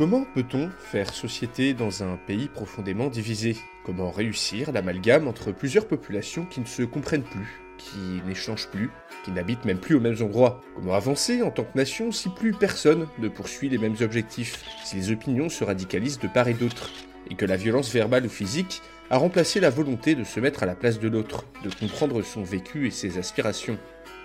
Comment 0.00 0.24
peut-on 0.24 0.70
faire 0.78 1.12
société 1.12 1.74
dans 1.74 2.02
un 2.02 2.16
pays 2.16 2.48
profondément 2.48 3.08
divisé? 3.08 3.54
Comment 3.84 4.10
réussir 4.10 4.72
l'amalgame 4.72 5.28
entre 5.28 5.52
plusieurs 5.52 5.86
populations 5.86 6.46
qui 6.46 6.60
ne 6.60 6.64
se 6.64 6.84
comprennent 6.84 7.22
plus, 7.22 7.60
qui 7.76 8.22
n'échangent 8.26 8.70
plus, 8.70 8.90
qui 9.26 9.30
n'habitent 9.30 9.66
même 9.66 9.78
plus 9.78 9.96
aux 9.96 10.00
mêmes 10.00 10.22
endroits? 10.22 10.62
Comment 10.74 10.94
avancer 10.94 11.42
en 11.42 11.50
tant 11.50 11.64
que 11.64 11.76
nation 11.76 12.12
si 12.12 12.30
plus 12.30 12.54
personne 12.54 13.08
ne 13.18 13.28
poursuit 13.28 13.68
les 13.68 13.76
mêmes 13.76 13.96
objectifs, 14.00 14.64
si 14.86 14.96
les 14.96 15.12
opinions 15.12 15.50
se 15.50 15.64
radicalisent 15.64 16.18
de 16.18 16.28
part 16.28 16.48
et 16.48 16.54
d'autre, 16.54 16.90
et 17.30 17.34
que 17.34 17.44
la 17.44 17.58
violence 17.58 17.92
verbale 17.92 18.24
ou 18.24 18.30
physique 18.30 18.80
a 19.10 19.18
remplacé 19.18 19.60
la 19.60 19.68
volonté 19.68 20.14
de 20.14 20.24
se 20.24 20.40
mettre 20.40 20.62
à 20.62 20.66
la 20.66 20.76
place 20.76 20.98
de 20.98 21.08
l'autre, 21.08 21.44
de 21.62 21.68
comprendre 21.78 22.22
son 22.22 22.42
vécu 22.42 22.86
et 22.86 22.90
ses 22.90 23.18
aspirations? 23.18 23.76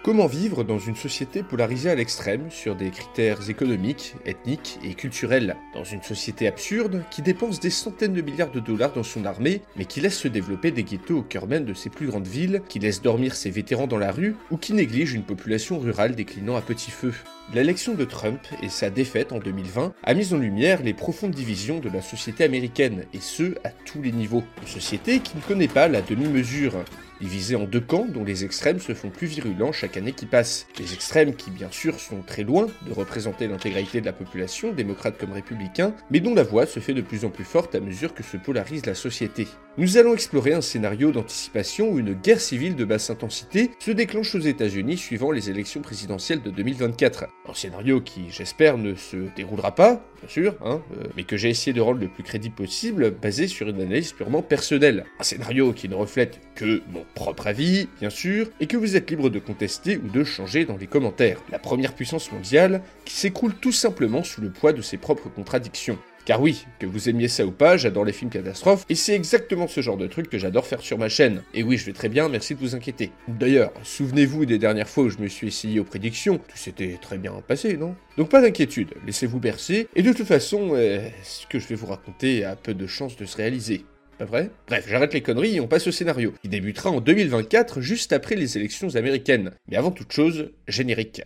Comment 0.06 0.28
vivre 0.28 0.64
dans 0.64 0.78
une 0.78 0.96
société 0.96 1.42
polarisée 1.42 1.90
à 1.90 1.96
l'extrême 1.96 2.52
sur 2.52 2.76
des 2.76 2.92
critères 2.92 3.50
économiques, 3.50 4.14
ethniques 4.24 4.78
et 4.84 4.94
culturels? 4.94 5.56
Dans 5.74 5.84
une 5.84 6.04
société 6.04 6.48
absurde 6.48 7.04
qui 7.10 7.24
dépense 7.24 7.60
des 7.60 7.72
centaines 7.72 8.14
de 8.14 8.22
milliards 8.22 8.52
de 8.52 8.60
dollars 8.60 8.94
dans 8.94 9.02
son 9.02 9.26
armée, 9.26 9.64
mais 9.76 9.86
qui 9.86 10.02
laisse 10.02 10.20
se 10.20 10.28
développer 10.28 10.70
des 10.70 10.84
ghettos 10.84 11.18
au 11.18 11.22
cœur 11.24 11.48
même 11.48 11.66
de 11.66 11.74
ses 11.74 11.90
plus 11.90 12.06
grandes 12.06 12.28
villes, 12.28 12.62
qui 12.70 12.78
laisse 12.78 13.02
dormir 13.02 13.34
ses 13.34 13.50
vétérans 13.50 13.88
dans 13.88 13.98
la 13.98 14.12
rue, 14.12 14.36
ou 14.52 14.58
qui 14.58 14.74
néglige 14.74 15.14
une 15.14 15.24
population 15.24 15.80
rurale 15.80 16.14
déclinant 16.14 16.56
à 16.56 16.62
petit 16.62 16.92
feu? 16.92 17.12
L'élection 17.56 17.96
de 17.96 18.06
Trump 18.06 18.42
et 18.62 18.70
sa 18.70 18.92
défaite 18.92 19.32
en 19.32 19.40
2020 19.40 19.96
a 20.04 20.14
mis 20.14 20.36
en 20.36 20.38
lumière 20.38 20.84
les 20.84 20.94
profondes 20.94 21.34
divisions 21.34 21.80
de 21.80 21.90
la 21.90 22.04
société 22.04 22.44
américaine, 22.44 23.06
et 23.16 23.20
ce, 23.20 23.56
à 23.64 23.72
tous 23.72 24.04
les 24.04 24.12
niveaux. 24.12 24.44
Une 24.62 24.68
société 24.68 25.18
qui 25.20 25.36
ne 25.36 25.42
connaît 25.42 25.68
pas 25.68 25.88
la 25.88 26.04
demi-mesure, 26.04 26.74
divisée 27.22 27.56
en 27.56 27.66
deux 27.66 27.82
camps 27.82 28.06
dont 28.08 28.24
les 28.24 28.44
extrêmes 28.44 28.80
se 28.80 28.94
font 28.94 29.10
plus 29.10 29.28
virulents 29.28 29.72
chaque 29.72 29.98
année 29.98 30.14
qui 30.14 30.26
passe. 30.26 30.68
Les 30.80 30.94
extrêmes 30.94 31.36
qui 31.36 31.52
bien 31.52 31.72
sûr 31.72 32.00
sont 32.00 32.22
très 32.22 32.44
loin 32.44 32.68
de 32.88 32.94
représenter 32.94 33.48
l'intégralité 33.48 34.02
de 34.02 34.06
la 34.06 34.14
population, 34.14 34.74
démocrates 34.74 35.18
comme 35.18 35.32
républicains, 35.32 35.94
mais 36.10 36.20
dont 36.20 36.34
la 36.34 36.44
voix 36.44 36.66
se 36.66 36.80
fait 36.80 36.94
de 36.94 37.02
plus 37.02 37.26
en 37.26 37.30
plus 37.30 37.44
forte 37.44 37.76
à 37.76 37.80
mesure 37.80 38.14
que 38.14 38.24
se 38.24 38.38
polarise 38.38 38.86
la 38.86 38.96
société. 38.96 39.48
Nous 39.78 39.98
allons 39.98 40.14
explorer 40.14 40.54
un 40.54 40.62
scénario 40.62 41.12
d'anticipation 41.12 41.90
où 41.90 42.00
une 42.00 42.14
guerre 42.14 42.40
civile 42.40 42.76
de 42.76 42.86
basse 42.86 43.10
intensité 43.10 43.72
se 43.80 43.92
déclenche 43.92 44.34
aux 44.36 44.40
États-Unis 44.40 44.98
suivant 44.98 45.32
les 45.32 45.50
élections 45.50 45.82
présidentielles 45.82 46.42
de 46.42 46.50
2024. 46.50 47.26
Un 47.50 47.54
scénario 47.54 48.02
qui, 48.02 48.30
j'espère, 48.30 48.78
ne 48.78 48.96
se 48.96 49.18
déroulera 49.36 49.76
pas, 49.76 50.02
bien 50.22 50.30
sûr, 50.30 50.56
hein, 50.64 50.82
euh, 50.98 51.08
mais 51.18 51.24
que 51.24 51.38
j'ai 51.38 51.50
essayé 51.50 51.74
de 51.74 51.82
rendre 51.82 52.00
le 52.00 52.08
plus 52.08 52.24
crédible 52.24 52.56
possible, 52.56 53.12
basé 53.12 53.48
sur 53.48 53.68
une 53.68 53.82
analyse 53.82 54.14
purement 54.14 54.42
personnelle. 54.42 55.06
Un 55.20 55.24
scénario 55.24 55.74
qui 55.74 55.90
ne 55.90 55.96
reflète 55.96 56.40
que 56.56 56.82
mon 56.92 57.05
propre 57.14 57.48
avis, 57.48 57.88
bien 58.00 58.10
sûr, 58.10 58.50
et 58.60 58.68
que 58.68 58.78
vous 58.78 58.96
êtes 58.96 59.10
libre 59.10 59.30
de 59.30 59.40
contester 59.40 59.98
ou 59.98 60.10
de 60.10 60.24
changer 60.24 60.66
dans 60.66 60.78
les 60.78 60.88
commentaires. 60.88 61.42
La 61.52 61.60
première 61.60 61.94
puissance 61.94 62.32
mondiale 62.32 62.82
qui 63.06 63.16
s'écroule 63.16 63.56
tout 63.56 63.72
simplement 63.72 64.24
sous 64.24 64.42
le 64.42 64.50
poids 64.50 64.74
de 64.74 64.82
ses 64.82 64.98
propres 64.98 65.30
contradictions. 65.30 65.98
Car 66.26 66.42
oui, 66.42 66.66
que 66.80 66.88
vous 66.88 67.08
aimiez 67.08 67.28
ça 67.28 67.46
ou 67.46 67.52
pas, 67.52 67.78
j'adore 67.78 68.04
les 68.04 68.12
films 68.12 68.32
catastrophes, 68.32 68.84
et 68.90 68.96
c'est 68.96 69.14
exactement 69.14 69.68
ce 69.68 69.82
genre 69.82 69.96
de 69.96 70.08
truc 70.08 70.28
que 70.28 70.40
j'adore 70.40 70.66
faire 70.66 70.82
sur 70.82 70.98
ma 70.98 71.08
chaîne. 71.08 71.44
Et 71.54 71.62
oui, 71.62 71.78
je 71.78 71.86
vais 71.86 71.94
très 71.94 72.10
bien, 72.10 72.30
merci 72.30 72.56
de 72.56 72.60
vous 72.60 72.74
inquiéter. 72.74 73.12
D'ailleurs, 73.28 73.72
souvenez-vous 73.84 74.48
des 74.48 74.58
dernières 74.58 74.90
fois 74.90 75.04
où 75.04 75.10
je 75.10 75.20
me 75.20 75.28
suis 75.28 75.48
essayé 75.48 75.80
aux 75.80 75.84
prédictions, 75.84 76.40
tout 76.40 76.58
s'était 76.58 76.98
très 77.00 77.20
bien 77.20 77.32
passé, 77.48 77.78
non? 77.78 77.96
Donc 78.18 78.30
pas 78.30 78.42
d'inquiétude, 78.42 78.96
laissez-vous 79.06 79.40
bercer, 79.40 79.88
et 79.96 80.02
de 80.02 80.14
toute 80.14 80.26
façon, 80.26 80.72
euh, 80.74 81.08
ce 81.22 81.46
que 81.46 81.60
je 81.60 81.68
vais 81.68 81.76
vous 81.76 81.86
raconter 81.86 82.44
a 82.44 82.56
peu 82.56 82.74
de 82.74 82.88
chances 82.88 83.18
de 83.18 83.26
se 83.26 83.38
réaliser. 83.38 83.86
Pas 84.18 84.26
vrai? 84.26 84.50
Bref, 84.68 84.86
j'arrête 84.88 85.14
les 85.14 85.22
conneries 85.22 85.58
et 85.58 85.60
on 85.60 85.68
passe 85.68 85.88
au 85.88 85.92
scénario, 85.92 86.34
qui 86.42 86.48
débutera 86.48 86.90
en 86.90 87.02
2024, 87.02 87.82
juste 87.82 88.14
après 88.14 88.36
les 88.36 88.58
élections 88.58 88.96
américaines. 88.96 89.52
Mais 89.68 89.76
avant 89.76 89.92
toute 89.92 90.14
chose, 90.14 90.52
générique. 90.70 91.22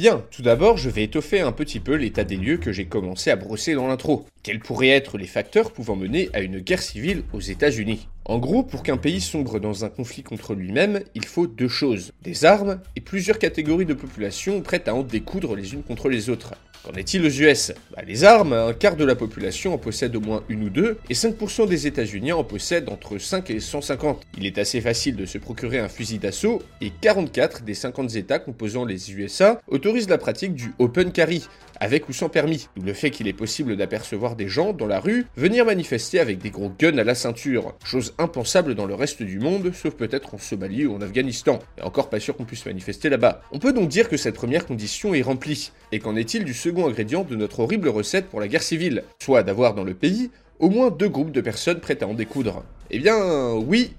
Bien, 0.00 0.24
tout 0.30 0.40
d'abord, 0.40 0.78
je 0.78 0.88
vais 0.88 1.02
étoffer 1.02 1.40
un 1.40 1.52
petit 1.52 1.78
peu 1.78 1.94
l'état 1.94 2.24
des 2.24 2.38
lieux 2.38 2.56
que 2.56 2.72
j'ai 2.72 2.86
commencé 2.86 3.30
à 3.30 3.36
brosser 3.36 3.74
dans 3.74 3.86
l'intro. 3.86 4.24
Quels 4.42 4.58
pourraient 4.58 4.88
être 4.88 5.18
les 5.18 5.26
facteurs 5.26 5.72
pouvant 5.72 5.94
mener 5.94 6.30
à 6.32 6.40
une 6.40 6.60
guerre 6.60 6.80
civile 6.80 7.22
aux 7.34 7.40
États-Unis? 7.40 8.08
En 8.24 8.38
gros, 8.38 8.62
pour 8.62 8.82
qu'un 8.82 8.96
pays 8.96 9.20
sombre 9.20 9.60
dans 9.60 9.84
un 9.84 9.90
conflit 9.90 10.22
contre 10.22 10.54
lui-même, 10.54 11.00
il 11.14 11.26
faut 11.26 11.46
deux 11.46 11.68
choses 11.68 12.12
des 12.22 12.46
armes 12.46 12.80
et 12.96 13.02
plusieurs 13.02 13.38
catégories 13.38 13.84
de 13.84 13.92
population 13.92 14.62
prêtes 14.62 14.88
à 14.88 14.94
en 14.94 15.02
découdre 15.02 15.54
les 15.54 15.74
unes 15.74 15.82
contre 15.82 16.08
les 16.08 16.30
autres. 16.30 16.54
Qu'en 16.82 16.92
est-il 16.92 17.22
aux 17.26 17.28
US 17.28 17.72
bah, 17.94 18.02
Les 18.06 18.24
armes, 18.24 18.54
un 18.54 18.72
quart 18.72 18.96
de 18.96 19.04
la 19.04 19.14
population 19.14 19.74
en 19.74 19.78
possède 19.78 20.16
au 20.16 20.20
moins 20.20 20.42
une 20.48 20.64
ou 20.64 20.70
deux, 20.70 20.96
et 21.10 21.14
5% 21.14 21.68
des 21.68 21.86
États-Unis 21.86 22.32
en 22.32 22.42
possèdent 22.42 22.88
entre 22.88 23.18
5 23.18 23.50
et 23.50 23.60
150. 23.60 24.22
Il 24.38 24.46
est 24.46 24.56
assez 24.56 24.80
facile 24.80 25.14
de 25.14 25.26
se 25.26 25.36
procurer 25.36 25.78
un 25.78 25.90
fusil 25.90 26.18
d'assaut, 26.18 26.62
et 26.80 26.90
44 27.02 27.64
des 27.64 27.74
50 27.74 28.16
États 28.16 28.38
composant 28.38 28.86
les 28.86 29.12
USA 29.12 29.60
autorisent 29.68 30.08
la 30.08 30.16
pratique 30.16 30.54
du 30.54 30.72
open 30.78 31.12
carry, 31.12 31.46
avec 31.80 32.08
ou 32.08 32.14
sans 32.14 32.30
permis, 32.30 32.68
d'où 32.76 32.82
le 32.82 32.94
fait 32.94 33.10
qu'il 33.10 33.28
est 33.28 33.34
possible 33.34 33.76
d'apercevoir 33.76 34.34
des 34.34 34.48
gens 34.48 34.72
dans 34.72 34.86
la 34.86 35.00
rue 35.00 35.26
venir 35.36 35.66
manifester 35.66 36.18
avec 36.18 36.38
des 36.38 36.50
gros 36.50 36.72
guns 36.78 36.98
à 36.98 37.04
la 37.04 37.14
ceinture, 37.14 37.74
chose 37.84 38.14
impensable 38.16 38.74
dans 38.74 38.86
le 38.86 38.94
reste 38.94 39.22
du 39.22 39.38
monde, 39.38 39.70
sauf 39.74 39.94
peut-être 39.94 40.34
en 40.34 40.38
Somalie 40.38 40.86
ou 40.86 40.94
en 40.94 41.02
Afghanistan, 41.02 41.58
encore 41.82 42.08
pas 42.08 42.20
sûr 42.20 42.36
qu'on 42.36 42.44
puisse 42.44 42.64
manifester 42.64 43.10
là-bas. 43.10 43.42
On 43.52 43.58
peut 43.58 43.74
donc 43.74 43.88
dire 43.88 44.08
que 44.08 44.16
cette 44.16 44.34
première 44.34 44.64
condition 44.64 45.14
est 45.14 45.22
remplie, 45.22 45.72
et 45.92 45.98
qu'en 45.98 46.16
est-il 46.16 46.44
du 46.44 46.54
second 46.54 46.69
ingrédient 46.78 47.24
de 47.24 47.36
notre 47.36 47.60
horrible 47.60 47.88
recette 47.88 48.26
pour 48.26 48.40
la 48.40 48.48
guerre 48.48 48.62
civile, 48.62 49.04
soit 49.22 49.42
d'avoir 49.42 49.74
dans 49.74 49.84
le 49.84 49.94
pays 49.94 50.30
au 50.58 50.70
moins 50.70 50.90
deux 50.90 51.08
groupes 51.08 51.32
de 51.32 51.40
personnes 51.40 51.80
prêtes 51.80 52.02
à 52.02 52.06
en 52.06 52.14
découdre 52.14 52.64
Eh 52.90 52.98
bien, 52.98 53.52
oui 53.54 53.92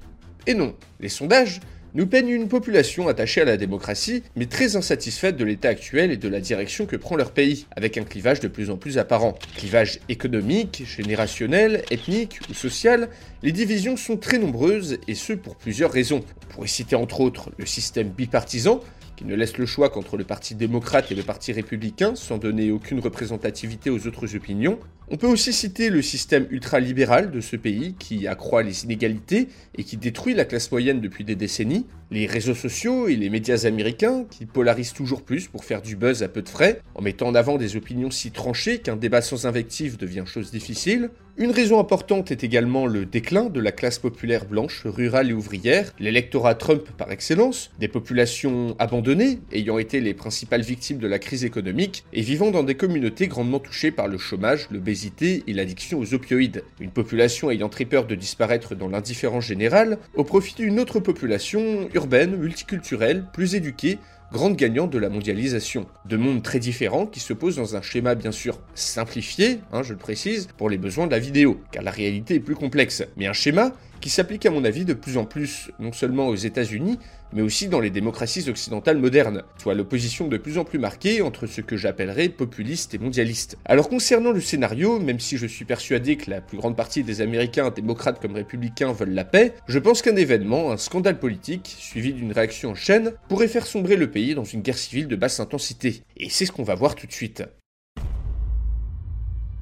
et 0.48 0.54
non. 0.54 0.76
Les 1.00 1.10
sondages 1.10 1.60
nous 1.94 2.08
peignent 2.08 2.30
une 2.30 2.48
population 2.48 3.08
attachée 3.08 3.42
à 3.42 3.46
la 3.46 3.58
démocratie, 3.58 4.24
mais 4.36 4.46
très 4.46 4.76
insatisfaite 4.76 5.36
de 5.36 5.44
l'état 5.44 5.70
actuel 5.70 6.12
et 6.12 6.18
de 6.18 6.30
la 6.30 6.40
direction 6.40 6.86
que 6.86 6.96
prend 6.96 7.16
leur 7.16 7.32
pays, 7.32 7.66
avec 7.76 7.98
un 7.98 8.04
clivage 8.04 8.40
de 8.40 8.48
plus 8.48 8.70
en 8.70 8.78
plus 8.78 8.98
apparent. 8.98 9.38
Clivage 9.58 10.00
économique, 10.08 10.84
générationnel, 10.86 11.84
ethnique 11.92 12.40
ou 12.50 12.54
social, 12.54 13.10
les 13.44 13.52
divisions 13.52 13.98
sont 13.98 14.18
très 14.18 14.38
nombreuses 14.38 15.00
et 15.08 15.16
ce 15.16 15.34
pour 15.34 15.58
plusieurs 15.58 15.92
raisons. 15.92 16.24
On 16.50 16.54
pourrait 16.54 16.68
citer 16.68 16.96
entre 16.96 17.20
autres 17.20 17.52
le 17.58 17.66
système 17.66 18.10
bipartisan, 18.10 18.80
qui 19.16 19.26
ne 19.26 19.36
laisse 19.36 19.58
le 19.58 19.66
choix 19.66 19.90
qu'entre 19.90 20.18
le 20.18 20.24
Parti 20.24 20.56
démocrate 20.56 21.12
et 21.12 21.16
le 21.16 21.24
Parti 21.24 21.52
républicain, 21.52 22.16
sans 22.16 22.38
donner 22.38 22.72
aucune 22.72 23.00
représentativité 23.00 23.90
aux 23.90 24.08
autres 24.08 24.36
opinions. 24.36 24.80
On 25.10 25.18
peut 25.18 25.28
aussi 25.28 25.52
citer 25.52 25.90
le 25.90 26.02
système 26.02 26.48
ultralibéral 26.52 27.32
de 27.32 27.42
ce 27.42 27.58
pays, 27.58 27.96
qui 28.00 28.28
accroît 28.28 28.64
les 28.64 28.86
inégalités 28.86 29.50
et 29.78 29.84
qui 29.84 29.98
détruit 29.98 30.34
la 30.34 30.46
classe 30.46 30.72
moyenne 30.72 31.02
depuis 31.02 31.26
des 31.26 31.36
décennies, 31.36 31.86
les 32.12 32.26
réseaux 32.26 32.56
sociaux 32.56 33.08
et 33.08 33.16
les 33.16 33.30
médias 33.30 33.66
américains, 33.66 34.26
qui 34.30 34.46
polarisent 34.46 34.94
toujours 34.94 35.24
plus 35.24 35.48
pour 35.48 35.66
faire 35.66 35.82
du 35.82 35.96
buzz 35.96 36.24
à 36.24 36.30
peu 36.30 36.42
de 36.42 36.50
frais, 36.50 36.82
en 36.96 37.02
mettant 37.02 37.28
en 37.28 37.36
avant 37.36 37.58
des 37.58 37.76
opinions 37.76 38.10
si 38.10 38.32
tranchées 38.32 38.80
qu'un 38.80 38.96
débat 38.96 39.22
sans 39.22 39.46
invective 39.46 39.98
devient 39.98 40.24
chose 40.26 40.52
difficile. 40.52 41.10
Une 41.42 41.50
raison 41.50 41.80
importante 41.80 42.30
est 42.30 42.44
également 42.44 42.86
le 42.86 43.04
déclin 43.04 43.46
de 43.46 43.60
la 43.60 43.72
classe 43.72 43.98
populaire 43.98 44.46
blanche, 44.46 44.84
rurale 44.86 45.32
et 45.32 45.34
ouvrière, 45.34 45.92
l'électorat 45.98 46.54
Trump 46.54 46.84
par 47.00 47.12
excellence, 47.12 47.72
des 47.80 47.88
populations 47.88 48.76
abandonnées, 48.78 49.40
ayant 49.52 49.80
été 49.80 50.02
les 50.02 50.14
principales 50.14 50.62
victimes 50.62 51.00
de 51.00 51.08
la 51.08 51.18
crise 51.18 51.44
économique, 51.44 52.04
et 52.14 52.22
vivant 52.22 52.52
dans 52.52 52.62
des 52.62 52.76
communautés 52.76 53.28
grandement 53.28 53.58
touchées 53.58 53.90
par 53.90 54.08
le 54.08 54.20
chômage, 54.20 54.68
l'obésité 54.70 55.44
et 55.48 55.54
l'addiction 55.54 55.98
aux 55.98 56.14
opioïdes. 56.14 56.64
Une 56.80 56.92
population 56.92 57.50
ayant 57.50 57.70
très 57.70 57.86
peur 57.86 58.06
de 58.06 58.14
disparaître 58.14 58.76
dans 58.76 58.88
l'indifférence 58.88 59.46
générale, 59.46 59.98
au 60.14 60.24
profit 60.24 60.54
d'une 60.54 60.80
autre 60.80 61.00
population 61.00 61.90
urbaine, 61.96 62.36
multiculturelle, 62.36 63.26
plus 63.34 63.56
éduquée, 63.56 63.98
grande 64.32 64.56
gagnante 64.56 64.92
de 64.92 64.98
la 64.98 65.10
mondialisation. 65.10 65.86
Deux 66.06 66.18
mondes 66.18 66.42
très 66.42 66.60
différents 66.60 67.06
qui 67.06 67.20
se 67.20 67.34
posent 67.34 67.58
dans 67.58 67.76
un 67.76 67.82
schéma 67.82 68.16
bien 68.16 68.32
sûr 68.32 68.60
simplifié, 68.76 69.60
hein, 69.72 69.84
je 69.84 69.94
le 69.94 70.00
précise, 70.00 70.48
pour 70.58 70.70
les 70.70 70.78
besoins 70.78 71.06
de 71.06 71.12
la 71.12 71.20
vidéo, 71.20 71.62
car 71.72 71.84
la 71.84 71.92
réalité 71.92 72.36
est 72.36 72.40
plus 72.40 72.56
complexe. 72.56 73.04
Mais 73.18 73.28
un 73.28 73.34
schéma 73.34 73.74
qui 74.00 74.10
s'applique 74.10 74.46
à 74.46 74.52
mon 74.52 74.64
avis 74.64 74.86
de 74.86 74.94
plus 74.94 75.18
en 75.18 75.26
plus 75.26 75.72
non 75.80 75.92
seulement 75.92 76.28
aux 76.28 76.36
États-Unis, 76.36 76.98
mais 77.34 77.42
aussi 77.42 77.68
dans 77.68 77.80
les 77.80 77.90
démocraties 77.90 78.50
occidentales 78.50 78.98
modernes, 78.98 79.44
soit 79.58 79.74
l'opposition 79.74 80.28
de 80.28 80.38
plus 80.38 80.58
en 80.58 80.64
plus 80.64 80.80
marquée 80.80 81.22
entre 81.22 81.48
ce 81.48 81.62
que 81.62 81.78
j'appellerais 81.78 82.30
populistes 82.30 82.94
et 82.94 82.98
mondialistes. 82.98 83.58
Alors 83.66 83.90
concernant 83.90 84.32
le 84.32 84.42
scénario, 84.42 85.00
même 85.00 85.20
si 85.20 85.38
je 85.38 85.48
suis 85.48 85.66
persuadé 85.66 86.18
que 86.18 86.30
la 86.30 86.42
plus 86.42 86.58
grande 86.58 86.76
partie 86.76 87.04
des 87.04 87.22
Américains, 87.22 87.70
démocrates 87.70 88.22
comme 88.22 88.36
républicains, 88.36 88.92
veulent 88.92 89.14
la 89.14 89.26
paix, 89.26 89.54
je 89.68 89.80
pense 89.80 90.02
qu'un 90.02 90.16
événement, 90.16 90.72
un 90.72 90.78
scandale 90.78 91.20
politique, 91.20 91.76
suivi 91.78 92.14
d'une 92.14 92.32
réaction 92.32 92.72
en 92.72 92.76
chaîne, 92.76 93.14
pourrait 93.30 93.48
faire 93.48 93.66
sombrer 93.66 93.96
le 93.96 94.12
pays 94.12 94.36
dans 94.36 94.44
une 94.44 94.62
guerre 94.62 94.78
civile 94.78 95.08
de 95.08 95.16
basse 95.16 95.40
intensité. 95.40 96.04
Et 96.18 96.30
c'est 96.30 96.46
ce 96.46 96.52
qu'on 96.52 96.64
va 96.64 96.76
voir 96.76 96.96
tout 96.96 97.08
de 97.08 97.12
suite. 97.12 97.44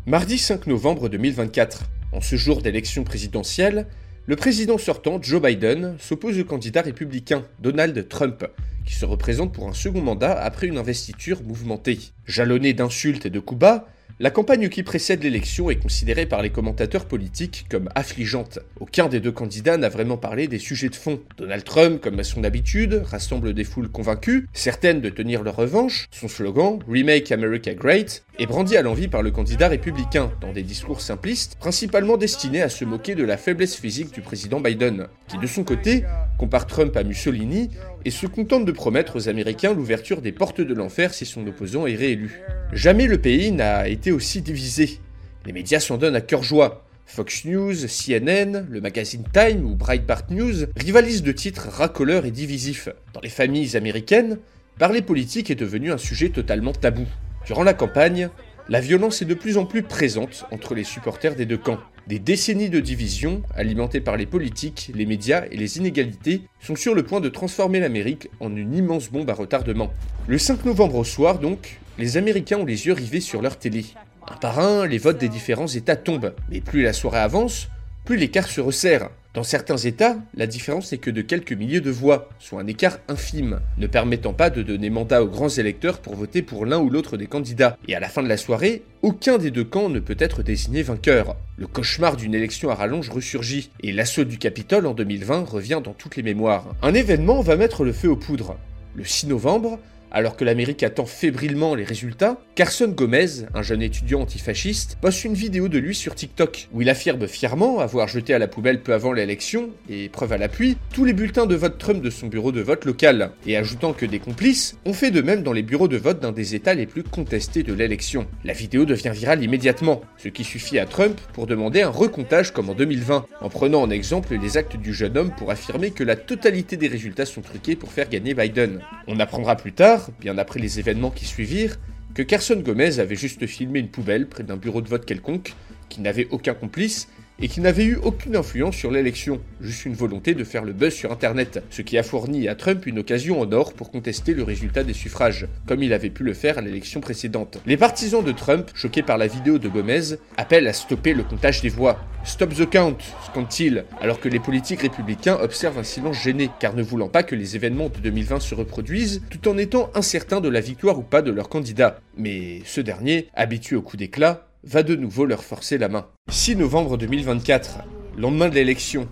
Mardi 0.05 0.37
5 0.37 0.65
novembre 0.67 1.07
2024, 1.07 1.83
en 2.13 2.21
ce 2.21 2.35
jour 2.35 2.61
d'élection 2.61 3.03
présidentielle, 3.03 3.85
le 4.29 4.35
président 4.35 4.77
sortant, 4.77 5.19
Joe 5.19 5.41
Biden, 5.41 5.95
s'oppose 5.97 6.39
au 6.39 6.43
candidat 6.43 6.83
républicain, 6.83 7.43
Donald 7.57 8.07
Trump, 8.09 8.45
qui 8.85 8.93
se 8.93 9.03
représente 9.03 9.51
pour 9.51 9.67
un 9.67 9.73
second 9.73 10.03
mandat 10.03 10.39
après 10.39 10.67
une 10.67 10.77
investiture 10.77 11.41
mouvementée. 11.41 11.97
Jalonné 12.27 12.73
d'insultes 12.73 13.25
et 13.25 13.31
de 13.31 13.39
coups 13.39 13.61
bas, 13.61 13.87
la 14.21 14.31
campagne 14.31 14.67
qui 14.67 14.83
précède 14.83 15.23
l'élection 15.23 15.69
est 15.69 15.77
considérée 15.77 16.25
par 16.25 16.41
les 16.41 16.49
commentateurs 16.49 17.05
politiques 17.05 17.65
comme 17.69 17.87
affligeante. 17.95 18.59
Aucun 18.81 19.07
des 19.07 19.21
deux 19.21 19.31
candidats 19.31 19.77
n'a 19.77 19.87
vraiment 19.87 20.17
parlé 20.17 20.49
des 20.49 20.59
sujets 20.59 20.89
de 20.89 20.95
fond. 20.95 21.21
Donald 21.37 21.63
Trump, 21.63 22.01
comme 22.01 22.19
à 22.19 22.25
son 22.25 22.43
habitude, 22.43 23.01
rassemble 23.05 23.53
des 23.53 23.63
foules 23.63 23.87
convaincues, 23.87 24.47
certaines 24.51 24.99
de 24.99 25.09
tenir 25.09 25.41
leur 25.41 25.55
revanche. 25.55 26.09
Son 26.11 26.27
slogan, 26.27 26.79
Remake 26.89 27.31
America 27.31 27.73
Great, 27.73 28.25
est 28.39 28.45
brandi 28.45 28.75
à 28.75 28.81
l'envie 28.81 29.07
par 29.07 29.21
le 29.21 29.31
candidat 29.31 29.69
républicain, 29.69 30.33
dans 30.41 30.51
des 30.51 30.63
discours 30.63 30.99
simplistes, 30.99 31.55
principalement 31.57 32.17
destinés 32.17 32.61
à 32.61 32.67
se 32.67 32.83
moquer 32.83 33.15
de 33.15 33.23
la 33.23 33.37
faiblesse 33.37 33.77
physique 33.77 34.13
du 34.13 34.21
président 34.21 34.59
Biden, 34.59 35.07
qui 35.29 35.37
de 35.37 35.47
son 35.47 35.63
côté 35.63 36.03
compare 36.37 36.67
Trump 36.67 36.95
à 36.97 37.03
Mussolini 37.03 37.69
et 38.05 38.11
se 38.11 38.27
contente 38.27 38.65
de 38.65 38.71
promettre 38.71 39.15
aux 39.15 39.29
Américains 39.29 39.73
l'ouverture 39.73 40.21
des 40.21 40.31
portes 40.31 40.61
de 40.61 40.73
l'enfer 40.73 41.13
si 41.13 41.25
son 41.25 41.45
opposant 41.47 41.87
est 41.87 41.95
réélu. 41.95 42.41
Jamais 42.73 43.07
le 43.07 43.19
pays 43.19 43.51
n'a 43.51 43.87
été 43.87 44.11
aussi 44.11 44.41
divisé. 44.41 44.99
Les 45.45 45.53
médias 45.53 45.79
s'en 45.79 45.97
donnent 45.97 46.15
à 46.15 46.21
cœur 46.21 46.43
joie. 46.43 46.85
Fox 47.05 47.45
News, 47.45 47.73
CNN, 47.87 48.67
le 48.69 48.81
magazine 48.81 49.23
Time 49.33 49.65
ou 49.65 49.75
Breitbart 49.75 50.25
News 50.29 50.67
rivalisent 50.77 51.23
de 51.23 51.31
titres 51.31 51.67
racoleurs 51.67 52.25
et 52.25 52.31
divisifs. 52.31 52.89
Dans 53.13 53.21
les 53.21 53.29
familles 53.29 53.75
américaines, 53.75 54.37
parler 54.77 55.01
politique 55.01 55.49
est 55.49 55.55
devenu 55.55 55.91
un 55.91 55.97
sujet 55.97 56.29
totalement 56.29 56.71
tabou. 56.71 57.07
Durant 57.47 57.63
la 57.63 57.73
campagne, 57.73 58.29
la 58.69 58.81
violence 58.81 59.23
est 59.23 59.25
de 59.25 59.33
plus 59.33 59.57
en 59.57 59.65
plus 59.65 59.81
présente 59.81 60.45
entre 60.51 60.75
les 60.75 60.83
supporters 60.83 61.35
des 61.35 61.47
deux 61.47 61.57
camps. 61.57 61.79
Des 62.05 62.19
décennies 62.19 62.69
de 62.69 62.79
division, 62.79 63.41
alimentées 63.55 63.99
par 63.99 64.15
les 64.15 64.27
politiques, 64.27 64.91
les 64.93 65.07
médias 65.07 65.45
et 65.49 65.57
les 65.57 65.79
inégalités, 65.79 66.43
sont 66.59 66.75
sur 66.75 66.93
le 66.93 67.01
point 67.01 67.19
de 67.19 67.29
transformer 67.29 67.79
l'Amérique 67.79 68.29
en 68.39 68.55
une 68.55 68.75
immense 68.75 69.09
bombe 69.09 69.29
à 69.31 69.33
retardement. 69.33 69.91
Le 70.27 70.37
5 70.37 70.65
novembre 70.65 70.97
au 70.97 71.03
soir, 71.03 71.39
donc, 71.39 71.79
les 71.97 72.17
Américains 72.17 72.59
ont 72.59 72.65
les 72.65 72.85
yeux 72.85 72.93
rivés 72.93 73.21
sur 73.21 73.41
leur 73.41 73.57
télé. 73.57 73.85
Un 74.27 74.35
par 74.35 74.59
un, 74.59 74.85
les 74.85 74.99
votes 74.99 75.17
des 75.17 75.29
différents 75.29 75.67
États 75.67 75.95
tombent, 75.95 76.35
mais 76.51 76.61
plus 76.61 76.83
la 76.83 76.93
soirée 76.93 77.19
avance, 77.19 77.69
plus 78.09 78.17
l'écart 78.17 78.47
se 78.47 78.59
resserre. 78.59 79.11
Dans 79.35 79.43
certains 79.43 79.77
États, 79.77 80.17
la 80.33 80.47
différence 80.47 80.91
n'est 80.91 80.97
que 80.97 81.11
de 81.11 81.21
quelques 81.21 81.53
milliers 81.53 81.79
de 81.79 81.91
voix, 81.91 82.27
soit 82.39 82.59
un 82.59 82.65
écart 82.65 82.97
infime, 83.07 83.59
ne 83.77 83.85
permettant 83.85 84.33
pas 84.33 84.49
de 84.49 84.63
donner 84.63 84.89
mandat 84.89 85.21
aux 85.21 85.27
grands 85.27 85.47
électeurs 85.47 85.99
pour 85.99 86.15
voter 86.15 86.41
pour 86.41 86.65
l'un 86.65 86.79
ou 86.79 86.89
l'autre 86.89 87.17
des 87.17 87.27
candidats. 87.27 87.77
Et 87.87 87.93
à 87.93 87.99
la 87.99 88.09
fin 88.09 88.23
de 88.23 88.27
la 88.27 88.37
soirée, 88.37 88.81
aucun 89.03 89.37
des 89.37 89.51
deux 89.51 89.63
camps 89.63 89.89
ne 89.89 89.99
peut 89.99 90.15
être 90.17 90.41
désigné 90.41 90.81
vainqueur. 90.81 91.35
Le 91.55 91.67
cauchemar 91.67 92.17
d'une 92.17 92.33
élection 92.33 92.71
à 92.71 92.73
rallonge 92.73 93.11
ressurgit, 93.11 93.69
et 93.83 93.91
l'assaut 93.91 94.23
du 94.23 94.39
Capitole 94.39 94.87
en 94.87 94.95
2020 94.95 95.47
revient 95.47 95.81
dans 95.83 95.93
toutes 95.93 96.15
les 96.15 96.23
mémoires. 96.23 96.73
Un 96.81 96.95
événement 96.95 97.41
va 97.41 97.57
mettre 97.57 97.83
le 97.83 97.93
feu 97.93 98.09
aux 98.09 98.15
poudres. 98.15 98.57
Le 98.95 99.05
6 99.05 99.27
novembre, 99.27 99.77
alors 100.11 100.35
que 100.35 100.45
l'Amérique 100.45 100.83
attend 100.83 101.05
fébrilement 101.05 101.75
les 101.75 101.83
résultats, 101.83 102.39
Carson 102.55 102.87
Gomez, 102.87 103.45
un 103.53 103.61
jeune 103.61 103.81
étudiant 103.81 104.21
antifasciste, 104.21 104.97
poste 105.01 105.23
une 105.23 105.33
vidéo 105.33 105.67
de 105.67 105.77
lui 105.77 105.95
sur 105.95 106.15
TikTok, 106.15 106.67
où 106.73 106.81
il 106.81 106.89
affirme 106.89 107.27
fièrement 107.27 107.79
avoir 107.79 108.07
jeté 108.07 108.33
à 108.33 108.39
la 108.39 108.47
poubelle 108.47 108.81
peu 108.81 108.93
avant 108.93 109.13
l'élection, 109.13 109.69
et 109.89 110.09
preuve 110.09 110.33
à 110.33 110.37
l'appui, 110.37 110.77
tous 110.93 111.05
les 111.05 111.13
bulletins 111.13 111.45
de 111.45 111.55
vote 111.55 111.77
Trump 111.77 112.01
de 112.01 112.09
son 112.09 112.27
bureau 112.27 112.51
de 112.51 112.61
vote 112.61 112.85
local, 112.85 113.31
et 113.45 113.57
ajoutant 113.57 113.93
que 113.93 114.05
des 114.05 114.19
complices 114.19 114.77
ont 114.85 114.93
fait 114.93 115.11
de 115.11 115.21
même 115.21 115.43
dans 115.43 115.53
les 115.53 115.63
bureaux 115.63 115.87
de 115.87 115.97
vote 115.97 116.19
d'un 116.19 116.31
des 116.31 116.55
États 116.55 116.73
les 116.73 116.85
plus 116.85 117.03
contestés 117.03 117.63
de 117.63 117.73
l'élection. 117.73 118.27
La 118.43 118.53
vidéo 118.53 118.85
devient 118.85 119.11
virale 119.13 119.43
immédiatement, 119.43 120.01
ce 120.17 120.29
qui 120.29 120.43
suffit 120.43 120.79
à 120.79 120.85
Trump 120.85 121.19
pour 121.33 121.47
demander 121.47 121.81
un 121.81 121.89
recomptage 121.89 122.51
comme 122.51 122.69
en 122.69 122.75
2020, 122.75 123.25
en 123.41 123.49
prenant 123.49 123.81
en 123.81 123.89
exemple 123.89 124.35
les 124.35 124.57
actes 124.57 124.77
du 124.77 124.93
jeune 124.93 125.17
homme 125.17 125.31
pour 125.37 125.51
affirmer 125.51 125.91
que 125.91 126.03
la 126.03 126.15
totalité 126.15 126.77
des 126.77 126.87
résultats 126.87 127.25
sont 127.25 127.41
truqués 127.41 127.75
pour 127.75 127.91
faire 127.91 128.09
gagner 128.09 128.33
Biden. 128.33 128.79
On 129.07 129.19
apprendra 129.19 129.55
plus 129.55 129.73
tard 129.73 129.98
bien 130.19 130.37
après 130.37 130.59
les 130.59 130.79
événements 130.79 131.11
qui 131.11 131.25
suivirent, 131.25 131.77
que 132.13 132.21
Carson 132.21 132.55
Gomez 132.59 132.99
avait 132.99 133.15
juste 133.15 133.45
filmé 133.45 133.79
une 133.79 133.89
poubelle 133.89 134.27
près 134.27 134.43
d'un 134.43 134.57
bureau 134.57 134.81
de 134.81 134.87
vote 134.87 135.05
quelconque, 135.05 135.53
qui 135.89 136.01
n'avait 136.01 136.27
aucun 136.31 136.53
complice, 136.53 137.07
et 137.41 137.47
qui 137.47 137.61
n'avait 137.61 137.85
eu 137.85 137.95
aucune 137.95 138.35
influence 138.35 138.75
sur 138.75 138.91
l'élection, 138.91 139.39
juste 139.61 139.85
une 139.85 139.93
volonté 139.93 140.33
de 140.33 140.43
faire 140.43 140.63
le 140.63 140.73
buzz 140.73 140.93
sur 140.93 141.11
Internet, 141.11 141.63
ce 141.69 141.81
qui 141.81 141.97
a 141.97 142.03
fourni 142.03 142.47
à 142.47 142.55
Trump 142.55 142.85
une 142.85 142.99
occasion 142.99 143.41
en 143.41 143.51
or 143.51 143.73
pour 143.73 143.91
contester 143.91 144.33
le 144.33 144.43
résultat 144.43 144.83
des 144.83 144.93
suffrages, 144.93 145.47
comme 145.65 145.83
il 145.83 145.93
avait 145.93 146.09
pu 146.09 146.23
le 146.23 146.33
faire 146.33 146.57
à 146.57 146.61
l'élection 146.61 146.99
précédente. 146.99 147.59
Les 147.65 147.77
partisans 147.77 148.23
de 148.23 148.31
Trump, 148.31 148.69
choqués 148.73 149.03
par 149.03 149.17
la 149.17 149.27
vidéo 149.27 149.57
de 149.57 149.69
Gomez, 149.69 150.17
appellent 150.37 150.67
à 150.67 150.73
stopper 150.73 151.13
le 151.13 151.23
comptage 151.23 151.61
des 151.61 151.69
voix. 151.69 151.99
Stop 152.25 152.53
the 152.53 152.69
count, 152.69 152.97
scandent-ils, 153.25 153.85
alors 154.01 154.19
que 154.19 154.27
les 154.27 154.39
politiques 154.39 154.81
républicains 154.81 155.37
observent 155.41 155.79
un 155.79 155.83
silence 155.83 156.21
gêné, 156.21 156.49
car 156.59 156.75
ne 156.75 156.83
voulant 156.83 157.07
pas 157.07 157.23
que 157.23 157.35
les 157.35 157.55
événements 157.55 157.89
de 157.89 157.97
2020 157.99 158.41
se 158.41 158.55
reproduisent, 158.55 159.21
tout 159.29 159.47
en 159.47 159.57
étant 159.57 159.89
incertains 159.95 160.41
de 160.41 160.49
la 160.49 160.59
victoire 160.59 160.99
ou 160.99 161.03
pas 161.03 161.21
de 161.21 161.31
leur 161.31 161.47
candidat. 161.47 161.99
Mais 162.17 162.61
ce 162.65 162.81
dernier, 162.81 163.27
habitué 163.33 163.77
au 163.77 163.81
coup 163.81 163.95
d'éclat, 163.95 164.48
va 164.63 164.83
de 164.83 164.95
nouveau 164.95 165.25
leur 165.25 165.43
forcer 165.43 165.77
la 165.77 165.89
main. 165.89 166.07
6 166.29 166.57
novembre 166.57 166.97
2024, 166.97 167.79
lendemain 168.17 168.49
de 168.49 168.55
l'élection. 168.55 169.07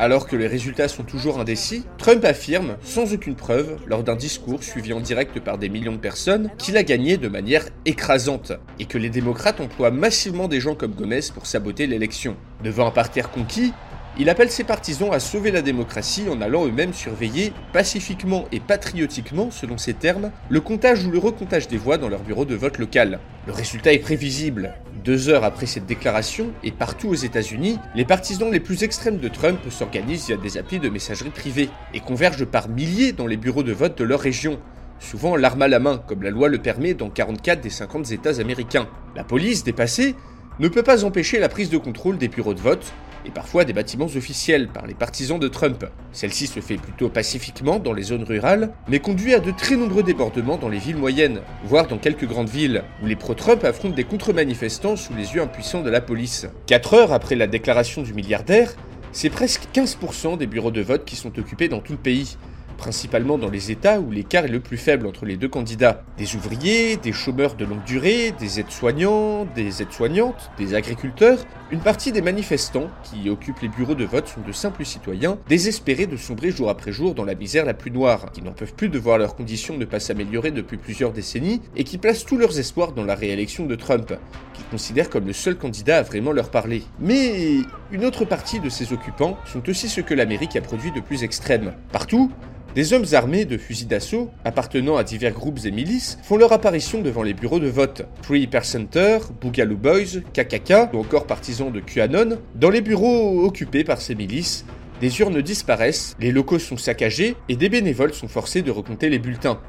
Alors 0.00 0.28
que 0.28 0.36
les 0.36 0.46
résultats 0.46 0.86
sont 0.86 1.02
toujours 1.02 1.40
indécis, 1.40 1.84
Trump 1.98 2.24
affirme, 2.24 2.76
sans 2.82 3.12
aucune 3.12 3.34
preuve, 3.34 3.78
lors 3.86 4.04
d'un 4.04 4.14
discours 4.14 4.62
suivi 4.62 4.92
en 4.92 5.00
direct 5.00 5.40
par 5.40 5.58
des 5.58 5.68
millions 5.68 5.92
de 5.92 5.98
personnes, 5.98 6.50
qu'il 6.56 6.76
a 6.76 6.84
gagné 6.84 7.16
de 7.16 7.28
manière 7.28 7.64
écrasante, 7.84 8.52
et 8.78 8.84
que 8.84 8.96
les 8.98 9.10
démocrates 9.10 9.60
emploient 9.60 9.90
massivement 9.90 10.46
des 10.46 10.60
gens 10.60 10.76
comme 10.76 10.94
Gomez 10.94 11.20
pour 11.34 11.46
saboter 11.46 11.88
l'élection. 11.88 12.36
Devant 12.62 12.86
un 12.86 12.92
parterre 12.92 13.30
conquis, 13.30 13.72
il 14.20 14.28
appelle 14.28 14.50
ses 14.50 14.64
partisans 14.64 15.12
à 15.12 15.20
sauver 15.20 15.52
la 15.52 15.62
démocratie 15.62 16.28
en 16.28 16.40
allant 16.40 16.66
eux-mêmes 16.66 16.92
surveiller, 16.92 17.52
pacifiquement 17.72 18.46
et 18.50 18.58
patriotiquement, 18.58 19.52
selon 19.52 19.78
ses 19.78 19.94
termes, 19.94 20.32
le 20.48 20.60
comptage 20.60 21.04
ou 21.04 21.12
le 21.12 21.18
recomptage 21.18 21.68
des 21.68 21.76
voix 21.76 21.98
dans 21.98 22.08
leur 22.08 22.22
bureau 22.22 22.44
de 22.44 22.56
vote 22.56 22.78
local. 22.78 23.20
Le 23.46 23.52
résultat 23.52 23.92
est 23.92 24.00
prévisible. 24.00 24.74
Deux 25.04 25.28
heures 25.28 25.44
après 25.44 25.66
cette 25.66 25.86
déclaration, 25.86 26.50
et 26.64 26.72
partout 26.72 27.08
aux 27.08 27.14
États-Unis, 27.14 27.78
les 27.94 28.04
partisans 28.04 28.50
les 28.50 28.58
plus 28.58 28.82
extrêmes 28.82 29.18
de 29.18 29.28
Trump 29.28 29.60
s'organisent 29.70 30.26
via 30.26 30.36
des 30.36 30.58
applis 30.58 30.80
de 30.80 30.88
messagerie 30.88 31.30
privée 31.30 31.70
et 31.94 32.00
convergent 32.00 32.44
par 32.44 32.68
milliers 32.68 33.12
dans 33.12 33.28
les 33.28 33.36
bureaux 33.36 33.62
de 33.62 33.72
vote 33.72 33.96
de 33.96 34.04
leur 34.04 34.20
région, 34.20 34.58
souvent 34.98 35.36
l'arme 35.36 35.62
à 35.62 35.68
la 35.68 35.78
main, 35.78 36.02
comme 36.08 36.24
la 36.24 36.30
loi 36.30 36.48
le 36.48 36.58
permet 36.58 36.94
dans 36.94 37.08
44 37.08 37.60
des 37.60 37.70
50 37.70 38.10
États 38.10 38.40
américains. 38.40 38.88
La 39.14 39.22
police, 39.22 39.62
dépassée, 39.62 40.16
ne 40.58 40.66
peut 40.66 40.82
pas 40.82 41.04
empêcher 41.04 41.38
la 41.38 41.48
prise 41.48 41.70
de 41.70 41.78
contrôle 41.78 42.18
des 42.18 42.26
bureaux 42.26 42.54
de 42.54 42.60
vote, 42.60 42.92
et 43.28 43.30
parfois 43.30 43.64
des 43.64 43.74
bâtiments 43.74 44.06
officiels 44.06 44.68
par 44.68 44.86
les 44.86 44.94
partisans 44.94 45.38
de 45.38 45.48
Trump. 45.48 45.84
Celle-ci 46.12 46.46
se 46.46 46.60
fait 46.60 46.78
plutôt 46.78 47.10
pacifiquement 47.10 47.78
dans 47.78 47.92
les 47.92 48.02
zones 48.02 48.24
rurales, 48.24 48.72
mais 48.88 48.98
conduit 48.98 49.34
à 49.34 49.40
de 49.40 49.50
très 49.50 49.76
nombreux 49.76 50.02
débordements 50.02 50.56
dans 50.56 50.70
les 50.70 50.78
villes 50.78 50.96
moyennes, 50.96 51.40
voire 51.64 51.86
dans 51.86 51.98
quelques 51.98 52.26
grandes 52.26 52.48
villes, 52.48 52.82
où 53.02 53.06
les 53.06 53.16
pro-Trump 53.16 53.62
affrontent 53.64 53.94
des 53.94 54.04
contre-manifestants 54.04 54.96
sous 54.96 55.14
les 55.14 55.34
yeux 55.34 55.42
impuissants 55.42 55.82
de 55.82 55.90
la 55.90 56.00
police. 56.00 56.46
Quatre 56.66 56.94
heures 56.94 57.12
après 57.12 57.36
la 57.36 57.46
déclaration 57.46 58.02
du 58.02 58.14
milliardaire, 58.14 58.72
c'est 59.12 59.30
presque 59.30 59.68
15% 59.74 60.38
des 60.38 60.46
bureaux 60.46 60.70
de 60.70 60.80
vote 60.80 61.04
qui 61.04 61.16
sont 61.16 61.38
occupés 61.38 61.68
dans 61.68 61.80
tout 61.80 61.92
le 61.92 61.98
pays, 61.98 62.36
principalement 62.78 63.36
dans 63.36 63.50
les 63.50 63.70
États 63.70 64.00
où 64.00 64.10
l'écart 64.10 64.46
est 64.46 64.48
le 64.48 64.60
plus 64.60 64.78
faible 64.78 65.06
entre 65.06 65.26
les 65.26 65.36
deux 65.36 65.48
candidats. 65.48 66.04
Des 66.16 66.36
ouvriers, 66.36 66.96
des 66.96 67.12
chômeurs 67.12 67.56
de 67.56 67.66
longue 67.66 67.84
durée, 67.84 68.32
des 68.38 68.60
aides-soignants, 68.60 69.46
des 69.54 69.82
aides-soignantes, 69.82 70.50
des 70.56 70.74
agriculteurs, 70.74 71.40
une 71.70 71.80
partie 71.80 72.12
des 72.12 72.22
manifestants 72.22 72.88
qui 73.02 73.28
occupent 73.28 73.60
les 73.60 73.68
bureaux 73.68 73.94
de 73.94 74.06
vote 74.06 74.28
sont 74.28 74.40
de 74.40 74.52
simples 74.52 74.86
citoyens, 74.86 75.36
désespérés 75.48 76.06
de 76.06 76.16
sombrer 76.16 76.50
jour 76.50 76.70
après 76.70 76.92
jour 76.92 77.14
dans 77.14 77.26
la 77.26 77.34
misère 77.34 77.66
la 77.66 77.74
plus 77.74 77.90
noire, 77.90 78.32
qui 78.32 78.40
n'en 78.40 78.52
peuvent 78.52 78.72
plus 78.72 78.88
de 78.88 78.98
voir 78.98 79.18
leurs 79.18 79.36
conditions 79.36 79.76
ne 79.76 79.84
pas 79.84 80.00
s'améliorer 80.00 80.52
depuis 80.52 80.78
plusieurs 80.78 81.12
décennies 81.12 81.60
et 81.76 81.84
qui 81.84 81.98
placent 81.98 82.24
tous 82.24 82.38
leurs 82.38 82.58
espoirs 82.58 82.92
dans 82.92 83.04
la 83.04 83.14
réélection 83.14 83.66
de 83.66 83.74
Trump, 83.74 84.14
qu'ils 84.54 84.64
considèrent 84.66 85.10
comme 85.10 85.26
le 85.26 85.32
seul 85.32 85.56
candidat 85.56 85.98
à 85.98 86.02
vraiment 86.02 86.32
leur 86.32 86.50
parler. 86.50 86.84
Mais 87.00 87.58
une 87.90 88.04
autre 88.04 88.24
partie 88.24 88.60
de 88.60 88.68
ces 88.68 88.92
occupants 88.92 89.36
sont 89.44 89.68
aussi 89.68 89.88
ceux 89.88 90.02
que 90.02 90.14
l'Amérique 90.14 90.56
a 90.56 90.60
produit 90.60 90.92
de 90.92 91.00
plus 91.00 91.24
extrême. 91.24 91.74
Partout, 91.92 92.30
des 92.74 92.92
hommes 92.92 93.06
armés 93.12 93.44
de 93.44 93.56
fusils 93.56 93.88
d'assaut, 93.88 94.30
appartenant 94.44 94.96
à 94.96 95.04
divers 95.04 95.32
groupes 95.32 95.60
et 95.64 95.70
milices, 95.70 96.18
font 96.22 96.36
leur 96.36 96.52
apparition 96.52 97.00
devant 97.00 97.22
les 97.22 97.34
bureaux 97.34 97.60
de 97.60 97.68
vote. 97.68 98.02
Three 98.22 98.46
Percenter, 98.46 99.18
Boogaloo 99.40 99.76
Boys, 99.76 100.20
KKK 100.32 100.92
ou 100.92 100.98
encore 100.98 101.26
partisans 101.26 101.72
de 101.72 101.80
QAnon, 101.80 102.38
dans 102.54 102.70
les 102.70 102.80
bureaux 102.80 103.44
occupés 103.44 103.84
par 103.84 104.00
ces 104.00 104.14
milices, 104.14 104.64
des 105.00 105.20
urnes 105.20 105.42
disparaissent, 105.42 106.16
les 106.18 106.32
locaux 106.32 106.58
sont 106.58 106.76
saccagés 106.76 107.36
et 107.48 107.56
des 107.56 107.68
bénévoles 107.68 108.14
sont 108.14 108.28
forcés 108.28 108.62
de 108.62 108.70
recompter 108.70 109.08
les 109.08 109.18
bulletins. 109.18 109.60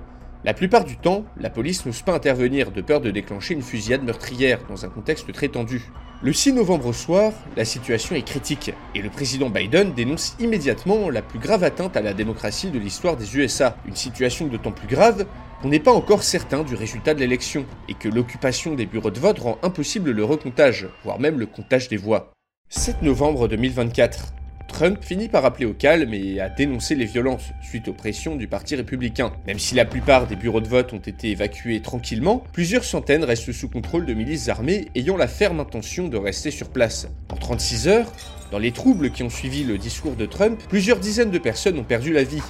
La 0.46 0.54
plupart 0.54 0.86
du 0.86 0.96
temps, 0.96 1.26
la 1.38 1.50
police 1.50 1.86
n'ose 1.86 2.02
pas 2.02 2.14
intervenir 2.14 2.72
de 2.72 2.80
peur 2.80 3.02
de 3.02 3.12
déclencher 3.12 3.56
une 3.56 3.62
fusillade 3.62 4.04
meurtrière 4.04 4.60
dans 4.70 4.86
un 4.86 4.90
contexte 4.90 5.30
très 5.34 5.50
tendu. 5.50 5.92
Le 6.24 6.32
6 6.32 6.54
novembre 6.54 6.86
au 6.88 6.94
soir, 6.94 7.34
la 7.58 7.66
situation 7.66 8.16
est 8.16 8.22
critique 8.22 8.72
et 8.96 9.02
le 9.02 9.10
président 9.10 9.50
Biden 9.50 9.94
dénonce 9.94 10.38
immédiatement 10.40 11.10
la 11.10 11.22
plus 11.22 11.40
grave 11.40 11.66
atteinte 11.66 11.98
à 11.98 12.02
la 12.02 12.14
démocratie 12.14 12.72
de 12.72 12.80
l'histoire 12.80 13.18
des 13.18 13.36
USA. 13.36 13.76
Une 13.86 13.98
situation 13.98 14.48
d'autant 14.48 14.72
plus 14.72 14.88
grave 14.88 15.26
qu'on 15.62 15.68
n'est 15.68 15.80
pas 15.82 15.92
encore 15.92 16.24
certain 16.24 16.64
du 16.64 16.74
résultat 16.74 17.14
de 17.14 17.20
l'élection 17.20 17.66
et 17.90 17.94
que 17.94 18.08
l'occupation 18.08 18.76
des 18.76 18.86
bureaux 18.86 19.12
de 19.12 19.20
vote 19.20 19.40
rend 19.40 19.58
impossible 19.62 20.12
le 20.12 20.24
recomptage, 20.24 20.88
voire 21.04 21.20
même 21.20 21.38
le 21.38 21.48
comptage 21.48 21.90
des 21.90 21.98
voix. 21.98 22.32
7 22.70 23.02
novembre 23.02 23.50
2024. 23.50 24.39
Trump 24.80 25.04
finit 25.04 25.28
par 25.28 25.44
appeler 25.44 25.66
au 25.66 25.74
calme 25.74 26.14
et 26.14 26.40
à 26.40 26.48
dénoncer 26.48 26.96
les 26.96 27.04
violences 27.04 27.50
suite 27.62 27.90
aux 27.90 27.94
pressions 27.94 28.38
du 28.38 28.48
Parti 28.48 28.78
républicain. 28.78 29.34
Même 29.46 29.60
si 29.60 29.76
la 29.76 29.84
plupart 29.84 30.26
des 30.26 30.38
bureaux 30.38 30.62
de 30.62 30.70
vote 30.70 30.94
ont 30.94 31.00
été 31.00 31.32
évacués 31.32 31.82
tranquillement, 31.82 32.46
plusieurs 32.54 32.86
centaines 32.86 33.26
restent 33.26 33.52
sous 33.52 33.68
contrôle 33.68 34.06
de 34.06 34.14
milices 34.14 34.48
armées 34.48 34.88
ayant 34.96 35.18
la 35.18 35.28
ferme 35.28 35.60
intention 35.60 36.08
de 36.08 36.16
rester 36.16 36.50
sur 36.50 36.70
place. 36.70 37.10
En 37.28 37.36
36 37.36 37.90
heures, 37.90 38.14
dans 38.52 38.58
les 38.58 38.72
troubles 38.72 39.12
qui 39.12 39.22
ont 39.22 39.30
suivi 39.30 39.66
le 39.66 39.78
discours 39.78 40.16
de 40.16 40.26
Trump, 40.26 40.58
plusieurs 40.70 41.00
dizaines 41.00 41.32
de 41.32 41.40
personnes 41.40 41.78
ont 41.78 41.84
perdu 41.84 42.14
la 42.14 42.24
vie. 42.24 42.42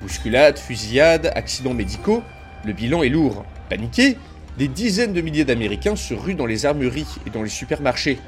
Bousculades, 0.00 0.60
fusillades, 0.60 1.32
accidents 1.34 1.74
médicaux, 1.74 2.22
le 2.64 2.74
bilan 2.74 3.02
est 3.02 3.08
lourd. 3.08 3.44
Paniqués, 3.68 4.18
des 4.56 4.68
dizaines 4.68 5.14
de 5.14 5.20
milliers 5.20 5.44
d'Américains 5.44 5.96
se 5.96 6.14
ruent 6.14 6.36
dans 6.36 6.46
les 6.46 6.64
armeries 6.64 7.06
et 7.26 7.30
dans 7.30 7.42
les 7.42 7.48
supermarchés, 7.48 8.20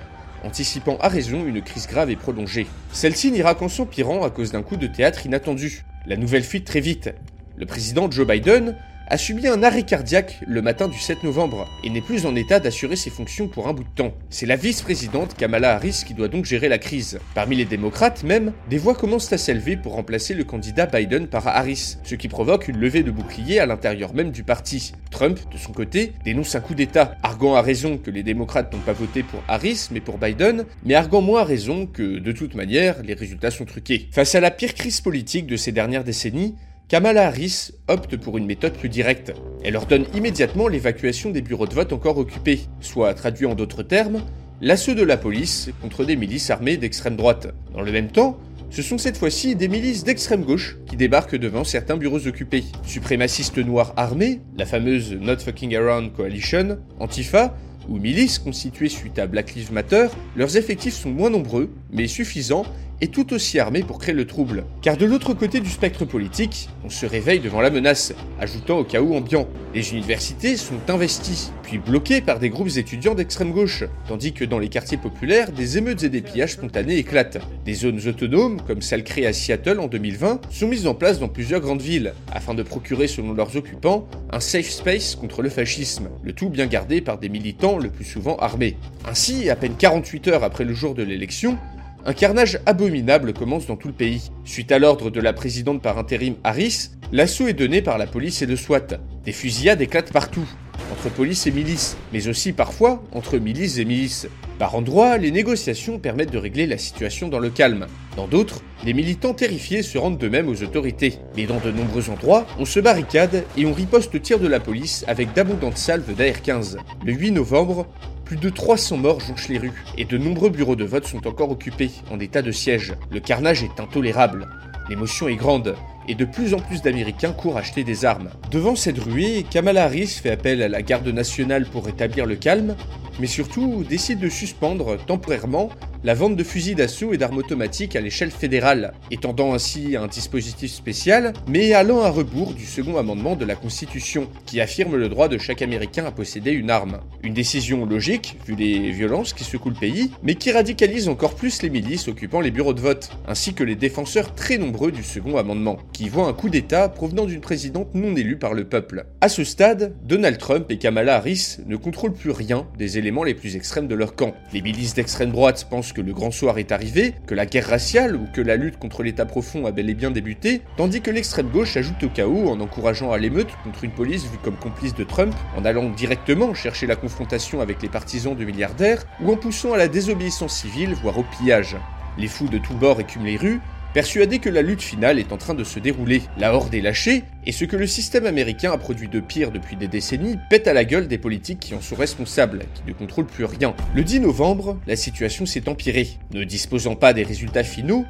anticipant 0.45 0.97
à 1.01 1.09
raison 1.09 1.45
une 1.47 1.63
crise 1.63 1.87
grave 1.87 2.11
et 2.11 2.17
prolongée. 2.17 2.67
Celle-ci 2.93 3.33
n'ira 3.33 3.55
qu'en 3.55 3.69
s'empirant 3.69 4.23
à 4.25 4.31
cause 4.31 4.53
d'un 4.53 4.63
coup 4.63 4.77
de 4.77 4.87
théâtre 4.87 5.27
inattendu. 5.27 5.85
La 6.07 6.17
nouvelle 6.17 6.45
fuite 6.45 6.67
très 6.67 6.81
vite. 6.81 7.11
Le 7.57 7.67
président 7.67 8.11
Joe 8.11 8.27
Biden 8.27 8.77
a 9.09 9.19
subi 9.19 9.47
un 9.47 9.63
arrêt 9.63 9.83
cardiaque 9.83 10.41
le 10.47 10.63
matin 10.63 10.89
du 10.89 10.99
7 10.99 11.25
novembre 11.25 11.69
et 11.83 11.91
n'est 11.91 12.01
plus 12.01 12.27
en 12.27 12.35
état 12.35 12.61
d'assurer 12.61 12.97
ses 12.97 13.11
fonctions 13.11 13.49
pour 13.49 13.69
un 13.69 13.75
bout 13.75 13.85
de 13.85 13.95
temps. 13.95 14.15
C'est 14.31 14.47
la 14.47 14.57
vice-présidente 14.57 15.35
Kamala 15.35 15.75
Harris 15.75 16.03
qui 16.07 16.15
doit 16.15 16.29
donc 16.29 16.45
gérer 16.45 16.69
la 16.69 16.79
crise. 16.79 17.19
Parmi 17.35 17.57
les 17.57 17.65
démocrates 17.65 18.23
même, 18.25 18.53
des 18.71 18.79
voix 18.79 18.95
commencent 18.95 19.33
à 19.33 19.39
s'élever 19.39 19.77
pour 19.77 19.93
remplacer 19.93 20.35
le 20.35 20.45
candidat 20.45 20.87
Biden 20.87 21.27
par 21.27 21.47
Harris, 21.47 21.99
ce 22.03 22.15
qui 22.15 22.29
provoque 22.29 22.69
une 22.69 22.79
levée 22.79 23.03
de 23.03 23.11
boucliers 23.11 23.59
à 23.59 23.67
l'intérieur 23.67 24.15
même 24.15 24.31
du 24.31 24.43
parti. 24.43 24.93
Trump, 25.11 25.39
de 25.53 25.59
son 25.59 25.73
côté, 25.73 26.13
dénonce 26.25 26.55
un 26.55 26.61
coup 26.61 26.75
d'État, 26.75 27.17
arguant 27.23 27.55
à 27.55 27.63
raison 27.63 27.99
que 27.99 28.11
les 28.11 28.23
démocrates 28.23 28.73
n'ont 28.73 28.81
pas 28.81 28.93
voté 28.93 29.23
pour 29.23 29.43
Harris 29.49 29.89
mais 29.91 30.01
pour 30.01 30.19
Biden, 30.19 30.65
mais 30.85 30.95
arguant 30.95 31.21
moins 31.21 31.43
à 31.43 31.45
raison 31.45 31.87
que, 31.87 32.19
de 32.19 32.33
toute 32.33 32.55
manière, 32.55 33.03
les 33.03 33.15
résultats 33.15 33.51
sont 33.51 33.65
truqués. 33.65 34.09
Face 34.13 34.35
à 34.35 34.41
la 34.41 34.51
pire 34.51 34.75
crise 34.75 35.01
politique 35.01 35.47
de 35.47 35.57
ces 35.57 35.73
dernières 35.73 36.05
décennies, 36.05 36.55
Kamala 36.95 37.27
Harris 37.27 37.73
opte 37.89 38.17
pour 38.17 38.39
une 38.39 38.47
méthode 38.47 38.75
plus 38.75 38.89
directe. 38.89 39.33
Elle 39.65 39.75
ordonne 39.75 40.05
immédiatement 40.15 40.69
l'évacuation 40.69 41.31
des 41.31 41.43
bureaux 41.43 41.67
de 41.67 41.75
vote 41.75 41.93
encore 41.93 42.19
occupés, 42.19 42.61
soit 42.79 43.15
traduit 43.15 43.47
en 43.47 43.57
d'autres 43.57 43.83
termes, 43.83 44.23
l'assaut 44.61 44.95
de 44.95 45.03
la 45.03 45.17
police 45.17 45.71
contre 45.83 46.05
des 46.05 46.15
milices 46.15 46.51
armées 46.51 46.77
d'extrême 46.77 47.17
droite. 47.17 47.53
Dans 47.73 47.83
le 47.83 47.91
même 47.91 48.13
temps, 48.13 48.39
ce 48.71 48.81
sont 48.81 48.97
cette 48.97 49.17
fois-ci 49.17 49.57
des 49.57 49.67
milices 49.67 50.05
d'extrême 50.05 50.45
gauche 50.45 50.79
qui 50.87 50.95
débarquent 50.95 51.35
devant 51.35 51.65
certains 51.65 51.97
bureaux 51.97 52.29
occupés. 52.29 52.63
Suprémacistes 52.87 53.59
noirs 53.59 53.93
armés, 53.97 54.41
la 54.57 54.65
fameuse 54.65 55.15
Not 55.15 55.39
Fucking 55.39 55.75
Around 55.75 56.13
Coalition, 56.13 56.79
Antifa, 57.01 57.57
ou 57.89 57.99
milices 57.99 58.39
constituées 58.39 58.89
suite 58.89 59.19
à 59.19 59.27
Black 59.27 59.57
Lives 59.57 59.73
Matter, 59.73 60.07
leurs 60.37 60.57
effectifs 60.57 60.95
sont 60.95 61.11
moins 61.11 61.31
nombreux, 61.31 61.71
mais 61.91 62.07
suffisants 62.07 62.67
et 63.01 63.09
tout 63.09 63.33
aussi 63.33 63.59
armés 63.59 63.83
pour 63.83 63.99
créer 63.99 64.15
le 64.15 64.27
trouble. 64.27 64.65
Car 64.83 64.97
de 64.97 65.07
l'autre 65.07 65.35
côté 65.35 65.61
du 65.61 65.71
spectre 65.71 66.05
politique, 66.05 66.69
on 66.85 66.91
se 66.91 67.07
réveille 67.07 67.41
devant 67.41 67.61
la 67.61 67.71
menace, 67.71 68.13
ajoutant 68.41 68.79
au 68.79 68.85
chaos 68.85 69.15
ambiant. 69.15 69.49
Les 69.75 69.93
universités 69.93 70.57
sont 70.57 70.81
investies, 70.89 71.51
puis 71.63 71.79
bloquées 71.79 72.21
par 72.21 72.39
des 72.39 72.51
groupes 72.51 72.77
étudiants 72.77 73.15
d'extrême 73.15 73.53
gauche, 73.53 73.85
tandis 74.09 74.33
que 74.33 74.45
dans 74.45 74.59
les 74.59 74.69
quartiers 74.69 74.97
populaires, 74.97 75.53
des 75.53 75.79
émeutes 75.79 76.03
et 76.03 76.09
des 76.09 76.23
pillages 76.23 76.53
spontanés 76.53 76.99
éclatent. 76.99 77.39
Des 77.65 77.75
zones 77.75 78.01
autonomes, 78.07 78.61
comme 78.67 78.83
celle 78.83 79.05
créée 79.05 79.27
à 79.27 79.33
Seattle 79.33 79.81
en 79.81 79.89
2020, 79.89 80.41
sont 80.51 80.69
mises 80.69 80.87
en 80.87 80.95
place 80.95 81.19
dans 81.19 81.29
plusieurs 81.29 81.61
grandes 81.61 81.83
villes, 81.83 82.15
afin 82.33 82.55
de 82.55 82.63
procurer, 82.63 83.09
selon 83.09 83.33
leurs 83.33 83.57
occupants, 83.57 84.07
un 84.31 84.41
safe 84.41 84.71
space 84.71 85.15
contre 85.15 85.43
le 85.43 85.51
fascisme, 85.51 86.09
le 86.23 86.33
tout 86.33 86.49
bien 86.49 86.67
gardé 86.67 87.01
par 87.01 87.19
des 87.19 87.29
militants 87.29 87.79
le 87.79 87.91
plus 87.91 88.05
souvent 88.05 88.37
armés. 88.37 88.77
Ainsi, 89.07 89.51
à 89.51 89.57
peine 89.57 89.75
48 89.77 90.29
heures 90.29 90.45
après 90.45 90.65
le 90.65 90.75
jour 90.75 90.95
de 90.95 91.03
l'élection, 91.03 91.59
un 92.07 92.13
carnage 92.13 92.59
abominable 92.67 93.33
commence 93.33 93.67
dans 93.67 93.77
tout 93.77 93.89
le 93.89 93.95
pays. 93.95 94.31
Suite 94.45 94.73
à 94.73 94.79
l'ordre 94.79 95.11
de 95.11 95.21
la 95.21 95.33
présidente 95.33 95.81
par 95.81 95.99
intérim 95.99 96.35
Harris, 96.45 96.91
l'assaut 97.13 97.49
est 97.49 97.55
donné 97.55 97.81
par 97.81 97.97
la 97.97 98.07
police 98.07 98.43
et 98.43 98.47
le 98.47 98.57
SWAT. 98.57 98.99
Des 99.25 99.33
fusillades 99.33 99.81
éclatent 99.81 100.13
partout, 100.13 100.47
entre 100.93 101.09
police 101.09 101.47
et 101.47 101.51
milice, 101.51 101.97
mais 102.13 102.29
aussi 102.29 102.53
parfois 102.53 103.03
entre 103.13 103.39
milices 103.39 103.79
et 103.79 103.87
milices. 103.87 104.29
Par 104.59 104.75
endroits, 104.75 105.17
les 105.17 105.31
négociations 105.31 105.99
permettent 105.99 106.31
de 106.31 106.39
régler 106.39 106.67
la 106.67 106.79
situation 106.79 107.29
dans 107.29 107.41
le 107.41 107.51
calme. 107.51 107.87
Dans 108.17 108.29
d'autres, 108.29 108.63
les 108.85 108.93
militants 108.93 109.35
terrifiés 109.35 109.83
se 109.83 109.99
rendent 109.99 110.19
d'eux-mêmes 110.19 110.49
aux 110.49 110.63
autorités. 110.63 111.19
Mais 111.37 111.47
dans 111.47 111.59
de 111.59 111.73
nombreux 111.73 112.11
endroits, 112.11 112.47
on 112.59 112.65
se 112.65 112.79
barricade 112.79 113.45
et 113.57 113.67
on 113.67 113.73
riposte 113.73 114.15
au 114.15 114.19
tir 114.19 114.39
de 114.39 114.47
la 114.47 114.61
police 114.61 115.05
avec 115.09 115.33
d'abondantes 115.33 115.79
salves 115.79 116.15
d'AR-15. 116.15 116.77
Le 117.05 117.13
8 117.13 117.33
novembre, 117.33 117.87
plus 118.25 118.37
de 118.37 118.49
300 118.49 118.97
morts 118.97 119.21
jonchent 119.21 119.49
les 119.49 119.59
rues, 119.59 119.73
et 119.99 120.05
de 120.05 120.19
nombreux 120.19 120.51
bureaux 120.51 120.77
de 120.77 120.85
vote 120.85 121.07
sont 121.07 121.27
encore 121.27 121.51
occupés, 121.51 121.91
en 122.11 122.19
état 122.19 122.43
de 122.43 122.53
siège. 122.53 122.95
Le 123.11 123.21
carnage 123.21 123.63
est 123.63 123.81
intolérable. 123.81 124.49
L'émotion 124.89 125.29
est 125.29 125.37
grande, 125.37 125.77
et 126.09 126.15
de 126.15 126.25
plus 126.25 126.55
en 126.55 126.59
plus 126.59 126.83
d'Américains 126.83 127.33
courent 127.33 127.57
acheter 127.57 127.85
des 127.85 128.05
armes. 128.05 128.31
Devant 128.51 128.77
cette 128.77 128.99
ruée, 128.99 129.45
Kamala 129.49 129.85
Harris 129.85 130.07
fait 130.07 130.31
appel 130.31 130.63
à 130.63 130.69
la 130.69 130.83
garde 130.83 131.09
nationale 131.09 131.67
pour 131.67 131.85
rétablir 131.85 132.27
le 132.27 132.37
calme, 132.37 132.77
mais 133.21 133.27
surtout 133.27 133.85
décide 133.89 134.19
de 134.19 134.29
suspendre 134.29 134.97
temporairement 135.05 135.71
la 136.05 136.13
vente 136.15 136.37
de 136.37 136.45
fusils 136.45 136.75
d'assaut 136.75 137.15
et 137.15 137.17
d'armes 137.17 137.39
automatiques 137.39 137.97
à 137.97 138.01
l'échelle 138.03 138.31
fédérale, 138.31 138.93
étendant 139.11 139.55
ainsi 139.55 139.97
un 139.97 140.07
dispositif 140.07 140.71
spécial, 140.71 141.33
mais 141.49 141.73
allant 141.73 142.03
à 142.03 142.11
rebours 142.11 142.53
du 142.53 142.67
second 142.67 142.99
amendement 142.99 143.37
de 143.37 143.47
la 143.47 143.55
Constitution, 143.55 144.29
qui 144.45 144.61
affirme 144.61 144.97
le 144.97 145.09
droit 145.09 145.29
de 145.29 145.39
chaque 145.39 145.63
Américain 145.63 146.05
à 146.05 146.11
posséder 146.11 146.51
une 146.51 146.69
arme. 146.69 147.01
Une 147.23 147.33
décision 147.33 147.87
logique, 147.87 148.37
vu 148.47 148.55
les 148.55 148.91
violences 148.91 149.33
qui 149.33 149.45
secouent 149.45 149.71
le 149.71 149.77
pays, 149.77 150.11
mais 150.23 150.35
qui 150.35 150.53
radicalise 150.53 151.09
encore 151.09 151.37
plus 151.37 151.63
les 151.63 151.71
milices 151.71 152.07
occupant 152.07 152.41
les 152.43 152.51
bureaux 152.51 152.75
de 152.75 152.83
vote, 152.83 153.09
ainsi 153.27 153.55
que 153.55 153.65
les 153.65 153.75
défenseurs 153.75 154.35
très 154.35 154.59
nombreux 154.59 154.93
du 154.93 155.03
second 155.03 155.39
amendement, 155.39 155.79
qui 155.95 156.09
voient 156.09 156.27
un 156.27 156.33
coup 156.35 156.51
d'État 156.51 156.89
provenant 156.89 157.25
d'une 157.25 157.41
présidente 157.41 157.95
non 157.95 158.17
élue 158.17 158.37
par 158.37 158.53
le 158.53 158.65
peuple. 158.65 159.07
À 159.21 159.29
ce 159.29 159.45
stade, 159.45 159.95
Donald 160.03 160.37
Trump 160.37 160.67
et 160.71 160.77
Kamala 160.77 161.17
Harris 161.17 161.59
ne 161.67 161.77
contrôlent 161.77 162.13
plus 162.13 162.33
rien 162.33 162.67
des 162.77 162.99
éléments 162.99 163.23
les 163.23 163.33
plus 163.33 163.57
extrêmes 163.57 163.87
de 163.87 163.95
leur 163.95 164.17
camp. 164.17 164.35
Les 164.53 164.61
milices 164.61 164.95
d'extrême 164.95 165.31
droite 165.31 165.67
pensent 165.71 165.93
que 165.93 166.01
le 166.01 166.13
grand 166.13 166.33
soir 166.33 166.59
est 166.59 166.73
arrivé, 166.73 167.15
que 167.27 167.35
la 167.35 167.47
guerre 167.47 167.69
raciale 167.69 168.17
ou 168.17 168.27
que 168.35 168.41
la 168.41 168.57
lutte 168.57 168.77
contre 168.77 169.05
l'État 169.05 169.25
profond 169.25 169.67
a 169.67 169.73
bel 169.73 169.89
et 169.89 169.95
bien 169.95 170.11
débuté, 170.11 170.63
tandis 170.77 171.01
que 171.01 171.13
l'extrême 171.13 171.49
gauche 171.49 171.77
ajoute 171.77 172.03
au 172.03 172.09
chaos 172.09 172.49
en 172.49 172.61
encourageant 172.61 173.13
à 173.13 173.19
l'émeute 173.19 173.57
contre 173.63 173.85
une 173.85 173.93
police 173.93 174.25
vue 174.25 174.39
comme 174.43 174.57
complice 174.57 174.95
de 174.95 175.05
Trump, 175.05 175.35
en 175.57 175.65
allant 175.65 175.89
directement 175.91 176.55
chercher 176.55 176.89
la 176.89 176.97
confrontation 176.97 177.61
avec 177.61 177.81
les 177.83 177.89
partisans 177.89 178.37
de 178.37 178.45
milliardaires, 178.45 179.05
ou 179.23 179.33
en 179.33 179.37
poussant 179.37 179.73
à 179.73 179.79
la 179.79 179.87
désobéissance 179.87 180.57
civile, 180.57 180.95
voire 181.01 181.19
au 181.19 181.25
pillage. 181.39 181.77
Les 182.19 182.29
fous 182.29 182.49
de 182.49 182.59
tous 182.59 182.75
bords 182.75 183.01
écument 183.01 183.25
les 183.25 183.37
rues, 183.37 183.61
persuadés 183.95 184.41
que 184.41 184.51
la 184.51 184.61
lutte 184.61 184.83
finale 184.83 185.19
est 185.19 185.33
en 185.33 185.39
train 185.39 185.55
de 185.55 185.65
se 185.65 185.79
dérouler. 185.79 186.23
La 186.37 186.55
horde 186.55 186.75
est 186.75 186.81
lâchée, 186.81 187.23
et 187.47 187.53
ce 187.53 187.65
que 187.65 187.77
le 187.77 187.87
système 187.87 188.27
américain 188.27 188.73
a 188.73 188.79
produit 188.79 189.09
de 189.09 189.21
pire 189.21 189.53
depuis 189.53 189.77
des 189.77 189.89
décennies 189.89 190.37
pète 190.51 190.67
à 190.67 190.75
la 190.75 190.85
gueule 190.85 191.09
des 191.09 191.17
politiques 191.17 191.61
qui 191.61 191.75
en 191.75 191.81
sont 191.81 191.95
responsables, 191.95 192.65
qui 192.75 192.83
ne 192.87 192.93
contrôlent 192.93 193.27
plus 193.27 193.45
rien. 193.45 193.75
Le 193.95 194.03
10 194.03 194.21
novembre, 194.21 194.79
la 194.87 194.97
situation 194.97 195.47
s'est 195.47 195.69
empirée. 195.69 196.19
Ne 196.33 196.45
disposant 196.45 196.97
pas 196.97 197.13
des 197.13 197.23
résultats 197.23 197.65
finaux, 197.65 198.05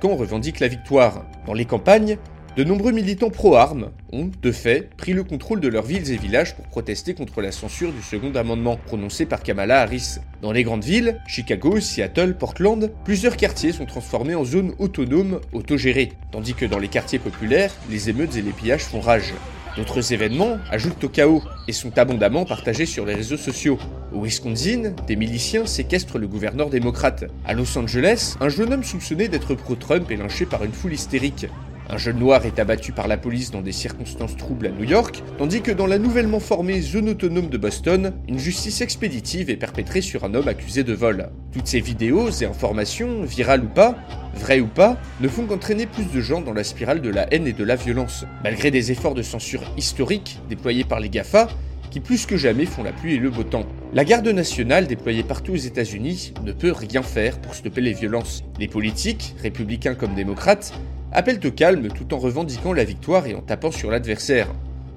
camp 0.00 0.16
revendique 0.16 0.60
la 0.60 0.68
victoire. 0.68 1.24
Dans 1.46 1.54
les 1.54 1.64
campagnes, 1.64 2.16
de 2.56 2.64
nombreux 2.64 2.92
militants 2.92 3.28
pro-armes 3.28 3.90
ont, 4.12 4.30
de 4.40 4.50
fait, 4.50 4.88
pris 4.96 5.12
le 5.12 5.24
contrôle 5.24 5.60
de 5.60 5.68
leurs 5.68 5.84
villes 5.84 6.10
et 6.10 6.16
villages 6.16 6.56
pour 6.56 6.66
protester 6.68 7.12
contre 7.12 7.42
la 7.42 7.52
censure 7.52 7.92
du 7.92 8.00
second 8.00 8.34
amendement 8.34 8.78
prononcé 8.78 9.26
par 9.26 9.42
Kamala 9.42 9.82
Harris. 9.82 10.16
Dans 10.40 10.52
les 10.52 10.62
grandes 10.62 10.82
villes, 10.84 11.20
Chicago, 11.26 11.80
Seattle, 11.80 12.34
Portland, 12.38 12.90
plusieurs 13.04 13.36
quartiers 13.36 13.72
sont 13.72 13.84
transformés 13.84 14.34
en 14.34 14.44
zones 14.44 14.72
autonomes 14.78 15.40
autogérées, 15.52 16.12
tandis 16.32 16.54
que 16.54 16.64
dans 16.64 16.78
les 16.78 16.88
quartiers 16.88 17.18
populaires, 17.18 17.74
les 17.90 18.08
émeutes 18.08 18.36
et 18.36 18.42
les 18.42 18.52
pillages 18.52 18.84
font 18.84 19.00
rage. 19.00 19.34
D'autres 19.76 20.14
événements 20.14 20.56
ajoutent 20.70 21.04
au 21.04 21.10
chaos 21.10 21.42
et 21.68 21.72
sont 21.72 21.98
abondamment 21.98 22.46
partagés 22.46 22.86
sur 22.86 23.04
les 23.04 23.14
réseaux 23.14 23.36
sociaux. 23.36 23.78
Au 24.14 24.24
Wisconsin, 24.24 24.94
des 25.06 25.16
miliciens 25.16 25.66
séquestrent 25.66 26.18
le 26.18 26.26
gouverneur 26.26 26.70
démocrate. 26.70 27.26
À 27.44 27.52
Los 27.52 27.76
Angeles, 27.76 28.36
un 28.40 28.48
jeune 28.48 28.72
homme 28.72 28.84
soupçonné 28.84 29.28
d'être 29.28 29.54
pro-Trump 29.54 30.10
est 30.10 30.16
lynché 30.16 30.46
par 30.46 30.64
une 30.64 30.72
foule 30.72 30.94
hystérique. 30.94 31.46
Un 31.88 31.98
jeune 31.98 32.18
noir 32.18 32.44
est 32.46 32.58
abattu 32.58 32.90
par 32.90 33.06
la 33.06 33.16
police 33.16 33.52
dans 33.52 33.60
des 33.60 33.70
circonstances 33.70 34.36
troubles 34.36 34.66
à 34.66 34.70
New 34.70 34.82
York, 34.82 35.22
tandis 35.38 35.62
que 35.62 35.70
dans 35.70 35.86
la 35.86 35.98
nouvellement 35.98 36.40
formée 36.40 36.80
zone 36.80 37.10
autonome 37.10 37.48
de 37.48 37.58
Boston, 37.58 38.12
une 38.26 38.40
justice 38.40 38.80
expéditive 38.80 39.50
est 39.50 39.56
perpétrée 39.56 40.00
sur 40.00 40.24
un 40.24 40.34
homme 40.34 40.48
accusé 40.48 40.82
de 40.82 40.92
vol. 40.94 41.30
Toutes 41.52 41.68
ces 41.68 41.80
vidéos 41.80 42.28
et 42.30 42.44
informations, 42.44 43.22
virales 43.22 43.62
ou 43.62 43.68
pas, 43.68 43.94
vraies 44.34 44.60
ou 44.60 44.66
pas, 44.66 44.98
ne 45.20 45.28
font 45.28 45.46
qu'entraîner 45.46 45.86
plus 45.86 46.10
de 46.12 46.20
gens 46.20 46.40
dans 46.40 46.54
la 46.54 46.64
spirale 46.64 47.00
de 47.00 47.10
la 47.10 47.32
haine 47.32 47.46
et 47.46 47.52
de 47.52 47.64
la 47.64 47.76
violence. 47.76 48.24
Malgré 48.42 48.72
des 48.72 48.90
efforts 48.90 49.14
de 49.14 49.22
censure 49.22 49.62
historiques 49.76 50.40
déployés 50.48 50.84
par 50.84 50.98
les 50.98 51.08
GAFA, 51.08 51.46
qui 51.92 52.00
plus 52.00 52.26
que 52.26 52.36
jamais 52.36 52.66
font 52.66 52.82
la 52.82 52.92
pluie 52.92 53.14
et 53.14 53.18
le 53.18 53.30
beau 53.30 53.44
temps. 53.44 53.64
La 53.94 54.04
garde 54.04 54.28
nationale 54.28 54.88
déployée 54.88 55.22
partout 55.22 55.52
aux 55.52 55.56
États-Unis 55.56 56.34
ne 56.44 56.52
peut 56.52 56.72
rien 56.72 57.02
faire 57.02 57.38
pour 57.38 57.54
stopper 57.54 57.80
les 57.80 57.92
violences. 57.92 58.42
Les 58.58 58.68
politiques, 58.68 59.34
républicains 59.40 59.94
comme 59.94 60.14
démocrates, 60.14 60.72
appellent 61.16 61.40
au 61.46 61.50
calme 61.50 61.88
tout 61.88 62.12
en 62.12 62.18
revendiquant 62.18 62.74
la 62.74 62.84
victoire 62.84 63.26
et 63.26 63.34
en 63.34 63.40
tapant 63.40 63.70
sur 63.70 63.90
l'adversaire. 63.90 64.48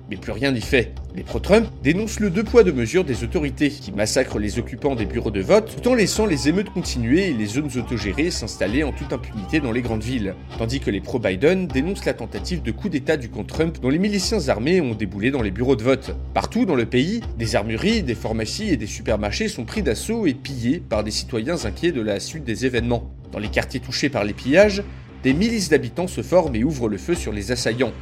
Mais 0.09 0.17
plus 0.17 0.33
rien 0.33 0.51
n'y 0.51 0.59
fait. 0.59 0.93
Les 1.15 1.23
pro-Trump 1.23 1.69
dénoncent 1.81 2.19
le 2.19 2.29
deux 2.29 2.43
poids 2.43 2.65
deux 2.65 2.73
mesures 2.73 3.05
des 3.05 3.23
autorités, 3.23 3.69
qui 3.69 3.93
massacrent 3.93 4.37
les 4.37 4.59
occupants 4.59 4.95
des 4.95 5.05
bureaux 5.05 5.31
de 5.31 5.39
vote, 5.39 5.73
tout 5.81 5.89
en 5.89 5.93
laissant 5.93 6.25
les 6.25 6.49
émeutes 6.49 6.71
continuer 6.71 7.27
et 7.29 7.33
les 7.33 7.45
zones 7.45 7.69
autogérées 7.77 8.31
s'installer 8.31 8.83
en 8.83 8.91
toute 8.91 9.13
impunité 9.13 9.61
dans 9.61 9.71
les 9.71 9.81
grandes 9.81 10.03
villes. 10.03 10.35
Tandis 10.57 10.81
que 10.81 10.91
les 10.91 10.99
pro-Biden 10.99 11.67
dénoncent 11.67 12.05
la 12.05 12.13
tentative 12.13 12.63
de 12.63 12.71
coup 12.71 12.89
d'État 12.89 13.15
du 13.15 13.29
camp 13.29 13.45
Trump 13.45 13.77
dont 13.81 13.89
les 13.89 13.99
miliciens 13.99 14.49
armés 14.49 14.81
ont 14.81 14.95
déboulé 14.95 15.31
dans 15.31 15.41
les 15.41 15.51
bureaux 15.51 15.77
de 15.77 15.83
vote. 15.83 16.15
Partout 16.33 16.65
dans 16.65 16.75
le 16.75 16.85
pays, 16.85 17.21
des 17.37 17.55
armureries, 17.55 18.03
des 18.03 18.15
pharmacies 18.15 18.71
et 18.71 18.77
des 18.77 18.87
supermarchés 18.87 19.47
sont 19.47 19.63
pris 19.63 19.83
d'assaut 19.83 20.27
et 20.27 20.33
pillés 20.33 20.79
par 20.79 21.05
des 21.05 21.11
citoyens 21.11 21.63
inquiets 21.63 21.93
de 21.93 22.01
la 22.01 22.19
suite 22.19 22.43
des 22.43 22.65
événements. 22.65 23.09
Dans 23.31 23.39
les 23.39 23.49
quartiers 23.49 23.79
touchés 23.79 24.09
par 24.09 24.25
les 24.25 24.33
pillages, 24.33 24.83
des 25.23 25.33
milices 25.33 25.69
d'habitants 25.69 26.07
se 26.07 26.21
forment 26.21 26.55
et 26.55 26.63
ouvrent 26.63 26.89
le 26.89 26.97
feu 26.97 27.15
sur 27.15 27.31
les 27.31 27.51
assaillants. 27.51 27.93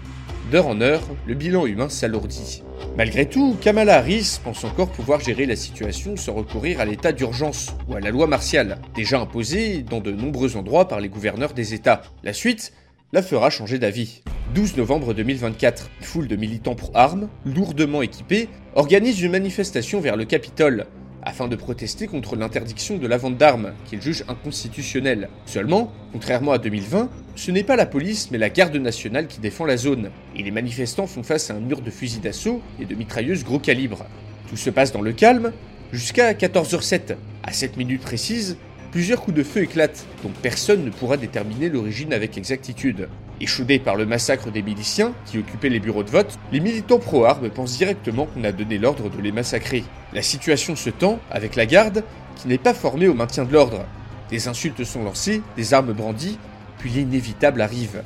D'heure 0.52 0.68
en 0.68 0.80
heure, 0.80 1.02
le 1.26 1.34
bilan 1.34 1.66
humain 1.66 1.90
s'alourdit. 1.90 2.64
Malgré 2.96 3.26
tout, 3.26 3.58
Kamala 3.60 3.98
Harris 3.98 4.40
pense 4.44 4.64
encore 4.64 4.90
pouvoir 4.90 5.20
gérer 5.20 5.46
la 5.46 5.56
situation 5.56 6.16
sans 6.16 6.34
recourir 6.34 6.80
à 6.80 6.86
l'état 6.86 7.12
d'urgence 7.12 7.76
ou 7.90 7.96
à 7.96 8.00
la 8.00 8.12
loi 8.12 8.28
martiale, 8.28 8.80
déjà 8.96 9.20
imposée 9.20 9.82
dans 9.82 10.00
de 10.00 10.12
nombreux 10.12 10.56
endroits 10.56 10.88
par 10.88 11.02
les 11.02 11.10
gouverneurs 11.10 11.54
des 11.54 11.74
États. 11.74 12.02
La 12.24 12.34
suite 12.34 12.72
la 13.14 13.22
fera 13.22 13.50
changer 13.50 13.80
d'avis. 13.80 14.22
12 14.56 14.78
novembre 14.78 15.14
2024, 15.14 15.90
une 16.00 16.06
foule 16.06 16.28
de 16.28 16.36
militants 16.36 16.76
pro-armes, 16.76 17.30
lourdement 17.46 18.02
équipés, 18.02 18.48
organise 18.76 19.22
une 19.22 19.32
manifestation 19.32 20.00
vers 20.00 20.16
le 20.16 20.26
Capitole, 20.26 20.86
afin 21.28 21.50
de 21.50 21.58
protester 21.58 22.08
contre 22.08 22.38
l'interdiction 22.38 22.98
de 22.98 23.06
la 23.06 23.18
vente 23.18 23.38
d'armes, 23.38 23.74
qu'ils 23.86 24.02
jugent 24.02 24.24
inconstitutionnelle. 24.30 25.28
Seulement, 25.46 25.92
contrairement 26.14 26.54
à 26.54 26.58
2020, 26.58 27.10
ce 27.36 27.52
n'est 27.52 27.66
pas 27.66 27.76
la 27.76 27.86
police 27.86 28.32
mais 28.32 28.38
la 28.38 28.50
garde 28.50 28.78
nationale 28.78 29.28
qui 29.28 29.42
défend 29.42 29.66
la 29.66 29.76
zone, 29.76 30.10
et 30.38 30.44
les 30.44 30.52
manifestants 30.52 31.06
font 31.06 31.24
face 31.24 31.52
à 31.52 31.56
un 31.56 31.60
mur 31.60 31.82
de 31.82 31.92
fusils 31.92 32.22
d'assaut 32.22 32.62
et 32.80 32.86
de 32.86 32.96
mitrailleuses 32.96 33.44
gros 33.44 33.60
calibre. 33.60 34.06
Tout 34.50 34.56
se 34.56 34.70
passe 34.70 34.94
dans 34.94 35.02
le 35.02 35.12
calme, 35.12 35.52
jusqu'à 35.92 36.32
14h07. 36.32 37.18
À 37.44 37.52
cette 37.52 37.76
minute 37.76 38.02
précise, 38.02 38.56
plusieurs 38.92 39.20
coups 39.20 39.36
de 39.36 39.44
feu 39.44 39.64
éclatent, 39.64 40.06
dont 40.24 40.32
personne 40.42 40.86
ne 40.86 40.92
pourra 40.92 41.18
déterminer 41.18 41.68
l'origine 41.68 42.14
avec 42.14 42.38
exactitude. 42.38 43.10
Échaudés 43.40 43.78
par 43.78 43.96
le 43.96 44.08
massacre 44.08 44.50
des 44.50 44.64
miliciens 44.64 45.14
qui 45.26 45.38
occupaient 45.38 45.70
les 45.70 45.80
bureaux 45.80 46.04
de 46.04 46.10
vote, 46.10 46.40
les 46.52 46.60
militants 46.60 46.98
pro-armes 46.98 47.50
pensent 47.50 47.78
directement 47.78 48.26
qu'on 48.26 48.44
a 48.44 48.52
donné 48.52 48.80
l'ordre 48.80 49.10
de 49.10 49.22
les 49.22 49.32
massacrer. 49.32 49.84
La 50.12 50.24
situation 50.24 50.76
se 50.76 50.90
tend 50.90 51.20
avec 51.30 51.56
la 51.56 51.68
garde 51.68 52.04
qui 52.36 52.48
n'est 52.48 52.58
pas 52.58 52.74
formée 52.74 53.08
au 53.08 53.14
maintien 53.14 53.46
de 53.46 53.54
l'ordre. 53.54 53.86
Des 54.32 54.48
insultes 54.48 54.84
sont 54.84 55.04
lancées, 55.04 55.42
des 55.56 55.74
armes 55.74 55.94
brandies, 55.94 56.40
puis 56.80 56.90
l'inévitable 56.90 57.62
arrive. 57.62 58.02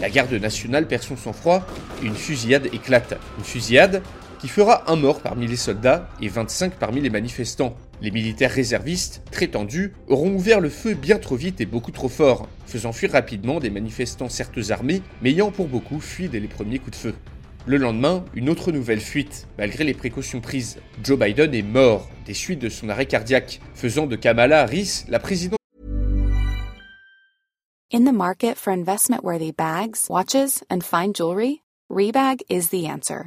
La 0.00 0.08
garde 0.08 0.32
nationale 0.32 0.86
perd 0.86 1.02
son 1.02 1.16
sang-froid 1.16 1.66
et 2.02 2.06
une 2.06 2.14
fusillade 2.14 2.66
éclate. 2.72 3.18
Une 3.38 3.44
fusillade 3.44 4.02
qui 4.38 4.48
fera 4.48 4.90
un 4.90 4.96
mort 4.96 5.20
parmi 5.20 5.46
les 5.46 5.56
soldats 5.56 6.08
et 6.20 6.28
25 6.28 6.74
parmi 6.74 7.00
les 7.00 7.10
manifestants. 7.10 7.76
Les 8.02 8.10
militaires 8.10 8.50
réservistes, 8.50 9.22
très 9.30 9.48
tendus, 9.48 9.92
auront 10.06 10.34
ouvert 10.34 10.60
le 10.60 10.68
feu 10.68 10.94
bien 10.94 11.18
trop 11.18 11.36
vite 11.36 11.60
et 11.60 11.66
beaucoup 11.66 11.92
trop 11.92 12.10
fort, 12.10 12.48
faisant 12.66 12.92
fuir 12.92 13.12
rapidement 13.12 13.58
des 13.58 13.70
manifestants 13.70 14.28
certes 14.28 14.70
armés, 14.70 15.02
mais 15.22 15.30
ayant 15.30 15.50
pour 15.50 15.66
beaucoup 15.66 16.00
fui 16.00 16.28
dès 16.28 16.40
les 16.40 16.48
premiers 16.48 16.78
coups 16.78 16.92
de 16.92 16.96
feu. 16.96 17.14
Le 17.64 17.78
lendemain, 17.78 18.24
une 18.34 18.48
autre 18.48 18.70
nouvelle 18.70 19.00
fuite, 19.00 19.48
malgré 19.58 19.82
les 19.82 19.94
précautions 19.94 20.40
prises. 20.40 20.78
Joe 21.02 21.18
Biden 21.18 21.54
est 21.54 21.62
mort 21.62 22.08
des 22.26 22.34
suites 22.34 22.60
de 22.60 22.68
son 22.68 22.88
arrêt 22.88 23.06
cardiaque, 23.06 23.60
faisant 23.74 24.06
de 24.06 24.14
Kamala 24.14 24.60
Harris 24.60 25.04
la 25.08 25.18
présidente. 25.18 25.58
In 27.92 28.04
the 28.04 28.12
market 28.12 28.56
for 28.56 28.72
investment-worthy 28.72 29.52
bags, 29.52 30.08
watches, 30.10 30.62
and 30.70 30.80
fine 30.82 31.12
jewelry, 31.14 31.62
Rebag 31.88 32.42
is 32.50 32.68
the 32.68 32.86
answer. 32.86 33.26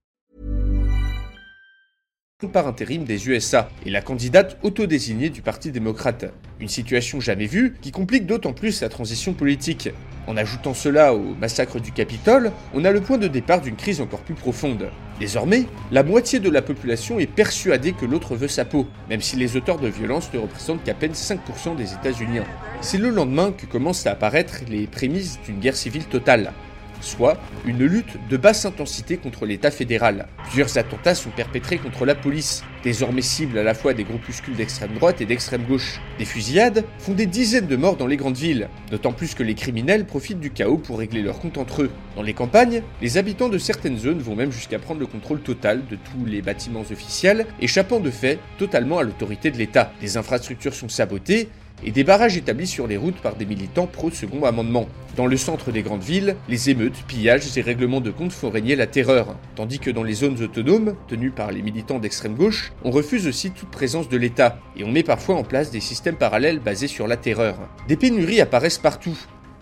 Par 2.47 2.67
intérim 2.67 3.03
des 3.03 3.27
USA 3.27 3.69
et 3.85 3.89
la 3.89 4.01
candidate 4.01 4.57
autodésignée 4.63 5.29
du 5.29 5.41
Parti 5.41 5.71
démocrate. 5.71 6.33
Une 6.59 6.67
situation 6.67 7.19
jamais 7.19 7.45
vue 7.45 7.75
qui 7.81 7.91
complique 7.91 8.25
d'autant 8.25 8.53
plus 8.53 8.81
la 8.81 8.89
transition 8.89 9.33
politique. 9.33 9.89
En 10.27 10.37
ajoutant 10.37 10.73
cela 10.73 11.13
au 11.13 11.35
massacre 11.35 11.79
du 11.79 11.91
Capitole, 11.91 12.51
on 12.73 12.85
a 12.85 12.91
le 12.91 13.01
point 13.01 13.17
de 13.17 13.27
départ 13.27 13.61
d'une 13.61 13.75
crise 13.75 14.01
encore 14.01 14.21
plus 14.21 14.35
profonde. 14.35 14.89
Désormais, 15.19 15.65
la 15.91 16.03
moitié 16.03 16.39
de 16.39 16.49
la 16.49 16.61
population 16.61 17.19
est 17.19 17.27
persuadée 17.27 17.93
que 17.93 18.05
l'autre 18.05 18.35
veut 18.35 18.47
sa 18.47 18.65
peau, 18.65 18.87
même 19.09 19.21
si 19.21 19.35
les 19.35 19.55
auteurs 19.55 19.79
de 19.79 19.87
violence 19.87 20.31
ne 20.33 20.39
représentent 20.39 20.83
qu'à 20.83 20.93
peine 20.93 21.13
5% 21.13 21.75
des 21.75 21.93
États-Unis. 21.93 22.39
C'est 22.81 22.97
le 22.97 23.09
lendemain 23.09 23.51
que 23.51 23.65
commencent 23.65 24.07
à 24.07 24.11
apparaître 24.11 24.61
les 24.67 24.87
prémices 24.87 25.39
d'une 25.45 25.59
guerre 25.59 25.75
civile 25.75 26.05
totale 26.05 26.53
soit 27.01 27.37
une 27.65 27.85
lutte 27.85 28.17
de 28.29 28.37
basse 28.37 28.65
intensité 28.65 29.17
contre 29.17 29.45
l'État 29.45 29.71
fédéral. 29.71 30.27
Plusieurs 30.45 30.77
attentats 30.77 31.15
sont 31.15 31.29
perpétrés 31.29 31.77
contre 31.77 32.05
la 32.05 32.15
police, 32.15 32.63
désormais 32.83 33.21
cible 33.21 33.57
à 33.57 33.63
la 33.63 33.73
fois 33.73 33.93
des 33.93 34.03
groupuscules 34.03 34.55
d'extrême 34.55 34.93
droite 34.93 35.21
et 35.21 35.25
d'extrême 35.25 35.63
gauche. 35.63 35.99
Des 36.17 36.25
fusillades 36.25 36.85
font 36.99 37.13
des 37.13 37.25
dizaines 37.25 37.67
de 37.67 37.75
morts 37.75 37.97
dans 37.97 38.07
les 38.07 38.17
grandes 38.17 38.37
villes, 38.37 38.69
d'autant 38.89 39.11
plus 39.11 39.35
que 39.35 39.43
les 39.43 39.55
criminels 39.55 40.05
profitent 40.05 40.39
du 40.39 40.51
chaos 40.51 40.77
pour 40.77 40.99
régler 40.99 41.21
leurs 41.21 41.39
comptes 41.39 41.57
entre 41.57 41.83
eux. 41.83 41.91
Dans 42.15 42.23
les 42.23 42.33
campagnes, 42.33 42.83
les 43.01 43.17
habitants 43.17 43.49
de 43.49 43.57
certaines 43.57 43.97
zones 43.97 44.19
vont 44.19 44.35
même 44.35 44.51
jusqu'à 44.51 44.79
prendre 44.79 44.99
le 44.99 45.07
contrôle 45.07 45.41
total 45.41 45.81
de 45.89 45.95
tous 45.95 46.25
les 46.25 46.41
bâtiments 46.41 46.81
officiels, 46.81 47.45
échappant 47.59 47.99
de 47.99 48.11
fait 48.11 48.39
totalement 48.57 48.99
à 48.99 49.03
l'autorité 49.03 49.51
de 49.51 49.57
l'État. 49.57 49.91
Les 50.01 50.17
infrastructures 50.17 50.73
sont 50.73 50.89
sabotées, 50.89 51.49
et 51.83 51.91
des 51.91 52.03
barrages 52.03 52.37
établis 52.37 52.67
sur 52.67 52.87
les 52.87 52.97
routes 52.97 53.21
par 53.21 53.35
des 53.35 53.45
militants 53.45 53.87
pro-second 53.87 54.45
amendement. 54.45 54.87
Dans 55.15 55.27
le 55.27 55.37
centre 55.37 55.71
des 55.71 55.81
grandes 55.81 56.03
villes, 56.03 56.35
les 56.47 56.69
émeutes, 56.69 57.03
pillages 57.07 57.57
et 57.57 57.61
règlements 57.61 58.01
de 58.01 58.11
compte 58.11 58.31
font 58.31 58.49
régner 58.49 58.75
la 58.75 58.87
terreur, 58.87 59.35
tandis 59.55 59.79
que 59.79 59.91
dans 59.91 60.03
les 60.03 60.13
zones 60.13 60.41
autonomes, 60.41 60.95
tenues 61.07 61.31
par 61.31 61.51
les 61.51 61.61
militants 61.61 61.99
d'extrême 61.99 62.35
gauche, 62.35 62.71
on 62.83 62.91
refuse 62.91 63.27
aussi 63.27 63.51
toute 63.51 63.69
présence 63.69 64.07
de 64.07 64.17
l'État, 64.17 64.59
et 64.77 64.83
on 64.83 64.91
met 64.91 65.03
parfois 65.03 65.35
en 65.35 65.43
place 65.43 65.71
des 65.71 65.81
systèmes 65.81 66.15
parallèles 66.15 66.59
basés 66.59 66.87
sur 66.87 67.07
la 67.07 67.17
terreur. 67.17 67.57
Des 67.87 67.97
pénuries 67.97 68.41
apparaissent 68.41 68.77
partout, 68.77 69.17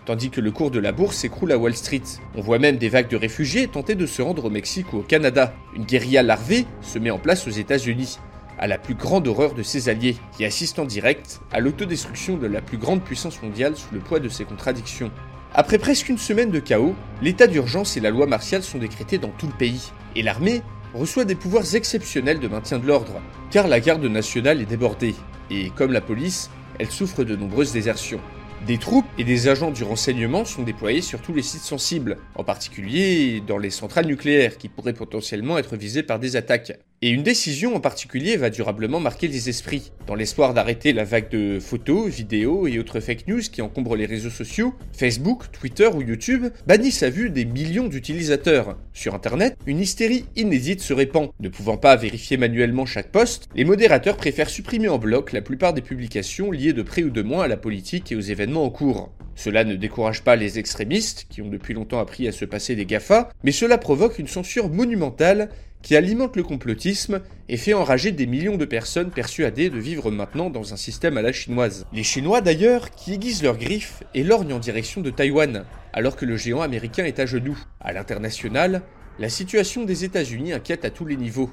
tandis 0.06 0.30
que 0.30 0.40
le 0.40 0.50
cours 0.50 0.70
de 0.70 0.78
la 0.78 0.92
bourse 0.92 1.16
s'écroule 1.16 1.52
à 1.52 1.58
Wall 1.58 1.74
Street. 1.74 2.02
On 2.36 2.40
voit 2.40 2.58
même 2.58 2.78
des 2.78 2.88
vagues 2.88 3.10
de 3.10 3.16
réfugiés 3.16 3.66
tenter 3.68 3.94
de 3.94 4.06
se 4.06 4.22
rendre 4.22 4.44
au 4.44 4.50
Mexique 4.50 4.92
ou 4.92 4.98
au 4.98 5.02
Canada. 5.02 5.52
Une 5.74 5.84
guérilla 5.84 6.22
larvée 6.22 6.66
se 6.80 6.98
met 6.98 7.10
en 7.10 7.18
place 7.18 7.46
aux 7.46 7.50
États-Unis 7.50 8.18
à 8.60 8.66
la 8.66 8.78
plus 8.78 8.94
grande 8.94 9.26
horreur 9.26 9.54
de 9.54 9.62
ses 9.62 9.88
alliés, 9.88 10.16
qui 10.36 10.44
assistent 10.44 10.78
en 10.78 10.84
direct 10.84 11.40
à 11.50 11.60
l'autodestruction 11.60 12.36
de 12.36 12.46
la 12.46 12.60
plus 12.60 12.76
grande 12.76 13.02
puissance 13.02 13.42
mondiale 13.42 13.74
sous 13.74 13.92
le 13.92 14.00
poids 14.00 14.20
de 14.20 14.28
ses 14.28 14.44
contradictions. 14.44 15.10
Après 15.54 15.78
presque 15.78 16.10
une 16.10 16.18
semaine 16.18 16.50
de 16.50 16.60
chaos, 16.60 16.94
l'état 17.22 17.46
d'urgence 17.46 17.96
et 17.96 18.00
la 18.00 18.10
loi 18.10 18.26
martiale 18.26 18.62
sont 18.62 18.78
décrétés 18.78 19.18
dans 19.18 19.30
tout 19.30 19.46
le 19.46 19.52
pays. 19.54 19.90
Et 20.14 20.22
l'armée 20.22 20.62
reçoit 20.94 21.24
des 21.24 21.34
pouvoirs 21.34 21.74
exceptionnels 21.74 22.38
de 22.38 22.48
maintien 22.48 22.78
de 22.78 22.86
l'ordre, 22.86 23.22
car 23.50 23.66
la 23.66 23.80
garde 23.80 24.04
nationale 24.04 24.60
est 24.60 24.66
débordée. 24.66 25.14
Et 25.50 25.70
comme 25.70 25.92
la 25.92 26.02
police, 26.02 26.50
elle 26.78 26.90
souffre 26.90 27.24
de 27.24 27.36
nombreuses 27.36 27.72
désertions. 27.72 28.20
Des 28.66 28.76
troupes 28.76 29.06
et 29.16 29.24
des 29.24 29.48
agents 29.48 29.70
du 29.70 29.84
renseignement 29.84 30.44
sont 30.44 30.62
déployés 30.62 31.00
sur 31.00 31.22
tous 31.22 31.32
les 31.32 31.42
sites 31.42 31.62
sensibles, 31.62 32.18
en 32.34 32.44
particulier 32.44 33.42
dans 33.44 33.56
les 33.56 33.70
centrales 33.70 34.06
nucléaires 34.06 34.58
qui 34.58 34.68
pourraient 34.68 34.92
potentiellement 34.92 35.56
être 35.56 35.76
visées 35.76 36.02
par 36.02 36.18
des 36.18 36.36
attaques. 36.36 36.78
Et 37.02 37.08
une 37.08 37.22
décision 37.22 37.74
en 37.74 37.80
particulier 37.80 38.36
va 38.36 38.50
durablement 38.50 39.00
marquer 39.00 39.26
les 39.26 39.48
esprits. 39.48 39.90
Dans 40.06 40.14
l'espoir 40.14 40.52
d'arrêter 40.52 40.92
la 40.92 41.04
vague 41.04 41.30
de 41.30 41.58
photos, 41.58 42.10
vidéos 42.10 42.66
et 42.66 42.78
autres 42.78 43.00
fake 43.00 43.26
news 43.26 43.40
qui 43.40 43.62
encombrent 43.62 43.96
les 43.96 44.04
réseaux 44.04 44.28
sociaux, 44.28 44.74
Facebook, 44.92 45.50
Twitter 45.50 45.86
ou 45.86 46.02
YouTube 46.02 46.48
bannissent 46.66 47.02
à 47.02 47.08
vue 47.08 47.30
des 47.30 47.46
millions 47.46 47.88
d'utilisateurs. 47.88 48.76
Sur 48.92 49.14
Internet, 49.14 49.56
une 49.64 49.80
hystérie 49.80 50.26
inédite 50.36 50.82
se 50.82 50.92
répand. 50.92 51.30
Ne 51.40 51.48
pouvant 51.48 51.78
pas 51.78 51.96
vérifier 51.96 52.36
manuellement 52.36 52.84
chaque 52.84 53.10
poste, 53.10 53.48
les 53.54 53.64
modérateurs 53.64 54.18
préfèrent 54.18 54.50
supprimer 54.50 54.88
en 54.88 54.98
bloc 54.98 55.32
la 55.32 55.40
plupart 55.40 55.72
des 55.72 55.80
publications 55.80 56.50
liées 56.50 56.74
de 56.74 56.82
près 56.82 57.02
ou 57.02 57.08
de 57.08 57.22
moins 57.22 57.44
à 57.44 57.48
la 57.48 57.56
politique 57.56 58.12
et 58.12 58.16
aux 58.16 58.20
événements 58.20 58.66
en 58.66 58.70
cours. 58.70 59.10
Cela 59.36 59.64
ne 59.64 59.74
décourage 59.74 60.22
pas 60.22 60.36
les 60.36 60.58
extrémistes, 60.58 61.26
qui 61.30 61.40
ont 61.40 61.48
depuis 61.48 61.72
longtemps 61.72 62.00
appris 62.00 62.28
à 62.28 62.32
se 62.32 62.44
passer 62.44 62.76
des 62.76 62.84
GAFA, 62.84 63.30
mais 63.42 63.52
cela 63.52 63.78
provoque 63.78 64.18
une 64.18 64.26
censure 64.26 64.68
monumentale 64.68 65.48
qui 65.82 65.96
alimente 65.96 66.36
le 66.36 66.42
complotisme 66.42 67.20
et 67.48 67.56
fait 67.56 67.74
enrager 67.74 68.12
des 68.12 68.26
millions 68.26 68.56
de 68.56 68.64
personnes 68.64 69.10
persuadées 69.10 69.70
de 69.70 69.78
vivre 69.78 70.10
maintenant 70.10 70.50
dans 70.50 70.72
un 70.72 70.76
système 70.76 71.16
à 71.16 71.22
la 71.22 71.32
chinoise. 71.32 71.86
Les 71.92 72.02
Chinois 72.02 72.40
d'ailleurs 72.40 72.90
qui 72.90 73.14
aiguisent 73.14 73.42
leurs 73.42 73.58
griffes 73.58 74.02
et 74.14 74.22
lorgnent 74.22 74.52
en 74.52 74.58
direction 74.58 75.00
de 75.00 75.10
Taïwan, 75.10 75.64
alors 75.92 76.16
que 76.16 76.26
le 76.26 76.36
géant 76.36 76.60
américain 76.60 77.04
est 77.04 77.18
à 77.18 77.26
genoux. 77.26 77.58
À 77.80 77.92
l'international, 77.92 78.82
la 79.18 79.28
situation 79.28 79.84
des 79.84 80.04
États-Unis 80.04 80.52
inquiète 80.52 80.84
à 80.84 80.90
tous 80.90 81.06
les 81.06 81.16
niveaux, 81.16 81.50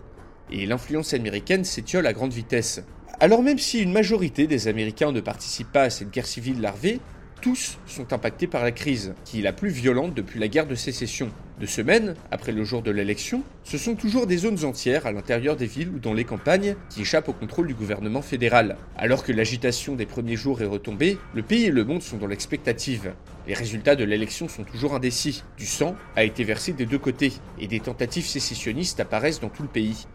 et 0.52 0.66
l'influence 0.66 1.14
américaine 1.14 1.66
s'étiole 1.66 2.08
à 2.08 2.14
grande 2.14 2.34
vitesse. 2.34 2.84
Alors 3.20 3.42
même 3.42 3.58
si 3.58 3.82
une 3.82 3.92
majorité 3.92 4.46
des 4.46 4.68
Américains 4.68 5.12
ne 5.12 5.22
participent 5.22 5.72
pas 5.72 5.84
à 5.84 5.90
cette 5.90 6.12
guerre 6.12 6.28
civile 6.28 6.62
larvée, 6.62 7.00
tous 7.42 7.78
sont 7.86 8.14
impactés 8.14 8.48
par 8.48 8.64
la 8.64 8.72
crise, 8.72 9.14
qui 9.26 9.40
est 9.40 9.44
la 9.44 9.54
plus 9.54 9.70
violente 9.70 10.14
depuis 10.14 10.40
la 10.40 10.48
guerre 10.48 10.68
de 10.68 10.76
sécession. 10.76 11.30
De 11.60 11.66
semaines, 11.66 12.16
après 12.30 12.52
le 12.52 12.64
jour 12.64 12.82
de 12.82 12.92
l'élection, 12.92 13.44
ce 13.64 13.78
sont 13.78 13.96
toujours 13.96 14.28
des 14.28 14.38
zones 14.38 14.64
entières 14.64 15.06
à 15.06 15.12
l'intérieur 15.12 15.56
des 15.56 15.66
villes 15.66 15.90
ou 15.90 16.00
dans 16.00 16.14
les 16.14 16.24
campagnes 16.24 16.76
qui 16.90 17.02
échappent 17.02 17.30
au 17.30 17.34
contrôle 17.34 17.68
du 17.68 17.74
gouvernement 17.74 18.22
fédéral. 18.22 18.78
Alors 18.96 19.24
que 19.24 19.32
l'agitation 19.32 19.96
des 19.96 20.06
premiers 20.06 20.36
jours 20.36 20.62
est 20.62 20.66
retombée, 20.66 21.18
le 21.34 21.42
pays 21.42 21.66
et 21.66 21.72
le 21.72 21.84
monde 21.84 22.04
sont 22.04 22.18
dans 22.18 22.28
l'expectative. 22.28 23.14
Les 23.48 23.54
résultats 23.54 23.96
de 23.96 24.04
l'élection 24.04 24.48
sont 24.48 24.64
toujours 24.64 24.94
indécis. 24.94 25.44
Du 25.58 25.66
sang 25.66 25.96
a 26.16 26.24
été 26.24 26.44
versé 26.44 26.74
des 26.74 26.86
deux 26.86 27.00
côtés, 27.00 27.34
et 27.60 27.68
des 27.68 27.80
tentatives 27.80 28.28
sécessionnistes 28.28 29.00
apparaissent 29.00 29.40
dans 29.40 29.50
tout 29.50 29.64
le 29.64 29.70
pays. 29.70 30.06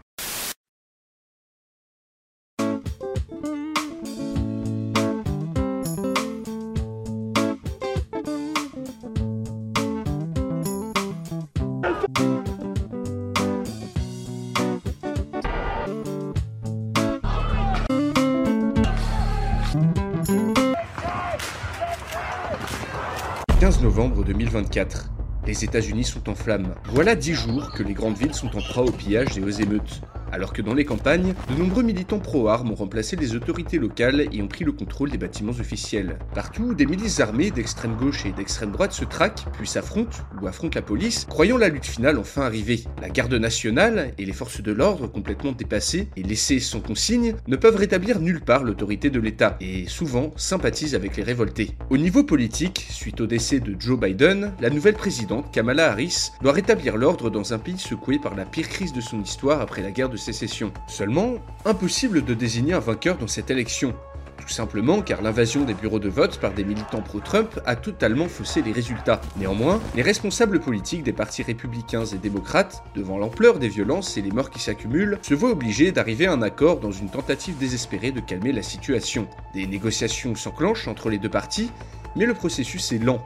2024. 24.33 25.11
Les 25.45 25.63
États-Unis 25.63 26.05
sont 26.05 26.27
en 26.27 26.33
flammes. 26.33 26.73
Voilà 26.85 27.15
dix 27.15 27.33
jours 27.35 27.71
que 27.71 27.83
les 27.83 27.93
grandes 27.93 28.17
villes 28.17 28.33
sont 28.33 28.55
en 28.57 28.61
proie 28.61 28.83
au 28.83 28.91
pillage 28.91 29.37
et 29.37 29.43
aux 29.43 29.49
émeutes 29.49 30.01
alors 30.33 30.51
que 30.51 30.63
dans 30.63 30.73
les 30.73 30.83
campagnes, 30.83 31.35
de 31.47 31.55
nombreux 31.55 31.83
militants 31.83 32.17
pro-armes 32.17 32.71
ont 32.71 32.75
remplacé 32.75 33.15
les 33.15 33.35
autorités 33.35 33.77
locales 33.77 34.27
et 34.31 34.41
ont 34.41 34.47
pris 34.47 34.65
le 34.65 34.71
contrôle 34.71 35.11
des 35.11 35.19
bâtiments 35.19 35.51
officiels. 35.51 36.17
Partout, 36.33 36.73
des 36.73 36.87
milices 36.87 37.19
armées 37.19 37.51
d'extrême 37.51 37.95
gauche 37.95 38.25
et 38.25 38.31
d'extrême 38.31 38.71
droite 38.71 38.93
se 38.93 39.05
traquent, 39.05 39.45
puis 39.53 39.67
s'affrontent 39.67 40.17
ou 40.41 40.47
affrontent 40.47 40.79
la 40.79 40.81
police, 40.81 41.25
croyant 41.29 41.57
la 41.57 41.69
lutte 41.69 41.85
finale 41.85 42.17
enfin 42.17 42.41
arrivée. 42.41 42.83
La 42.99 43.09
garde 43.09 43.35
nationale 43.35 44.11
et 44.17 44.25
les 44.25 44.33
forces 44.33 44.61
de 44.61 44.71
l'ordre, 44.71 45.05
complètement 45.05 45.51
dépassées 45.51 46.07
et 46.17 46.23
laissées 46.23 46.59
sans 46.59 46.79
consigne, 46.79 47.35
ne 47.47 47.55
peuvent 47.55 47.75
rétablir 47.75 48.19
nulle 48.19 48.41
part 48.41 48.63
l'autorité 48.63 49.11
de 49.11 49.19
l'État, 49.19 49.55
et 49.61 49.85
souvent 49.87 50.31
sympathisent 50.35 50.95
avec 50.95 51.15
les 51.15 51.23
révoltés. 51.23 51.77
Au 51.91 51.97
niveau 51.97 52.23
politique, 52.23 52.87
suite 52.89 53.21
au 53.21 53.27
décès 53.27 53.59
de 53.59 53.75
Joe 53.79 53.99
Biden, 53.99 54.53
la 54.59 54.71
nouvelle 54.71 54.95
présidente, 54.95 55.53
Kamala 55.53 55.91
Harris, 55.91 56.31
doit 56.41 56.53
rétablir 56.53 56.97
l'ordre 56.97 57.29
dans 57.29 57.53
un 57.53 57.59
pays 57.59 57.77
secoué 57.77 58.17
par 58.17 58.33
la 58.33 58.45
pire 58.45 58.67
crise 58.67 58.93
de 58.93 59.01
son 59.01 59.21
histoire 59.21 59.61
après 59.61 59.83
la 59.83 59.91
guerre 59.91 60.09
de 60.09 60.22
sécession. 60.23 60.71
Seulement, 60.87 61.35
impossible 61.65 62.23
de 62.23 62.33
désigner 62.33 62.73
un 62.73 62.79
vainqueur 62.79 63.17
dans 63.17 63.27
cette 63.27 63.51
élection. 63.51 63.93
Tout 64.41 64.49
simplement 64.49 65.01
car 65.01 65.21
l'invasion 65.21 65.63
des 65.63 65.73
bureaux 65.73 65.99
de 65.99 66.09
vote 66.09 66.37
par 66.39 66.53
des 66.53 66.65
militants 66.65 67.01
pro-Trump 67.01 67.61
a 67.65 67.75
totalement 67.75 68.27
faussé 68.27 68.61
les 68.61 68.73
résultats. 68.73 69.21
Néanmoins, 69.37 69.79
les 69.95 70.01
responsables 70.01 70.59
politiques 70.59 71.03
des 71.03 71.13
partis 71.13 71.43
républicains 71.43 72.05
et 72.05 72.17
démocrates, 72.17 72.83
devant 72.93 73.17
l'ampleur 73.17 73.57
des 73.59 73.69
violences 73.69 74.17
et 74.17 74.21
les 74.21 74.31
morts 74.31 74.49
qui 74.49 74.59
s'accumulent, 74.59 75.19
se 75.21 75.33
voient 75.33 75.51
obligés 75.51 75.91
d'arriver 75.91 76.25
à 76.25 76.33
un 76.33 76.41
accord 76.41 76.79
dans 76.79 76.91
une 76.91 77.09
tentative 77.09 77.57
désespérée 77.57 78.11
de 78.11 78.19
calmer 78.19 78.51
la 78.51 78.63
situation. 78.63 79.27
Des 79.53 79.65
négociations 79.65 80.35
s'enclenchent 80.35 80.87
entre 80.89 81.09
les 81.09 81.19
deux 81.19 81.29
partis, 81.29 81.71
mais 82.15 82.25
le 82.25 82.33
processus 82.33 82.91
est 82.91 82.99
lent 82.99 83.23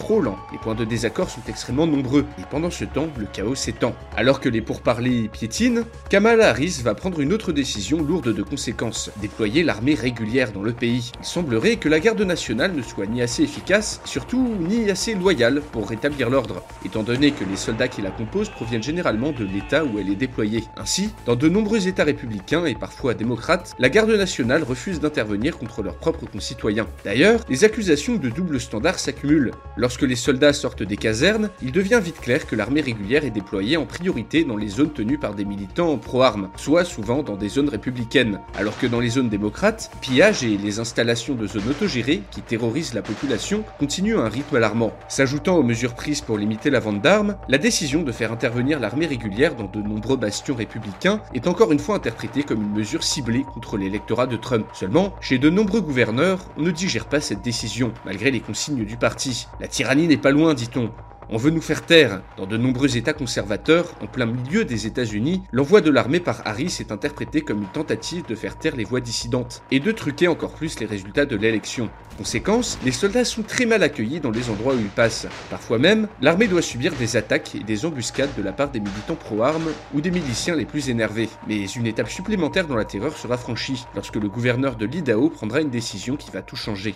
trop 0.00 0.20
lent. 0.20 0.38
Les 0.50 0.58
points 0.58 0.74
de 0.74 0.84
désaccord 0.84 1.30
sont 1.30 1.42
extrêmement 1.46 1.86
nombreux, 1.86 2.24
et 2.38 2.42
pendant 2.50 2.70
ce 2.70 2.84
temps, 2.84 3.08
le 3.18 3.26
chaos 3.26 3.54
s'étend. 3.54 3.94
Alors 4.16 4.40
que 4.40 4.48
les 4.48 4.62
pourparlers 4.62 5.28
piétinent, 5.28 5.82
Kamala 6.08 6.48
Harris 6.48 6.80
va 6.82 6.94
prendre 6.94 7.20
une 7.20 7.34
autre 7.34 7.52
décision 7.52 8.02
lourde 8.02 8.34
de 8.34 8.42
conséquences, 8.42 9.10
déployer 9.20 9.62
l'armée 9.62 9.94
régulière 9.94 10.52
dans 10.52 10.62
le 10.62 10.72
pays. 10.72 11.12
Il 11.20 11.26
semblerait 11.26 11.76
que 11.76 11.90
la 11.90 12.00
garde 12.00 12.22
nationale 12.22 12.72
ne 12.72 12.82
soit 12.82 13.06
ni 13.06 13.20
assez 13.20 13.42
efficace, 13.42 14.00
surtout 14.06 14.56
ni 14.58 14.90
assez 14.90 15.14
loyale 15.14 15.60
pour 15.70 15.88
rétablir 15.88 16.30
l'ordre, 16.30 16.62
étant 16.84 17.02
donné 17.02 17.32
que 17.32 17.44
les 17.44 17.56
soldats 17.56 17.88
qui 17.88 18.00
la 18.00 18.10
composent 18.10 18.48
proviennent 18.48 18.82
généralement 18.82 19.32
de 19.32 19.44
l'État 19.44 19.84
où 19.84 19.98
elle 19.98 20.08
est 20.08 20.16
déployée. 20.16 20.64
Ainsi, 20.78 21.10
dans 21.26 21.36
de 21.36 21.48
nombreux 21.48 21.86
États 21.86 22.04
républicains 22.04 22.64
et 22.64 22.74
parfois 22.74 23.12
démocrates, 23.12 23.74
la 23.78 23.90
garde 23.90 24.10
nationale 24.10 24.62
refuse 24.62 24.98
d'intervenir 24.98 25.58
contre 25.58 25.82
leurs 25.82 25.98
propres 25.98 26.24
concitoyens. 26.24 26.86
D'ailleurs, 27.04 27.44
les 27.50 27.64
accusations 27.64 28.16
de 28.16 28.30
double 28.30 28.58
standard 28.58 28.98
s'accumulent. 28.98 29.52
Lorsque 29.90 30.02
les 30.02 30.14
soldats 30.14 30.52
sortent 30.52 30.84
des 30.84 30.96
casernes, 30.96 31.50
il 31.60 31.72
devient 31.72 31.98
vite 32.00 32.20
clair 32.20 32.46
que 32.46 32.54
l'armée 32.54 32.80
régulière 32.80 33.24
est 33.24 33.30
déployée 33.30 33.76
en 33.76 33.86
priorité 33.86 34.44
dans 34.44 34.56
les 34.56 34.68
zones 34.68 34.92
tenues 34.92 35.18
par 35.18 35.34
des 35.34 35.44
militants 35.44 35.98
pro-armes, 35.98 36.48
soit 36.54 36.84
souvent 36.84 37.24
dans 37.24 37.34
des 37.34 37.48
zones 37.48 37.68
républicaines, 37.68 38.38
alors 38.54 38.78
que 38.78 38.86
dans 38.86 39.00
les 39.00 39.08
zones 39.08 39.28
démocrates, 39.28 39.90
pillage 40.00 40.44
et 40.44 40.56
les 40.56 40.78
installations 40.78 41.34
de 41.34 41.44
zones 41.48 41.68
autogérées 41.68 42.22
qui 42.30 42.40
terrorisent 42.40 42.94
la 42.94 43.02
population 43.02 43.64
continuent 43.80 44.18
à 44.18 44.26
un 44.26 44.28
rythme 44.28 44.54
alarmant. 44.54 44.92
S'ajoutant 45.08 45.56
aux 45.56 45.64
mesures 45.64 45.96
prises 45.96 46.20
pour 46.20 46.38
limiter 46.38 46.70
la 46.70 46.78
vente 46.78 47.02
d'armes, 47.02 47.34
la 47.48 47.58
décision 47.58 48.04
de 48.04 48.12
faire 48.12 48.30
intervenir 48.30 48.78
l'armée 48.78 49.06
régulière 49.06 49.56
dans 49.56 49.66
de 49.66 49.82
nombreux 49.82 50.16
bastions 50.16 50.54
républicains 50.54 51.20
est 51.34 51.48
encore 51.48 51.72
une 51.72 51.80
fois 51.80 51.96
interprétée 51.96 52.44
comme 52.44 52.62
une 52.62 52.78
mesure 52.78 53.02
ciblée 53.02 53.42
contre 53.42 53.76
l'électorat 53.76 54.28
de 54.28 54.36
Trump. 54.36 54.68
Seulement, 54.72 55.16
chez 55.20 55.38
de 55.38 55.50
nombreux 55.50 55.80
gouverneurs, 55.80 56.46
on 56.56 56.62
ne 56.62 56.70
digère 56.70 57.06
pas 57.06 57.20
cette 57.20 57.42
décision, 57.42 57.92
malgré 58.04 58.30
les 58.30 58.38
consignes 58.38 58.84
du 58.84 58.96
parti. 58.96 59.48
La 59.58 59.66
tyrannie 59.80 60.08
n'est 60.08 60.18
pas 60.18 60.30
loin, 60.30 60.52
dit-on. 60.52 60.90
On 61.30 61.38
veut 61.38 61.50
nous 61.50 61.62
faire 61.62 61.86
taire. 61.86 62.20
Dans 62.36 62.44
de 62.44 62.58
nombreux 62.58 62.98
États 62.98 63.14
conservateurs, 63.14 63.94
en 64.02 64.06
plein 64.06 64.26
milieu 64.26 64.66
des 64.66 64.86
États-Unis, 64.86 65.40
l'envoi 65.52 65.80
de 65.80 65.90
l'armée 65.90 66.20
par 66.20 66.46
Harris 66.46 66.76
est 66.80 66.92
interprété 66.92 67.40
comme 67.40 67.62
une 67.62 67.68
tentative 67.68 68.26
de 68.26 68.34
faire 68.34 68.58
taire 68.58 68.76
les 68.76 68.84
voix 68.84 69.00
dissidentes 69.00 69.62
et 69.70 69.80
de 69.80 69.90
truquer 69.90 70.28
encore 70.28 70.52
plus 70.52 70.78
les 70.80 70.84
résultats 70.84 71.24
de 71.24 71.34
l'élection. 71.34 71.88
Conséquence, 72.18 72.78
les 72.84 72.92
soldats 72.92 73.24
sont 73.24 73.42
très 73.42 73.64
mal 73.64 73.82
accueillis 73.82 74.20
dans 74.20 74.30
les 74.30 74.50
endroits 74.50 74.74
où 74.74 74.80
ils 74.80 74.88
passent. 74.88 75.28
Parfois 75.48 75.78
même, 75.78 76.08
l'armée 76.20 76.46
doit 76.46 76.60
subir 76.60 76.92
des 76.96 77.16
attaques 77.16 77.54
et 77.54 77.64
des 77.64 77.86
embuscades 77.86 78.36
de 78.36 78.42
la 78.42 78.52
part 78.52 78.70
des 78.70 78.80
militants 78.80 79.16
pro-armes 79.16 79.70
ou 79.94 80.02
des 80.02 80.10
miliciens 80.10 80.56
les 80.56 80.66
plus 80.66 80.90
énervés. 80.90 81.30
Mais 81.48 81.64
une 81.64 81.86
étape 81.86 82.10
supplémentaire 82.10 82.66
dans 82.66 82.76
la 82.76 82.84
terreur 82.84 83.16
sera 83.16 83.38
franchie 83.38 83.86
lorsque 83.94 84.16
le 84.16 84.28
gouverneur 84.28 84.76
de 84.76 84.84
l'Idaho 84.84 85.30
prendra 85.30 85.62
une 85.62 85.70
décision 85.70 86.16
qui 86.16 86.30
va 86.30 86.42
tout 86.42 86.56
changer. 86.56 86.94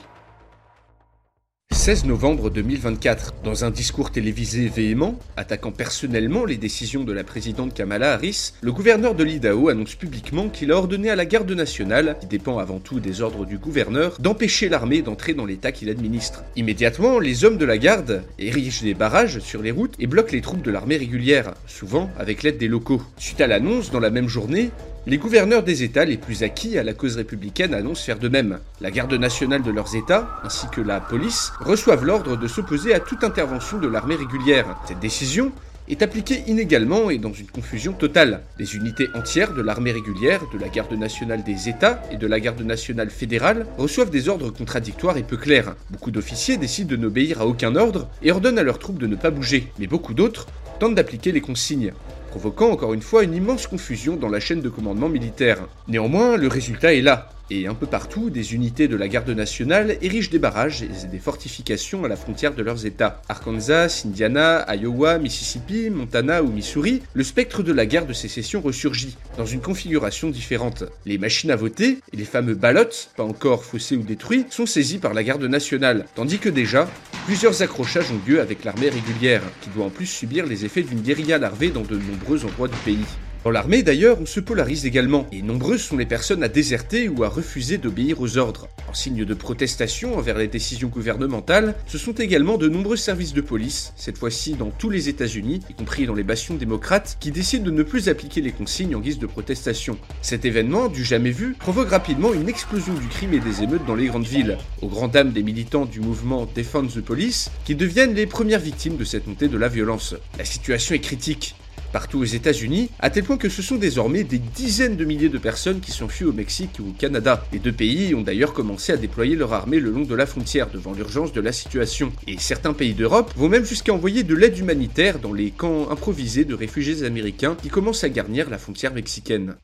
16 1.85 2.07
novembre 2.07 2.49
2024, 2.49 3.35
dans 3.45 3.67
un 3.67 3.71
discours 3.71 4.11
télévisé 4.11 4.69
véhément, 4.69 5.19
attaquant 5.37 5.71
personnellement 5.71 6.47
les 6.47 6.57
décisions 6.57 7.05
de 7.05 7.13
la 7.13 7.25
présidente 7.25 7.75
Kamala 7.75 8.15
Harris, 8.15 8.55
le 8.63 8.73
gouverneur 8.73 9.15
de 9.15 9.23
l'Idaho 9.23 9.69
annonce 9.69 9.95
publiquement 9.95 10.49
qu'il 10.49 10.73
a 10.73 10.79
ordonné 10.79 11.11
à 11.11 11.15
la 11.15 11.27
garde 11.27 11.53
nationale, 11.53 12.17
qui 12.23 12.27
dépend 12.27 12.57
avant 12.57 12.79
tout 12.79 13.01
des 13.01 13.21
ordres 13.21 13.45
du 13.45 13.59
gouverneur, 13.59 14.17
d'empêcher 14.19 14.71
l'armée 14.71 15.03
d'entrer 15.03 15.35
dans 15.35 15.45
l'État 15.45 15.73
qu'il 15.73 15.91
administre. 15.91 16.43
Immédiatement, 16.57 17.19
les 17.19 17.45
hommes 17.45 17.59
de 17.59 17.67
la 17.67 17.77
garde 17.77 18.23
érigent 18.39 18.83
des 18.83 18.95
barrages 18.95 19.41
sur 19.41 19.61
les 19.61 19.71
routes 19.71 19.97
et 19.99 20.07
bloquent 20.07 20.33
les 20.33 20.41
troupes 20.41 20.63
de 20.63 20.71
l'armée 20.71 20.97
régulière, 20.97 21.53
souvent 21.67 22.09
avec 22.19 22.43
l'aide 22.43 22.57
des 22.57 22.67
locaux. 22.67 23.03
Suite 23.19 23.43
à 23.43 23.47
l'annonce, 23.47 23.91
dans 23.91 24.01
la 24.01 24.09
même 24.09 24.29
journée, 24.29 24.71
les 25.07 25.19
gouverneurs 25.19 25.63
des 25.63 25.83
États 25.83 26.07
les 26.07 26.17
plus 26.17 26.43
acquis 26.43 26.79
à 26.79 26.83
la 26.83 26.95
cause 26.95 27.17
républicaine 27.17 27.75
annoncent 27.75 28.05
faire 28.05 28.19
de 28.19 28.29
même. 28.29 28.59
La 28.81 28.91
garde 28.91 29.13
nationale 29.13 29.63
de 29.63 29.71
leurs 29.71 29.95
États, 29.95 30.29
ainsi 30.43 30.67
que 30.73 30.81
la 30.81 31.01
police, 31.01 31.53
reçoivent 31.61 32.07
l'ordre 32.07 32.37
de 32.37 32.49
s'opposer 32.49 32.95
à 32.95 33.01
toute 33.01 33.23
intervention 33.23 33.79
de 33.79 33.87
l'armée 33.87 34.15
régulière. 34.15 34.79
Cette 34.89 35.01
décision 35.01 35.53
est 35.89 36.01
appliquée 36.01 36.43
inégalement 36.47 37.11
et 37.11 37.19
dans 37.19 37.35
une 37.35 37.49
confusion 37.49 37.93
totale. 37.93 38.43
Les 38.59 38.77
unités 38.77 39.11
entières 39.15 39.53
de 39.53 39.61
l'armée 39.61 39.93
régulière, 39.93 40.41
de 40.51 40.59
la 40.59 40.71
garde 40.71 40.95
nationale 40.95 41.43
des 41.45 41.69
États 41.69 42.03
et 42.11 42.17
de 42.17 42.27
la 42.27 42.41
garde 42.41 42.63
nationale 42.63 43.11
fédérale 43.11 43.67
reçoivent 43.77 44.09
des 44.09 44.31
ordres 44.31 44.49
contradictoires 44.49 45.19
et 45.19 45.23
peu 45.23 45.37
clairs. 45.37 45.77
Beaucoup 45.91 46.11
d'officiers 46.13 46.57
décident 46.57 46.89
de 46.89 46.97
n'obéir 46.97 47.43
à 47.43 47.47
aucun 47.47 47.77
ordre 47.77 48.09
et 48.23 48.33
ordonnent 48.33 48.59
à 48.59 48.63
leurs 48.63 48.79
troupes 48.79 48.99
de 48.99 49.07
ne 49.07 49.17
pas 49.17 49.31
bouger, 49.31 49.69
mais 49.79 49.87
beaucoup 49.87 50.15
d'autres 50.15 50.47
tentent 50.81 50.95
d'appliquer 50.95 51.33
les 51.33 51.43
consignes 51.43 51.93
provoquant 52.35 52.73
encore 52.73 52.95
une 52.95 53.01
fois 53.01 53.23
une 53.23 53.33
immense 53.33 53.69
confusion 53.69 54.17
dans 54.17 54.29
la 54.29 54.41
chaîne 54.41 54.61
de 54.61 54.69
commandement 54.69 55.09
militaire. 55.09 55.59
Néanmoins, 55.87 56.37
le 56.37 56.49
résultat 56.49 56.93
est 56.93 57.01
là. 57.01 57.29
Et 57.51 57.67
un 57.67 57.75
peu 57.75 57.87
partout, 57.87 58.31
des 58.31 58.55
unités 58.55 58.89
de 58.89 58.97
la 58.97 59.07
garde 59.07 59.29
nationale 59.29 59.99
érigent 60.01 60.31
des 60.31 60.39
barrages 60.39 60.83
et 60.83 61.07
des 61.07 61.19
fortifications 61.19 62.03
à 62.05 62.09
la 62.09 62.17
frontière 62.17 62.55
de 62.55 62.63
leurs 62.63 62.87
États. 62.87 63.21
Arkansas, 63.29 64.05
Indiana, 64.07 64.65
Iowa, 64.75 65.19
Mississippi, 65.19 65.91
Montana 65.91 66.43
ou 66.43 66.49
Missouri, 66.49 67.03
le 67.13 67.23
spectre 67.23 67.63
de 67.63 67.73
la 67.73 67.85
guerre 67.85 68.07
de 68.07 68.15
sécession 68.15 68.63
ressurgit, 68.63 69.19
dans 69.37 69.45
une 69.45 69.61
configuration 69.61 70.31
différente. 70.31 70.85
Les 71.05 71.19
machines 71.19 71.51
à 71.51 71.57
voter 71.57 71.99
et 72.13 72.17
les 72.17 72.25
fameux 72.25 72.55
ballots, 72.55 72.85
pas 73.15 73.25
encore 73.25 73.65
faussés 73.65 73.97
ou 73.97 74.03
détruits, 74.03 74.47
sont 74.49 74.65
saisis 74.65 74.99
par 74.99 75.13
la 75.13 75.23
garde 75.23 75.45
nationale, 75.45 76.07
tandis 76.15 76.39
que 76.39 76.49
déjà, 76.49 76.89
plusieurs 77.27 77.61
accrochages 77.61 78.11
ont 78.11 78.21
lieu 78.27 78.41
avec 78.41 78.65
l'armée 78.65 78.89
régulière, 78.89 79.43
qui 79.61 79.69
doit 79.69 79.85
en 79.85 79.91
plus 79.91 80.07
subir 80.07 80.47
les 80.47 80.65
effets 80.65 80.83
d'une 80.83 81.03
guérilla 81.03 81.37
larvée 81.37 81.69
dans 81.69 81.83
de 81.83 81.97
nombreux 81.97 82.47
endroits 82.47 82.69
du 82.69 82.79
pays. 82.87 83.05
Dans 83.45 83.51
l'armée 83.51 83.83
d'ailleurs, 83.83 84.17
on 84.23 84.25
se 84.25 84.41
polarise 84.41 84.87
également, 84.87 85.27
et 85.31 85.43
nombreuses 85.43 85.83
sont 85.83 85.99
les 85.99 86.07
personnes 86.07 86.43
à 86.43 86.49
déserter 86.49 87.11
ou 87.11 87.25
à 87.25 87.29
refuser 87.29 87.77
d'obéir 87.77 88.23
aux 88.23 88.39
ordres. 88.39 88.69
En 88.89 88.95
signe 88.95 89.27
de 89.27 89.35
protestation 89.35 90.17
envers 90.17 90.39
les 90.39 90.49
décisions 90.49 90.89
gouvernementales, 90.89 91.75
ce 91.87 91.99
sont 91.99 92.15
également 92.15 92.57
de 92.57 92.71
nombreux 92.71 92.97
services 92.97 93.35
de 93.35 93.43
police, 93.43 93.93
cette 93.97 94.17
fois-ci 94.17 94.55
dans 94.55 94.71
tous 94.71 94.89
les 94.89 95.11
États-Unis, 95.11 95.61
y 95.69 95.75
compris 95.75 96.07
dans 96.07 96.15
les 96.15 96.23
bastions 96.23 96.55
démocrates, 96.55 97.19
qui 97.21 97.33
décident 97.33 97.67
de 97.67 97.71
ne 97.71 97.83
plus 97.83 98.09
appliquer 98.09 98.41
les 98.41 98.51
consignes 98.51 98.97
en 98.97 99.01
guise 99.01 99.19
de 99.19 99.27
protestation. 99.27 99.99
Cet 100.23 100.47
événement, 100.47 100.89
du 100.89 101.05
jamais 101.05 101.31
vu, 101.31 101.53
provoque 101.53 101.91
rapidement 101.91 102.33
une 102.33 102.49
explosion 102.49 102.95
du 102.95 103.09
crime 103.09 103.35
et 103.35 103.41
des 103.41 103.63
émeutes 103.63 103.85
dans 103.85 103.95
les 103.95 104.07
grandes 104.07 104.27
villes, 104.27 104.57
aux 104.81 104.89
grandes 104.89 105.13
dames 105.13 105.33
des 105.33 105.43
militants 105.43 105.85
du 105.85 106.01
mouvement 106.01 106.49
Defend 106.57 106.87
the 106.87 107.03
Police, 107.03 107.51
qui 107.67 107.75
deviennent 107.75 108.15
les 108.15 108.27
premières 108.27 108.59
victimes 108.59 108.97
de 108.97 109.05
cette 109.05 109.27
montée 109.27 109.49
de 109.49 109.59
la 109.59 109.69
violence. 109.69 110.15
La 110.39 110.47
situation 110.47 110.95
est 110.95 111.01
critique 111.01 111.57
partout 111.95 112.19
aux 112.19 112.25
États-Unis, 112.25 112.91
à 112.99 113.09
tel 113.09 113.23
point 113.23 113.37
que 113.37 113.49
ce 113.49 113.63
sont 113.63 113.77
désormais 113.77 114.25
des 114.25 114.39
dizaines 114.39 114.97
de 114.97 115.05
milliers 115.05 115.29
de 115.29 115.39
personnes 115.39 115.79
qui 115.79 115.93
sont 115.93 116.09
fuies 116.09 116.25
au 116.25 116.33
Mexique 116.33 116.81
ou 116.81 116.89
au 116.89 116.93
Canada. 116.93 117.47
Les 117.53 117.61
deux 117.61 117.71
pays 117.71 118.17
ont 118.17 118.21
d'ailleurs 118.21 118.53
commencé 118.53 118.93
à 118.93 118.97
déployer 118.97 119.37
leur 119.37 119.53
armée 119.53 119.79
le 119.79 119.93
long 119.93 120.03
de 120.03 120.15
la 120.17 120.27
frontière 120.27 120.69
devant 120.69 120.93
l'urgence 120.93 121.33
de 121.33 121.41
la 121.41 121.53
situation. 121.53 122.13
Et 122.27 122.37
certains 122.39 122.73
pays 122.73 122.95
d'Europe 122.95 123.33
vont 123.37 123.49
même 123.49 123.65
jusqu'à 123.65 123.95
envoyer 123.95 124.25
de 124.25 124.35
l'aide 124.35 124.59
humanitaire 124.59 125.21
dans 125.21 125.33
les 125.33 125.53
camps 125.53 125.89
improvisés 125.89 126.45
de 126.45 126.57
réfugiés 126.57 127.05
américains 127.05 127.57
qui 127.63 127.69
commencent 127.69 128.03
à 128.03 128.09
garnir 128.09 128.51
la 128.51 128.59
frontière 128.59 128.93
mexicaine. 128.93 129.55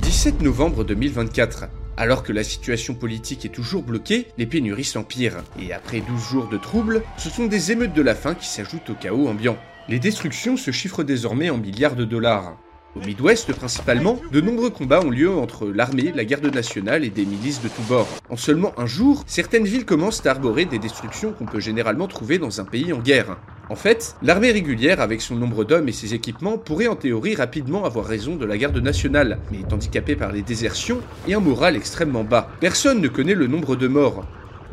17 0.00 0.42
novembre 0.42 0.84
2024. 0.84 1.64
Alors 1.96 2.22
que 2.22 2.32
la 2.32 2.44
situation 2.44 2.94
politique 2.94 3.44
est 3.44 3.48
toujours 3.48 3.82
bloquée, 3.82 4.28
les 4.38 4.46
pénuries 4.46 4.84
s'empirent. 4.84 5.42
Et 5.60 5.72
après 5.72 6.02
12 6.02 6.22
jours 6.22 6.48
de 6.48 6.56
troubles, 6.56 7.02
ce 7.18 7.30
sont 7.30 7.46
des 7.46 7.72
émeutes 7.72 7.94
de 7.94 8.02
la 8.02 8.14
faim 8.14 8.36
qui 8.36 8.46
s'ajoutent 8.46 8.90
au 8.90 8.94
chaos 8.94 9.26
ambiant. 9.26 9.58
Les 9.88 9.98
destructions 9.98 10.56
se 10.56 10.70
chiffrent 10.70 11.02
désormais 11.02 11.50
en 11.50 11.58
milliards 11.58 11.96
de 11.96 12.04
dollars. 12.04 12.56
Au 12.94 13.00
Midwest 13.04 13.52
principalement, 13.52 14.20
de 14.30 14.40
nombreux 14.40 14.70
combats 14.70 15.00
ont 15.00 15.10
lieu 15.10 15.28
entre 15.28 15.66
l'armée, 15.66 16.12
la 16.14 16.24
garde 16.24 16.46
nationale 16.54 17.04
et 17.04 17.10
des 17.10 17.24
milices 17.24 17.60
de 17.62 17.68
tous 17.68 17.82
bords. 17.88 18.08
En 18.30 18.36
seulement 18.36 18.78
un 18.78 18.86
jour, 18.86 19.24
certaines 19.26 19.64
villes 19.64 19.84
commencent 19.84 20.24
à 20.24 20.30
arborer 20.30 20.66
des 20.66 20.78
destructions 20.78 21.32
qu'on 21.32 21.46
peut 21.46 21.58
généralement 21.58 22.06
trouver 22.06 22.38
dans 22.38 22.60
un 22.60 22.64
pays 22.64 22.92
en 22.92 23.00
guerre. 23.00 23.38
En 23.70 23.74
fait, 23.74 24.14
l'armée 24.22 24.52
régulière, 24.52 25.00
avec 25.00 25.20
son 25.20 25.34
nombre 25.34 25.64
d'hommes 25.64 25.88
et 25.88 25.92
ses 25.92 26.14
équipements, 26.14 26.58
pourrait 26.58 26.86
en 26.86 26.96
théorie 26.96 27.34
rapidement 27.34 27.84
avoir 27.84 28.06
raison 28.06 28.36
de 28.36 28.44
la 28.44 28.58
garde 28.58 28.78
nationale, 28.78 29.40
mais 29.50 29.60
est 29.60 29.72
handicapée 29.72 30.14
par 30.14 30.30
les 30.30 30.42
désertions 30.42 31.00
et 31.26 31.34
un 31.34 31.40
moral 31.40 31.74
extrêmement 31.74 32.24
bas. 32.24 32.48
Personne 32.60 33.00
ne 33.00 33.08
connaît 33.08 33.34
le 33.34 33.48
nombre 33.48 33.74
de 33.74 33.88
morts. 33.88 34.24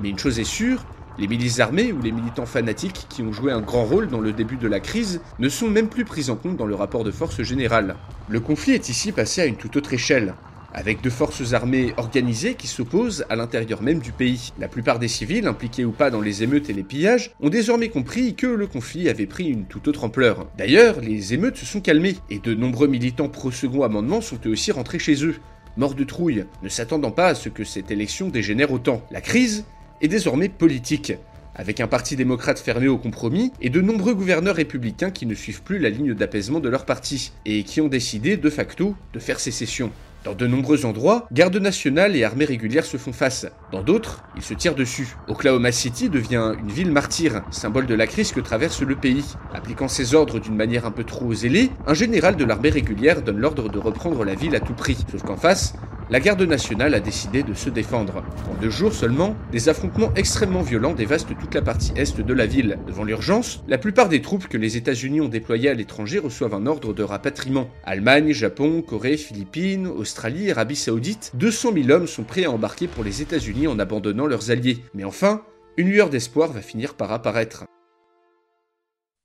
Mais 0.01 0.09
une 0.09 0.19
chose 0.19 0.39
est 0.39 0.43
sûre, 0.43 0.85
les 1.19 1.27
milices 1.27 1.59
armées 1.59 1.91
ou 1.91 2.01
les 2.01 2.13
militants 2.13 2.45
fanatiques 2.45 3.05
qui 3.09 3.21
ont 3.21 3.33
joué 3.33 3.51
un 3.51 3.61
grand 3.61 3.83
rôle 3.83 4.07
dans 4.07 4.21
le 4.21 4.31
début 4.31 4.55
de 4.55 4.67
la 4.67 4.79
crise 4.79 5.21
ne 5.37 5.49
sont 5.49 5.69
même 5.69 5.89
plus 5.89 6.05
pris 6.05 6.29
en 6.29 6.35
compte 6.35 6.55
dans 6.55 6.65
le 6.65 6.75
rapport 6.75 7.03
de 7.03 7.11
force 7.11 7.43
général. 7.43 7.95
Le 8.29 8.39
conflit 8.39 8.71
est 8.71 8.89
ici 8.89 9.11
passé 9.11 9.41
à 9.41 9.45
une 9.45 9.57
toute 9.57 9.75
autre 9.75 9.93
échelle 9.93 10.33
avec 10.73 11.01
de 11.01 11.09
forces 11.09 11.53
armées 11.53 11.93
organisées 11.97 12.53
qui 12.53 12.67
s'opposent 12.67 13.25
à 13.29 13.35
l'intérieur 13.35 13.81
même 13.81 13.99
du 13.99 14.11
pays. 14.11 14.53
La 14.59 14.67
plupart 14.67 14.99
des 14.99 15.07
civils, 15.07 15.47
impliqués 15.47 15.83
ou 15.83 15.91
pas 15.91 16.11
dans 16.11 16.21
les 16.21 16.43
émeutes 16.43 16.69
et 16.69 16.73
les 16.73 16.83
pillages, 16.83 17.31
ont 17.41 17.49
désormais 17.49 17.89
compris 17.89 18.35
que 18.35 18.47
le 18.47 18.67
conflit 18.67 19.09
avait 19.09 19.25
pris 19.25 19.47
une 19.47 19.65
toute 19.65 19.87
autre 19.87 20.03
ampleur. 20.03 20.47
D'ailleurs, 20.57 21.01
les 21.01 21.33
émeutes 21.33 21.57
se 21.57 21.65
sont 21.65 21.81
calmées, 21.81 22.17
et 22.29 22.39
de 22.39 22.53
nombreux 22.53 22.87
militants 22.87 23.29
pro-second 23.29 23.83
amendement 23.83 24.21
sont 24.21 24.39
eux 24.45 24.51
aussi 24.51 24.71
rentrés 24.71 24.99
chez 24.99 25.25
eux, 25.25 25.37
morts 25.75 25.95
de 25.95 26.03
trouille, 26.03 26.45
ne 26.61 26.69
s'attendant 26.69 27.11
pas 27.11 27.27
à 27.27 27.35
ce 27.35 27.49
que 27.49 27.63
cette 27.63 27.91
élection 27.91 28.29
dégénère 28.29 28.71
autant. 28.71 29.01
La 29.11 29.21
crise 29.21 29.65
est 30.01 30.07
désormais 30.07 30.49
politique, 30.49 31.13
avec 31.55 31.81
un 31.81 31.87
parti 31.87 32.15
démocrate 32.15 32.59
fermé 32.59 32.87
au 32.87 32.97
compromis 32.97 33.51
et 33.61 33.69
de 33.69 33.81
nombreux 33.81 34.13
gouverneurs 34.13 34.55
républicains 34.55 35.11
qui 35.11 35.25
ne 35.25 35.35
suivent 35.35 35.61
plus 35.61 35.79
la 35.79 35.89
ligne 35.89 36.13
d'apaisement 36.13 36.59
de 36.59 36.69
leur 36.69 36.85
parti, 36.85 37.33
et 37.45 37.63
qui 37.63 37.81
ont 37.81 37.87
décidé 37.87 38.37
de 38.37 38.49
facto 38.49 38.95
de 39.13 39.19
faire 39.19 39.39
sécession. 39.39 39.91
Dans 40.25 40.35
de 40.35 40.47
nombreux 40.47 40.85
endroits, 40.85 41.27
garde 41.31 41.55
nationale 41.55 42.13
et 42.15 42.25
armée 42.25 42.43
régulière 42.43 42.83
se 42.83 42.97
font 42.97 43.13
face. 43.13 43.47
Dans 43.71 43.81
d'autres, 43.81 44.23
ils 44.35 44.43
se 44.43 44.53
tirent 44.53 44.75
dessus. 44.75 45.15
Oklahoma 45.29 45.71
City 45.71 46.09
devient 46.09 46.55
une 46.59 46.71
ville 46.71 46.91
martyre, 46.91 47.41
symbole 47.51 47.85
de 47.85 47.95
la 47.95 48.05
crise 48.05 48.33
que 48.33 48.41
traverse 48.41 48.81
le 48.81 48.97
pays. 48.97 49.23
Appliquant 49.53 49.87
ses 49.87 50.15
ordres 50.15 50.39
d'une 50.39 50.57
manière 50.57 50.85
un 50.85 50.91
peu 50.91 51.05
trop 51.05 51.33
zélée, 51.33 51.71
un 51.87 51.93
général 51.93 52.35
de 52.35 52.43
l'armée 52.43 52.69
régulière 52.69 53.21
donne 53.21 53.39
l'ordre 53.39 53.69
de 53.69 53.79
reprendre 53.79 54.25
la 54.25 54.35
ville 54.35 54.55
à 54.55 54.59
tout 54.59 54.73
prix. 54.73 54.97
Sauf 55.09 55.23
qu'en 55.23 55.37
face, 55.37 55.73
la 56.09 56.19
garde 56.19 56.41
nationale 56.41 56.95
a 56.95 56.99
décidé 56.99 57.43
de 57.43 57.53
se 57.53 57.69
défendre. 57.69 58.23
En 58.49 58.59
deux 58.59 58.69
jours 58.69 58.93
seulement, 58.93 59.35
des 59.51 59.69
affrontements 59.69 60.11
extrêmement 60.15 60.61
violents 60.61 60.93
dévastent 60.93 61.37
toute 61.39 61.53
la 61.53 61.61
partie 61.61 61.91
est 61.95 62.19
de 62.19 62.33
la 62.33 62.47
ville. 62.47 62.79
Devant 62.87 63.03
l'urgence, 63.03 63.63
la 63.67 63.77
plupart 63.77 64.09
des 64.09 64.21
troupes 64.21 64.47
que 64.47 64.57
les 64.57 64.75
États-Unis 64.75 65.21
ont 65.21 65.27
déployées 65.27 65.69
à 65.69 65.73
l'étranger 65.73 66.19
reçoivent 66.19 66.55
un 66.55 66.65
ordre 66.65 66.93
de 66.93 67.03
rapatriement. 67.03 67.69
Allemagne, 67.83 68.31
Japon, 68.31 68.81
Corée, 68.81 69.17
Philippines, 69.17 69.87
Australie, 69.87 70.51
Arabie 70.51 70.75
Saoudite, 70.75 71.31
200 71.35 71.73
000 71.73 71.89
hommes 71.91 72.07
sont 72.07 72.23
prêts 72.23 72.45
à 72.45 72.51
embarquer 72.51 72.87
pour 72.87 73.03
les 73.03 73.21
États-Unis 73.21 73.67
en 73.67 73.77
abandonnant 73.77 74.25
leurs 74.25 74.49
alliés. 74.49 74.79
Mais 74.95 75.03
enfin, 75.03 75.43
une 75.77 75.89
lueur 75.89 76.09
d'espoir 76.09 76.51
va 76.51 76.61
finir 76.61 76.95
par 76.95 77.11
apparaître. 77.11 77.65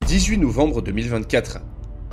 18 0.06 0.38
novembre 0.38 0.82
2024 0.82 1.60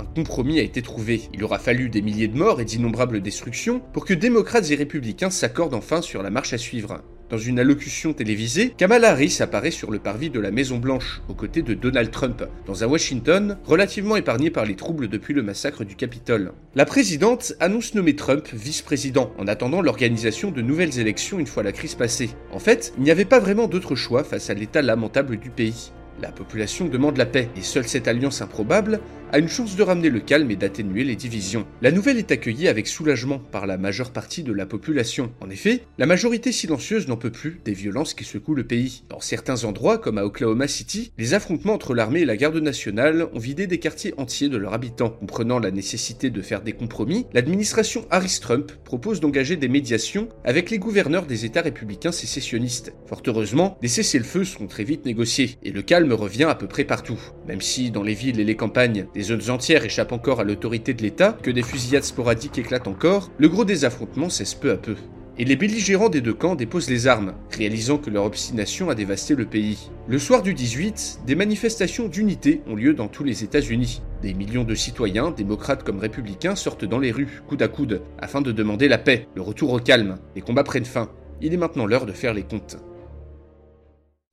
compromis 0.04 0.58
a 0.58 0.62
été 0.62 0.82
trouvé. 0.82 1.22
Il 1.34 1.44
aura 1.44 1.58
fallu 1.58 1.88
des 1.88 2.02
milliers 2.02 2.28
de 2.28 2.36
morts 2.36 2.60
et 2.60 2.64
d'innombrables 2.64 3.20
destructions 3.20 3.80
pour 3.92 4.04
que 4.04 4.14
démocrates 4.14 4.70
et 4.70 4.74
républicains 4.74 5.30
s'accordent 5.30 5.74
enfin 5.74 6.02
sur 6.02 6.22
la 6.22 6.30
marche 6.30 6.52
à 6.52 6.58
suivre. 6.58 7.02
Dans 7.32 7.38
une 7.38 7.58
allocution 7.58 8.12
télévisée, 8.12 8.74
Kamala 8.76 9.12
Harris 9.12 9.38
apparaît 9.40 9.70
sur 9.70 9.90
le 9.90 9.98
parvis 9.98 10.28
de 10.28 10.38
la 10.38 10.50
Maison 10.50 10.76
Blanche, 10.76 11.22
aux 11.30 11.34
côtés 11.34 11.62
de 11.62 11.72
Donald 11.72 12.10
Trump, 12.10 12.44
dans 12.66 12.84
un 12.84 12.86
Washington 12.86 13.56
relativement 13.64 14.16
épargné 14.16 14.50
par 14.50 14.66
les 14.66 14.76
troubles 14.76 15.08
depuis 15.08 15.32
le 15.32 15.42
massacre 15.42 15.82
du 15.82 15.96
Capitole. 15.96 16.52
La 16.74 16.84
présidente 16.84 17.54
annonce 17.58 17.94
nommer 17.94 18.16
Trump 18.16 18.46
vice-président, 18.52 19.32
en 19.38 19.48
attendant 19.48 19.80
l'organisation 19.80 20.50
de 20.50 20.60
nouvelles 20.60 20.98
élections 20.98 21.38
une 21.38 21.46
fois 21.46 21.62
la 21.62 21.72
crise 21.72 21.94
passée. 21.94 22.28
En 22.52 22.58
fait, 22.58 22.92
il 22.98 23.04
n'y 23.04 23.10
avait 23.10 23.24
pas 23.24 23.40
vraiment 23.40 23.66
d'autre 23.66 23.94
choix 23.94 24.24
face 24.24 24.50
à 24.50 24.54
l'état 24.54 24.82
lamentable 24.82 25.38
du 25.38 25.48
pays. 25.48 25.90
La 26.20 26.30
population 26.30 26.86
demande 26.86 27.16
la 27.16 27.24
paix, 27.24 27.48
et 27.56 27.62
seule 27.62 27.88
cette 27.88 28.08
alliance 28.08 28.42
improbable 28.42 29.00
a 29.32 29.38
une 29.38 29.48
chance 29.48 29.76
de 29.76 29.82
ramener 29.82 30.10
le 30.10 30.20
calme 30.20 30.50
et 30.50 30.56
d'atténuer 30.56 31.04
les 31.04 31.16
divisions. 31.16 31.66
La 31.80 31.90
nouvelle 31.90 32.18
est 32.18 32.30
accueillie 32.30 32.68
avec 32.68 32.86
soulagement 32.86 33.38
par 33.38 33.66
la 33.66 33.78
majeure 33.78 34.10
partie 34.10 34.42
de 34.42 34.52
la 34.52 34.66
population. 34.66 35.32
En 35.40 35.48
effet, 35.48 35.84
la 35.96 36.04
majorité 36.04 36.52
silencieuse 36.52 37.08
n'en 37.08 37.16
peut 37.16 37.32
plus 37.32 37.58
des 37.64 37.72
violences 37.72 38.12
qui 38.12 38.24
secouent 38.24 38.54
le 38.54 38.66
pays. 38.66 39.04
Dans 39.08 39.20
certains 39.20 39.64
endroits, 39.64 39.96
comme 39.96 40.18
à 40.18 40.26
Oklahoma 40.26 40.68
City, 40.68 41.12
les 41.16 41.32
affrontements 41.32 41.72
entre 41.72 41.94
l'armée 41.94 42.20
et 42.20 42.24
la 42.26 42.36
garde 42.36 42.58
nationale 42.58 43.26
ont 43.32 43.38
vidé 43.38 43.66
des 43.66 43.78
quartiers 43.78 44.12
entiers 44.18 44.50
de 44.50 44.58
leurs 44.58 44.74
habitants. 44.74 45.16
Comprenant 45.20 45.58
la 45.58 45.70
nécessité 45.70 46.28
de 46.28 46.42
faire 46.42 46.60
des 46.60 46.74
compromis, 46.74 47.24
l'administration 47.32 48.06
Harris-Trump 48.10 48.70
propose 48.84 49.20
d'engager 49.20 49.56
des 49.56 49.68
médiations 49.68 50.28
avec 50.44 50.70
les 50.70 50.78
gouverneurs 50.78 51.24
des 51.24 51.46
États 51.46 51.62
républicains 51.62 52.12
sécessionnistes. 52.12 52.92
Fort 53.06 53.22
heureusement, 53.26 53.78
des 53.80 53.88
cessez-le-feu 53.88 54.44
seront 54.44 54.66
très 54.66 54.84
vite 54.84 55.06
négociés, 55.06 55.56
et 55.62 55.70
le 55.70 55.80
calme 55.80 56.12
revient 56.12 56.44
à 56.44 56.54
peu 56.54 56.66
près 56.66 56.84
partout. 56.84 57.18
Même 57.48 57.62
si, 57.62 57.90
dans 57.90 58.02
les 58.02 58.12
villes 58.12 58.38
et 58.38 58.44
les 58.44 58.56
campagnes, 58.56 59.06
zones 59.22 59.50
entières 59.50 59.84
échappent 59.84 60.12
encore 60.12 60.40
à 60.40 60.44
l'autorité 60.44 60.94
de 60.94 61.02
l'État, 61.02 61.36
que 61.42 61.50
des 61.50 61.62
fusillades 61.62 62.04
sporadiques 62.04 62.58
éclatent 62.58 62.88
encore, 62.88 63.30
le 63.38 63.48
gros 63.48 63.64
des 63.64 63.84
affrontements 63.84 64.28
cesse 64.28 64.54
peu 64.54 64.70
à 64.70 64.76
peu. 64.76 64.96
et 65.38 65.44
les 65.44 65.56
belligérants 65.56 66.10
des 66.10 66.20
deux 66.20 66.34
camps 66.34 66.54
déposent 66.54 66.90
les 66.90 67.06
armes, 67.06 67.34
réalisant 67.50 67.96
que 67.96 68.10
leur 68.10 68.24
obstination 68.24 68.90
a 68.90 68.94
dévasté 68.94 69.34
le 69.34 69.46
pays. 69.46 69.90
Le 70.06 70.18
soir 70.18 70.42
du 70.42 70.52
18, 70.52 71.20
des 71.26 71.34
manifestations 71.34 72.06
d'unité 72.06 72.60
ont 72.66 72.74
lieu 72.74 72.92
dans 72.92 73.08
tous 73.08 73.24
les 73.24 73.42
États-Unis. 73.42 74.02
Des 74.20 74.34
millions 74.34 74.64
de 74.64 74.74
citoyens, 74.74 75.30
démocrates 75.30 75.84
comme 75.84 76.00
républicains, 76.00 76.54
sortent 76.54 76.84
dans 76.84 76.98
les 76.98 77.12
rues, 77.12 77.42
coude 77.48 77.62
à 77.62 77.68
coude, 77.68 78.02
afin 78.18 78.42
de 78.42 78.52
demander 78.52 78.88
la 78.88 78.98
paix, 78.98 79.26
le 79.34 79.42
retour 79.42 79.72
au 79.72 79.78
calme. 79.78 80.18
Les 80.36 80.42
combats 80.42 80.64
prennent 80.64 80.84
fin. 80.84 81.10
Il 81.40 81.54
est 81.54 81.58
maintenant 81.58 81.86
l'heure 81.86 82.06
de 82.06 82.12
faire 82.12 82.34
les 82.34 82.44
comptes. 82.44 82.76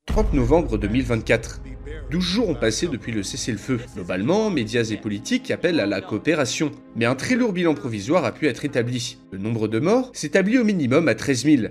30 0.05 0.33
novembre 0.33 0.77
2024. 0.77 1.61
12 2.11 2.23
jours 2.23 2.49
ont 2.49 2.55
passé 2.55 2.87
depuis 2.87 3.11
le 3.11 3.21
cessez-le-feu. 3.21 3.79
Globalement, 3.93 4.49
médias 4.49 4.89
et 4.91 4.97
politiques 4.97 5.51
appellent 5.51 5.79
à 5.79 5.85
la 5.85 6.01
coopération, 6.01 6.71
mais 6.95 7.05
un 7.05 7.13
très 7.13 7.35
lourd 7.35 7.53
bilan 7.53 7.75
provisoire 7.75 8.25
a 8.25 8.31
pu 8.31 8.47
être 8.47 8.65
établi. 8.65 9.17
Le 9.31 9.37
nombre 9.37 9.67
de 9.67 9.79
morts 9.79 10.09
s'établit 10.13 10.57
au 10.57 10.63
minimum 10.63 11.07
à 11.07 11.13
13 11.13 11.43
000. 11.43 11.63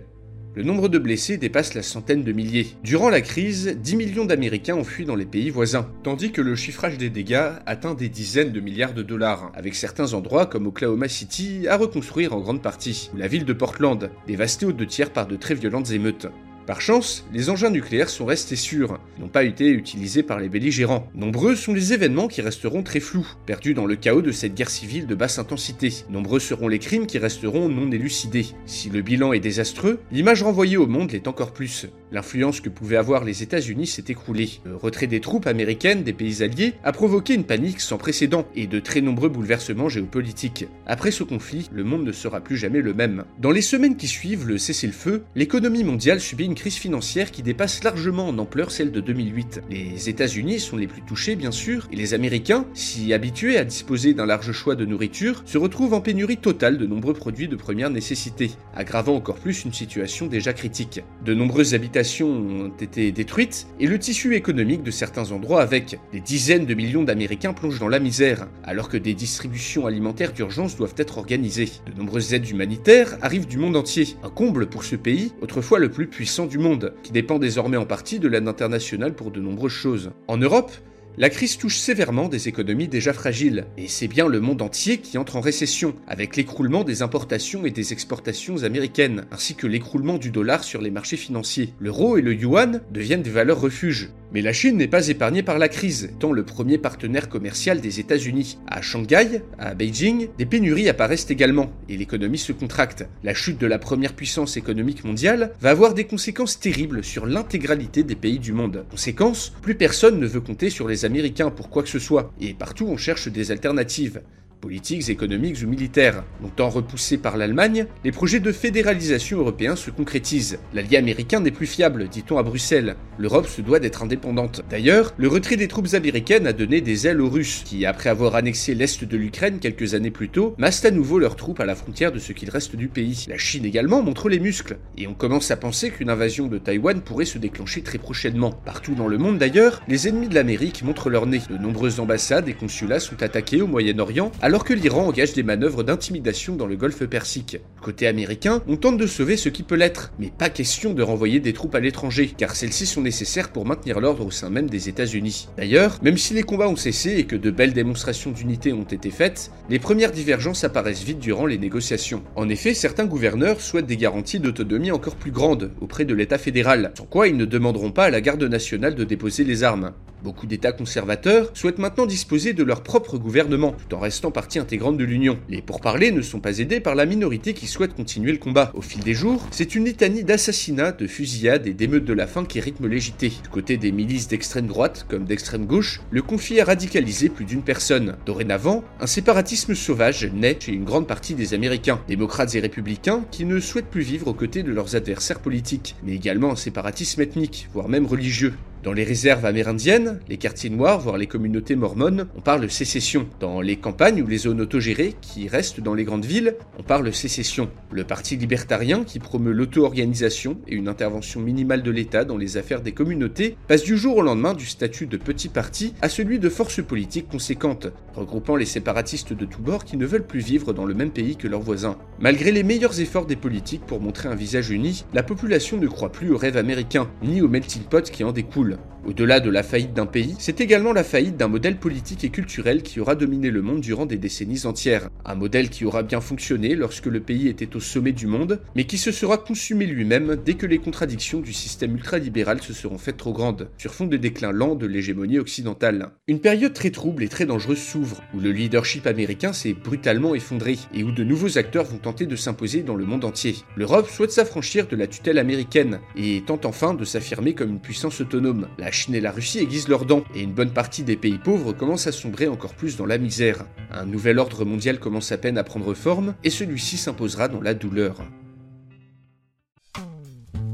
Le 0.55 0.62
nombre 0.62 0.88
de 0.88 0.98
blessés 0.98 1.38
dépasse 1.38 1.74
la 1.74 1.83
centaine 1.83 2.22
de 2.22 2.33
milliers. 2.33 2.68
Durant 2.85 3.11
la 3.11 3.20
crise, 3.20 3.77
10 3.83 3.96
millions 3.96 4.24
d'Américains 4.24 4.77
ont 4.77 4.85
fui 4.85 5.05
dans 5.05 5.16
les 5.16 5.27
pays 5.27 5.51
voisins, 5.51 5.90
tandis 6.05 6.31
que 6.31 6.40
le 6.40 6.55
chiffrage 6.55 6.98
des 6.98 7.11
dégâts 7.11 7.51
atteint 7.66 7.94
des 7.94 8.09
dizaines 8.09 8.53
de 8.53 8.61
milliards 8.61 8.94
de 8.94 9.03
dollars, 9.03 9.51
avec 9.55 9.74
certains 9.74 10.14
endroits 10.14 10.46
comme 10.46 10.68
Oklahoma 10.68 11.09
City 11.09 11.66
à 11.68 11.77
reconstruire 11.77 12.33
en 12.33 12.40
grande 12.40 12.62
partie, 12.62 13.11
ou 13.12 13.16
la 13.16 13.29
ville 13.29 13.44
de 13.44 13.53
Portland, 13.53 14.09
dévastée 14.29 14.66
aux 14.66 14.72
deux 14.72 14.87
tiers 14.87 15.12
par 15.12 15.27
de 15.27 15.35
très 15.35 15.55
violentes 15.55 15.90
émeutes. 15.90 16.29
Par 16.68 16.83
chance, 16.83 17.24
les 17.33 17.48
engins 17.48 17.70
nucléaires 17.70 18.11
sont 18.11 18.26
restés 18.26 18.54
sûrs, 18.54 19.00
n'ont 19.18 19.28
pas 19.28 19.44
été 19.44 19.70
utilisés 19.70 20.22
par 20.22 20.38
les 20.38 20.50
belligérants. 20.50 21.09
Nombreux 21.14 21.57
sont 21.57 21.72
les 21.72 21.94
événements 21.94 22.28
qui 22.28 22.42
resteront 22.42 22.83
très 22.83 23.00
flous, 23.00 23.26
perdus 23.46 23.72
dans 23.72 23.87
le 23.87 23.96
chaos 23.96 24.20
de 24.20 24.33
cette 24.33 24.54
guerre 24.54 24.68
civile 24.68 25.07
de 25.07 25.14
basse 25.14 25.38
intensité. 25.38 26.04
Nombreux 26.11 26.40
seront 26.40 26.68
les 26.68 26.78
crimes 26.78 27.07
qui 27.07 27.16
resteront 27.16 27.70
non 27.70 27.90
élucidés. 27.90 28.48
Si 28.66 28.90
le 28.90 29.00
bilan 29.00 29.33
est 29.33 29.40
désastreux, 29.40 30.00
l'image 30.12 30.42
renvoyée 30.42 30.76
au 30.76 30.87
monde 30.87 31.11
l'est 31.11 31.26
encore 31.26 31.54
plus. 31.54 31.87
L'influence 32.12 32.61
que 32.61 32.68
pouvaient 32.68 32.96
avoir 32.98 33.24
les 33.24 33.42
États-Unis 33.42 33.87
s'est 33.87 34.04
écroulée. 34.09 34.61
Le 34.66 34.76
retrait 34.76 35.07
des 35.07 35.20
troupes 35.20 35.46
américaines 35.46 36.02
des 36.02 36.12
pays 36.12 36.42
alliés 36.42 36.74
a 36.85 36.92
provoqué 36.92 37.33
une 37.33 37.44
panique 37.44 37.81
sans 37.81 37.96
précédent 37.96 38.46
et 38.54 38.66
de 38.66 38.78
très 38.78 39.00
nombreux 39.00 39.31
bouleversements 39.31 39.88
géopolitiques. 39.88 40.66
Après 40.87 41.12
ce 41.12 41.22
conflit, 41.22 41.70
le 41.72 41.85
monde 41.85 42.04
ne 42.04 42.12
sera 42.12 42.42
plus 42.42 42.59
jamais 42.59 42.83
le 42.83 42.92
même. 42.92 43.24
Dans 43.38 43.52
les 43.52 43.62
semaines 43.62 43.96
qui 43.96 44.07
suivent 44.07 44.46
le 44.46 44.59
cessez-le-feu, 44.59 45.24
l'économie 45.35 45.85
mondiale 45.85 46.20
subit 46.20 46.44
une 46.44 46.58
crise 46.59 46.77
financière 46.77 47.31
qui 47.31 47.42
dépasse 47.42 47.85
largement 47.85 48.29
en 48.29 48.37
ampleur 48.37 48.73
celle 48.73 48.90
de 48.90 49.01
2008. 49.01 49.62
Les 49.71 50.09
États-Unis 50.09 50.59
sont 50.59 50.77
les 50.77 50.88
plus 50.88 51.03
touchés, 51.03 51.37
bien 51.37 51.53
sûr, 51.53 51.87
et 51.92 51.97
les 51.97 52.14
Américains, 52.14 52.66
si 52.75 53.14
habitués 53.14 53.57
à 53.59 53.64
disposer 53.64 54.12
d'un 54.12 54.27
large 54.27 54.51
choix 54.51 54.75
de 54.75 54.85
nourriture, 54.85 55.42
se 55.47 55.57
retrouvent 55.57 55.94
en 55.94 56.01
pénurie 56.01 56.37
totale 56.37 56.77
de 56.77 56.87
nombreux 56.87 57.14
produits 57.14 57.47
de 57.47 57.55
première 57.55 57.90
nécessité, 57.90 58.51
aggravant 58.75 59.14
encore 59.14 59.37
plus 59.37 59.64
une 59.64 59.73
situation 59.73 60.27
déjà 60.27 60.53
critique. 60.53 61.01
De 61.25 61.33
nombreuses 61.33 61.75
habitations 61.75 62.29
ont 62.29 62.73
été 62.81 63.12
détruites 63.12 63.68
et 63.79 63.87
le 63.87 63.99
tissu 64.01 64.35
économique 64.35 64.83
de 64.83 64.90
certains 64.90 65.31
endroits 65.31 65.62
avec. 65.62 66.01
Des 66.12 66.21
dizaines 66.21 66.66
de 66.66 66.75
millions 66.75 67.05
d'Américains 67.05 67.53
plongent 67.53 67.79
dans 67.79 67.88
la 67.88 68.01
misère, 68.01 68.49
alors 68.64 68.88
que 68.88 68.97
des 68.97 69.14
distributions 69.14 69.87
alimentaires 69.87 70.33
d'urgence 70.33 70.77
doivent 70.77 70.94
être 70.97 71.18
organisées. 71.18 71.71
De 71.87 71.97
nombreuses 71.97 72.35
aides 72.35 72.51
humanitaires 72.51 73.16
arrivent 73.23 73.47
du 73.47 73.59
monde 73.59 73.77
entier, 73.77 74.16
un 74.25 74.31
comble 74.31 74.66
pour 74.66 74.83
ce 74.83 74.97
pays, 74.97 75.33
autrefois 75.40 75.79
le 75.79 75.88
plus 75.88 76.09
puissant 76.09 76.47
du 76.48 76.58
monde, 76.58 76.94
qui 77.02 77.12
dépend 77.12 77.38
désormais 77.38 77.76
en 77.76 77.87
partie 77.87 78.18
de 78.18 78.26
l'aide 78.26 78.48
internationale 78.48 79.14
pour 79.14 79.30
de 79.30 79.40
nombreuses 79.40 79.70
choses. 79.70 80.11
En 80.26 80.37
Europe, 80.37 80.72
la 81.20 81.30
crise 81.30 81.58
touche 81.58 81.78
sévèrement 81.78 82.28
des 82.28 82.46
économies 82.46 82.87
déjà 82.87 83.12
fragiles, 83.12 83.66
et 83.76 83.88
c'est 83.88 84.06
bien 84.06 84.28
le 84.28 84.38
monde 84.38 84.62
entier 84.62 84.98
qui 84.98 85.18
entre 85.18 85.34
en 85.34 85.40
récession, 85.40 85.96
avec 86.06 86.37
l'écroulement 86.37 86.84
des 86.84 87.02
importations 87.02 87.66
et 87.66 87.72
des 87.72 87.92
exportations 87.92 88.62
américaines, 88.62 89.26
ainsi 89.32 89.56
que 89.56 89.66
l'écroulement 89.66 90.16
du 90.16 90.30
dollar 90.30 90.62
sur 90.62 90.80
les 90.80 90.92
marchés 90.92 91.16
financiers. 91.16 91.74
L'euro 91.80 92.18
et 92.18 92.22
le 92.22 92.34
yuan 92.34 92.82
deviennent 92.92 93.22
des 93.22 93.30
valeurs 93.30 93.61
refuges. 93.61 94.11
Mais 94.31 94.43
la 94.43 94.53
Chine 94.53 94.77
n'est 94.77 94.88
pas 94.88 95.09
épargnée 95.09 95.43
par 95.43 95.59
la 95.59 95.69
crise, 95.69 96.11
étant 96.12 96.33
le 96.33 96.45
premier 96.45 96.77
partenaire 96.77 97.31
commercial 97.31 97.81
des 97.81 97.99
États-Unis. 97.99 98.59
À 98.67 98.83
Shanghai, 98.83 99.43
à 99.59 99.75
Beijing, 99.75 100.29
des 100.37 100.45
pénuries 100.45 100.91
apparaissent 100.91 101.31
également, 101.31 101.73
et 101.88 101.97
l'économie 101.97 102.37
se 102.37 102.53
contracte. 102.53 103.09
La 103.25 103.33
chute 103.33 103.59
de 103.59 103.67
la 103.67 103.79
première 103.79 104.14
puissance 104.14 104.59
économique 104.59 105.05
mondiale 105.05 105.53
va 105.61 105.71
avoir 105.71 105.95
des 105.95 106.05
conséquences 106.05 106.61
terribles 106.61 107.03
sur 107.03 107.25
l'intégralité 107.25 108.03
des 108.03 108.17
pays 108.17 108.38
du 108.38 108.53
monde. 108.53 108.85
Conséquence, 108.91 109.55
plus 109.62 109.75
personne 109.75 110.21
ne 110.21 110.27
veut 110.27 110.43
compter 110.43 110.69
sur 110.69 110.88
les 110.88 111.07
Américains 111.07 111.51
pour 111.51 111.71
quoi 111.71 111.83
que 111.83 111.88
ce 111.88 111.99
soit, 111.99 112.31
et 112.38 112.53
partout 112.53 112.87
on 112.87 112.99
cherche 112.99 113.29
des 113.29 113.51
alternatives 113.51 114.21
politiques, 114.61 115.09
économiques 115.09 115.59
ou 115.62 115.68
militaires. 115.68 116.25
Longtemps 116.42 116.68
repoussés 116.68 117.18
par 117.18 117.37
l'Allemagne, 117.37 117.87
les 118.05 118.12
projets 118.12 118.40
de 118.40 118.53
fédéralisation 118.53 119.38
européens 119.38 119.77
se 119.77 119.90
concrétisent. 119.90 120.59
L'allié 120.75 120.97
américain 120.97 121.40
n'est 121.40 121.51
plus 121.51 121.66
fiable, 121.66 122.09
dit-on 122.09 122.38
à 122.38 122.42
Bruxelles. 122.42 122.97
L'Europe 123.18 123.47
se 123.47 123.62
doit 123.62 123.81
d'être 123.81 124.03
indépendante. 124.03 124.62
D'ailleurs, 124.71 125.14
le 125.16 125.29
retrait 125.29 125.57
des 125.57 125.68
troupes 125.68 125.94
américaines 125.94 126.47
a 126.47 126.53
donné 126.53 126.81
des 126.81 127.07
ailes 127.07 127.21
aux 127.21 127.29
Russes, 127.29 127.62
qui, 127.64 127.87
après 127.87 128.11
avoir 128.11 128.35
annexé 128.35 128.75
l'Est 128.75 129.05
de 129.05 129.16
l'Ukraine 129.16 129.59
quelques 129.59 129.94
années 129.94 130.11
plus 130.11 130.29
tôt, 130.29 130.55
massent 130.59 130.85
à 130.85 130.90
nouveau 130.90 131.18
leurs 131.18 131.37
troupes 131.37 131.61
à 131.61 131.66
la 131.66 131.75
frontière 131.75 132.12
de 132.12 132.18
ce 132.18 132.33
qu'il 132.33 132.51
reste 132.51 132.77
du 132.77 132.88
pays. 132.88 133.25
La 133.29 133.38
Chine 133.38 133.64
également 133.64 134.03
montre 134.03 134.29
les 134.29 134.38
muscles, 134.38 134.79
et 134.97 135.07
on 135.07 135.14
commence 135.14 135.51
à 135.51 135.57
penser 135.57 135.90
qu'une 135.90 136.11
invasion 136.11 136.47
de 136.47 136.59
Taïwan 136.59 137.01
pourrait 137.01 137.25
se 137.25 137.38
déclencher 137.38 137.83
très 137.83 137.99
prochainement. 137.99 138.51
Partout 138.51 138.94
dans 138.94 139.09
le 139.09 139.18
monde 139.18 139.38
d'ailleurs, 139.38 139.83
les 139.88 140.09
ennemis 140.09 140.29
de 140.29 140.35
l'Amérique 140.35 140.83
montrent 140.83 141.11
leur 141.11 141.27
nez. 141.27 141.40
De 141.51 141.59
nombreuses 141.59 142.01
ambassades 142.01 142.49
et 142.49 142.55
consulats 142.55 143.01
sont 143.01 143.23
attaqués 143.23 143.62
au 143.62 143.66
Moyen-Orient, 143.66 144.33
alors 144.48 144.64
que 144.64 144.72
l'Iran 144.72 145.06
engage 145.06 145.34
des 145.34 145.42
manœuvres 145.42 145.82
d'intimidation 145.82 146.56
dans 146.56 146.64
le 146.64 146.74
golfe 146.74 147.04
Persique. 147.04 147.58
Côté 147.82 148.06
américain, 148.06 148.62
on 148.66 148.78
tente 148.78 148.96
de 148.96 149.06
sauver 149.06 149.37
ce 149.37 149.50
qui 149.50 149.62
peut 149.62 149.74
l'être, 149.74 150.11
mais 150.18 150.32
pas 150.38 150.48
question 150.48 150.94
de 150.94 151.02
renvoyer 151.02 151.38
des 151.38 151.52
troupes 151.52 151.74
à 151.74 151.80
l'étranger, 151.80 152.32
car 152.34 152.56
celles-ci 152.56 152.87
sont 152.87 153.02
nécessaires 153.02 153.52
pour 153.52 153.66
maintenir 153.66 154.00
l'ordre 154.00 154.24
au 154.24 154.30
sein 154.30 154.48
même 154.48 154.70
des 154.70 154.88
États-Unis. 154.88 155.48
D'ailleurs, 155.58 155.98
même 156.02 156.16
si 156.16 156.32
les 156.32 156.44
combats 156.44 156.70
ont 156.70 156.76
cessé 156.76 157.16
et 157.18 157.24
que 157.24 157.37
de 157.37 157.50
belles 157.50 157.74
démonstrations 157.74 158.30
d'unité 158.30 158.72
ont 158.72 158.84
été 158.84 159.11
faites, 159.11 159.50
les 159.68 159.78
premières 159.78 160.12
divergences 160.12 160.64
apparaissent 160.64 161.04
vite 161.04 161.18
durant 161.18 161.44
les 161.44 161.58
négociations. 161.58 162.22
En 162.34 162.48
effet, 162.48 162.72
certains 162.72 163.04
gouverneurs 163.04 163.61
souhaitent 163.61 163.84
des 163.84 163.98
garanties 163.98 164.40
d'autonomie 164.40 164.92
encore 164.92 165.16
plus 165.16 165.30
grandes 165.30 165.72
auprès 165.82 166.06
de 166.06 166.14
l'État 166.14 166.38
fédéral, 166.38 166.92
sans 166.96 167.04
quoi 167.04 167.28
ils 167.28 167.37
ne 167.37 167.44
demanderont 167.44 167.92
pas 167.92 168.04
à 168.04 168.11
la 168.11 168.22
garde 168.22 168.44
nationale 168.44 168.94
de 168.94 169.04
déposer 169.04 169.44
les 169.44 169.62
armes. 169.62 169.92
Beaucoup 170.22 170.46
d'États 170.46 170.72
conservateurs 170.72 171.50
souhaitent 171.54 171.78
maintenant 171.78 172.07
disposer 172.07 172.52
de 172.52 172.64
leur 172.64 172.83
propre 172.83 173.18
gouvernement, 173.18 173.74
tout 173.88 173.94
en 173.94 174.00
restant 174.00 174.31
partie 174.31 174.59
intégrante 174.59 174.96
de 174.96 175.04
l'Union. 175.04 175.38
Les 175.48 175.62
pourparlers 175.62 176.11
ne 176.11 176.22
sont 176.22 176.40
pas 176.40 176.59
aidés 176.59 176.81
par 176.81 176.94
la 176.94 177.07
minorité 177.07 177.54
qui 177.54 177.66
souhaite 177.66 177.94
continuer 177.94 178.33
le 178.33 178.38
combat. 178.38 178.72
Au 178.74 178.83
fil 178.83 179.02
des 179.02 179.14
jours, 179.14 179.46
c'est 179.50 179.74
une 179.74 179.85
litanie 179.85 180.24
d'assassinats, 180.24 180.92
de 180.92 181.07
fusillades 181.07 181.66
et 181.66 181.74
d'émeutes 181.74 182.04
de 182.04 182.12
la 182.12 182.26
faim 182.26 182.44
qui 182.44 182.61
rythme 182.61 182.90
JT. 182.90 183.28
Du 183.42 183.48
côté 183.50 183.76
des 183.76 183.92
milices 183.92 184.28
d'extrême 184.28 184.66
droite 184.66 185.07
comme 185.09 185.24
d'extrême 185.24 185.66
gauche, 185.66 186.00
le 186.11 186.22
conflit 186.22 186.61
a 186.61 186.64
radicalisé 186.64 187.28
plus 187.28 187.44
d'une 187.44 187.62
personne. 187.62 188.16
Dorénavant, 188.26 188.83
un 189.00 189.07
séparatisme 189.07 189.74
sauvage 189.74 190.24
naît 190.35 190.59
chez 190.59 190.72
une 190.72 190.85
grande 190.85 191.07
partie 191.07 191.35
des 191.35 191.54
Américains, 191.54 192.00
démocrates 192.09 192.54
et 192.54 192.61
républicains, 192.61 193.24
qui 193.31 193.44
ne 193.44 193.61
souhaitent 193.61 193.90
plus 193.90 194.02
vivre 194.02 194.28
aux 194.28 194.35
côtés 194.35 194.62
de 194.62 194.72
leurs 194.72 194.96
adversaires 194.96 195.40
politiques, 195.40 195.94
mais 196.02 196.14
également 196.14 196.50
un 196.50 196.57
séparatisme 196.57 197.20
ethnique, 197.20 197.68
voire 197.72 197.88
même 197.88 198.07
religieux. 198.07 198.54
Dans 198.85 198.93
les 198.93 199.03
réserves 199.03 199.45
amérindiennes, 199.45 200.21
les 200.29 200.37
quartiers 200.37 200.71
noirs, 200.71 201.01
voire 201.01 201.19
les 201.19 201.27
communautés 201.27 201.75
mormones, 201.75 202.29
on 202.37 202.41
parle 202.41 202.71
sécession. 202.71 203.29
Dans 203.41 203.61
les 203.61 203.75
campagnes 203.75 204.23
ou 204.23 204.27
les 204.29 204.38
zones 204.38 204.61
autogérées, 204.61 205.17
qui 205.21 205.49
restent 205.49 205.81
dans 205.81 205.95
les 205.95 206.05
grandes 206.05 206.25
villes, 206.25 206.55
on 206.79 206.85
parle 206.85 207.12
sécession. 207.12 207.71
Le 207.91 208.05
parti 208.05 208.37
libertarien, 208.37 209.03
qui 209.03 209.19
promeut 209.19 209.51
l'auto-organisation 209.51 210.59
et 210.69 210.77
une 210.77 210.87
intervention 210.87 211.41
minimale 211.41 211.83
de 211.83 211.91
l'État 211.91 212.25
dans 212.25 212.37
les 212.37 212.57
affaires 212.57 212.81
des 212.81 212.93
communautés, 212.93 213.57
passe 213.67 213.83
du 213.83 213.97
jour 213.97 214.19
au 214.19 214.23
lendemain 214.23 214.55
du 214.55 214.67
statut 214.67 215.07
de 215.07 215.17
petit 215.17 215.49
parti 215.49 215.95
à 216.01 216.09
celui 216.09 216.38
de 216.38 216.49
force 216.49 216.81
politique 216.81 217.29
conséquente, 217.29 217.88
regroupant 218.14 218.55
les 218.55 218.64
séparatistes 218.64 219.33
de 219.33 219.45
tous 219.45 219.61
bords 219.61 219.85
qui 219.85 219.97
ne 219.97 220.07
veulent 220.07 220.27
plus 220.27 220.41
vivre 220.41 220.73
dans 220.73 220.87
le 220.87 220.95
même 220.95 221.11
pays 221.11 221.35
que 221.35 221.49
leurs 221.49 221.62
voisins. 221.62 221.99
Malgré 222.21 222.53
les 222.53 222.62
meilleurs 222.62 223.01
efforts 223.01 223.27
des 223.27 223.37
politiques 223.37 223.87
pour 223.87 224.01
montrer 224.01 224.29
un 224.29 224.37
visage 224.37 224.71
uni, 224.71 225.05
la 225.14 225.25
population 225.25 225.79
ne 225.79 225.88
croit 225.88 226.12
plus 226.12 226.31
au 226.31 226.37
rêve 226.37 226.57
américain, 226.57 227.11
ni 227.25 227.43
au 227.43 227.49
melting 227.49 227.83
pot 227.83 228.09
qui 228.09 228.23
en 228.23 228.31
découle 228.31 228.67
cool. 228.76 228.97
Au-delà 229.09 229.40
de 229.40 229.49
la 229.49 229.62
faillite 229.62 229.94
d'un 229.94 230.05
pays, 230.05 230.37
c'est 230.38 230.61
également 230.61 230.92
la 230.92 231.03
faillite 231.03 231.38
d'un 231.38 231.49
modèle 231.49 231.79
politique 231.79 232.25
et 232.25 232.29
culturel 232.29 232.83
qui 232.83 233.01
aura 233.01 233.14
dominé 233.14 233.51
le 233.51 233.62
monde 233.62 233.81
durant 233.81 234.05
des 234.05 234.18
décennies 234.18 234.66
entières. 234.66 235.09
Un 235.25 235.35
modèle 235.35 235.71
qui 235.71 235.87
aura 235.87 236.03
bien 236.03 236.21
fonctionné 236.21 236.75
lorsque 236.75 237.07
le 237.07 237.21
pays 237.21 237.49
était 237.49 237.75
au 237.75 237.81
sommet 237.81 238.12
du 238.12 238.27
monde, 238.27 238.61
mais 238.77 238.85
qui 238.85 238.99
se 238.99 239.11
sera 239.11 239.38
consumé 239.38 239.87
lui-même 239.87 240.37
dès 240.44 240.55
que 240.55 240.66
les 240.66 240.77
contradictions 240.77 241.40
du 241.40 241.55
système 241.55 241.94
ultralibéral 241.94 242.61
se 242.61 242.75
seront 242.75 242.99
faites 242.99 243.16
trop 243.16 243.33
grandes, 243.33 243.71
sur 243.79 243.94
fond 243.94 244.05
de 244.05 244.18
déclin 244.18 244.53
lent 244.53 244.75
de 244.75 244.87
l'hégémonie 244.87 245.38
occidentale. 245.38 246.11
Une 246.27 246.40
période 246.40 246.75
très 246.75 246.90
trouble 246.90 247.23
et 247.23 247.29
très 247.29 247.47
dangereuse 247.47 247.79
s'ouvre, 247.79 248.23
où 248.35 248.40
le 248.40 248.53
leadership 248.53 249.07
américain 249.07 249.55
s'est 249.55 249.73
brutalement 249.73 250.35
effondré, 250.35 250.77
et 250.92 251.03
où 251.03 251.12
de 251.12 251.25
nouveaux 251.25 251.57
acteurs 251.57 251.87
vont 251.87 251.97
tenter 251.97 252.27
de 252.27 252.37
s'imposer 252.37 252.83
dans 252.83 252.94
le 252.94 253.07
monde 253.07 253.25
entier. 253.25 253.55
L'Europe 253.75 254.11
souhaite 254.11 254.33
s'affranchir 254.33 254.87
de 254.87 254.97
la 254.97 255.07
tutelle 255.07 255.38
américaine, 255.38 256.01
et 256.14 256.42
tente 256.47 256.66
enfin 256.66 256.92
de 256.92 257.07
s'affirmer 257.07 257.55
comme 257.55 257.71
une 257.71 257.81
puissance 257.81 258.21
autonome 258.21 258.68
Chine 258.98 259.14
et 259.14 259.20
la 259.20 259.30
Russie 259.30 259.61
aiguisent 259.61 259.87
leurs 259.87 260.04
dents, 260.04 260.24
et 260.34 260.40
une 260.40 260.52
bonne 260.52 260.72
partie 260.72 261.04
des 261.04 261.16
pays 261.16 261.38
pauvres 261.38 261.72
commencent 261.72 262.08
à 262.08 262.12
sombrer 262.12 262.48
encore 262.48 262.74
plus 262.74 262.96
dans 262.96 263.06
la 263.06 263.16
misère. 263.16 263.64
Un 263.92 264.07
nouvel 264.07 264.40
ordre 264.40 264.64
mondial 264.64 264.99
commence 264.99 265.30
à 265.30 265.38
peine 265.38 265.57
à 265.57 265.62
prendre 265.62 265.94
forme, 265.94 266.34
et 266.42 266.51
celui-ci 266.51 266.96
s'imposera 266.96 267.46
dans 267.46 267.61
la 267.61 267.74
douleur. 267.74 268.24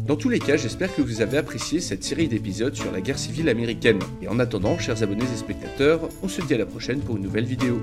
Dans 0.07 0.17
tous 0.17 0.31
les 0.31 0.39
cas, 0.39 0.57
j'espère 0.57 0.95
que 0.95 1.03
vous 1.03 1.21
avez 1.21 1.37
apprécié 1.37 1.81
cette 1.81 2.03
série 2.03 2.29
d'épisodes 2.29 2.75
sur 2.75 2.91
la 2.93 3.03
guerre 3.03 3.19
civile 3.19 3.51
américaine. 3.51 3.99
Et 4.23 4.29
en 4.29 4.39
attendant, 4.39 4.79
chers 4.79 5.03
abonnés 5.03 5.25
et 5.25 5.37
spectateurs, 5.37 6.09
on 6.23 6.29
se 6.29 6.41
dit 6.41 6.55
à 6.55 6.59
la 6.59 6.67
prochaine 6.67 7.01
pour 7.01 7.19
une 7.19 7.23
nouvelle 7.23 7.45
vidéo. 7.45 7.83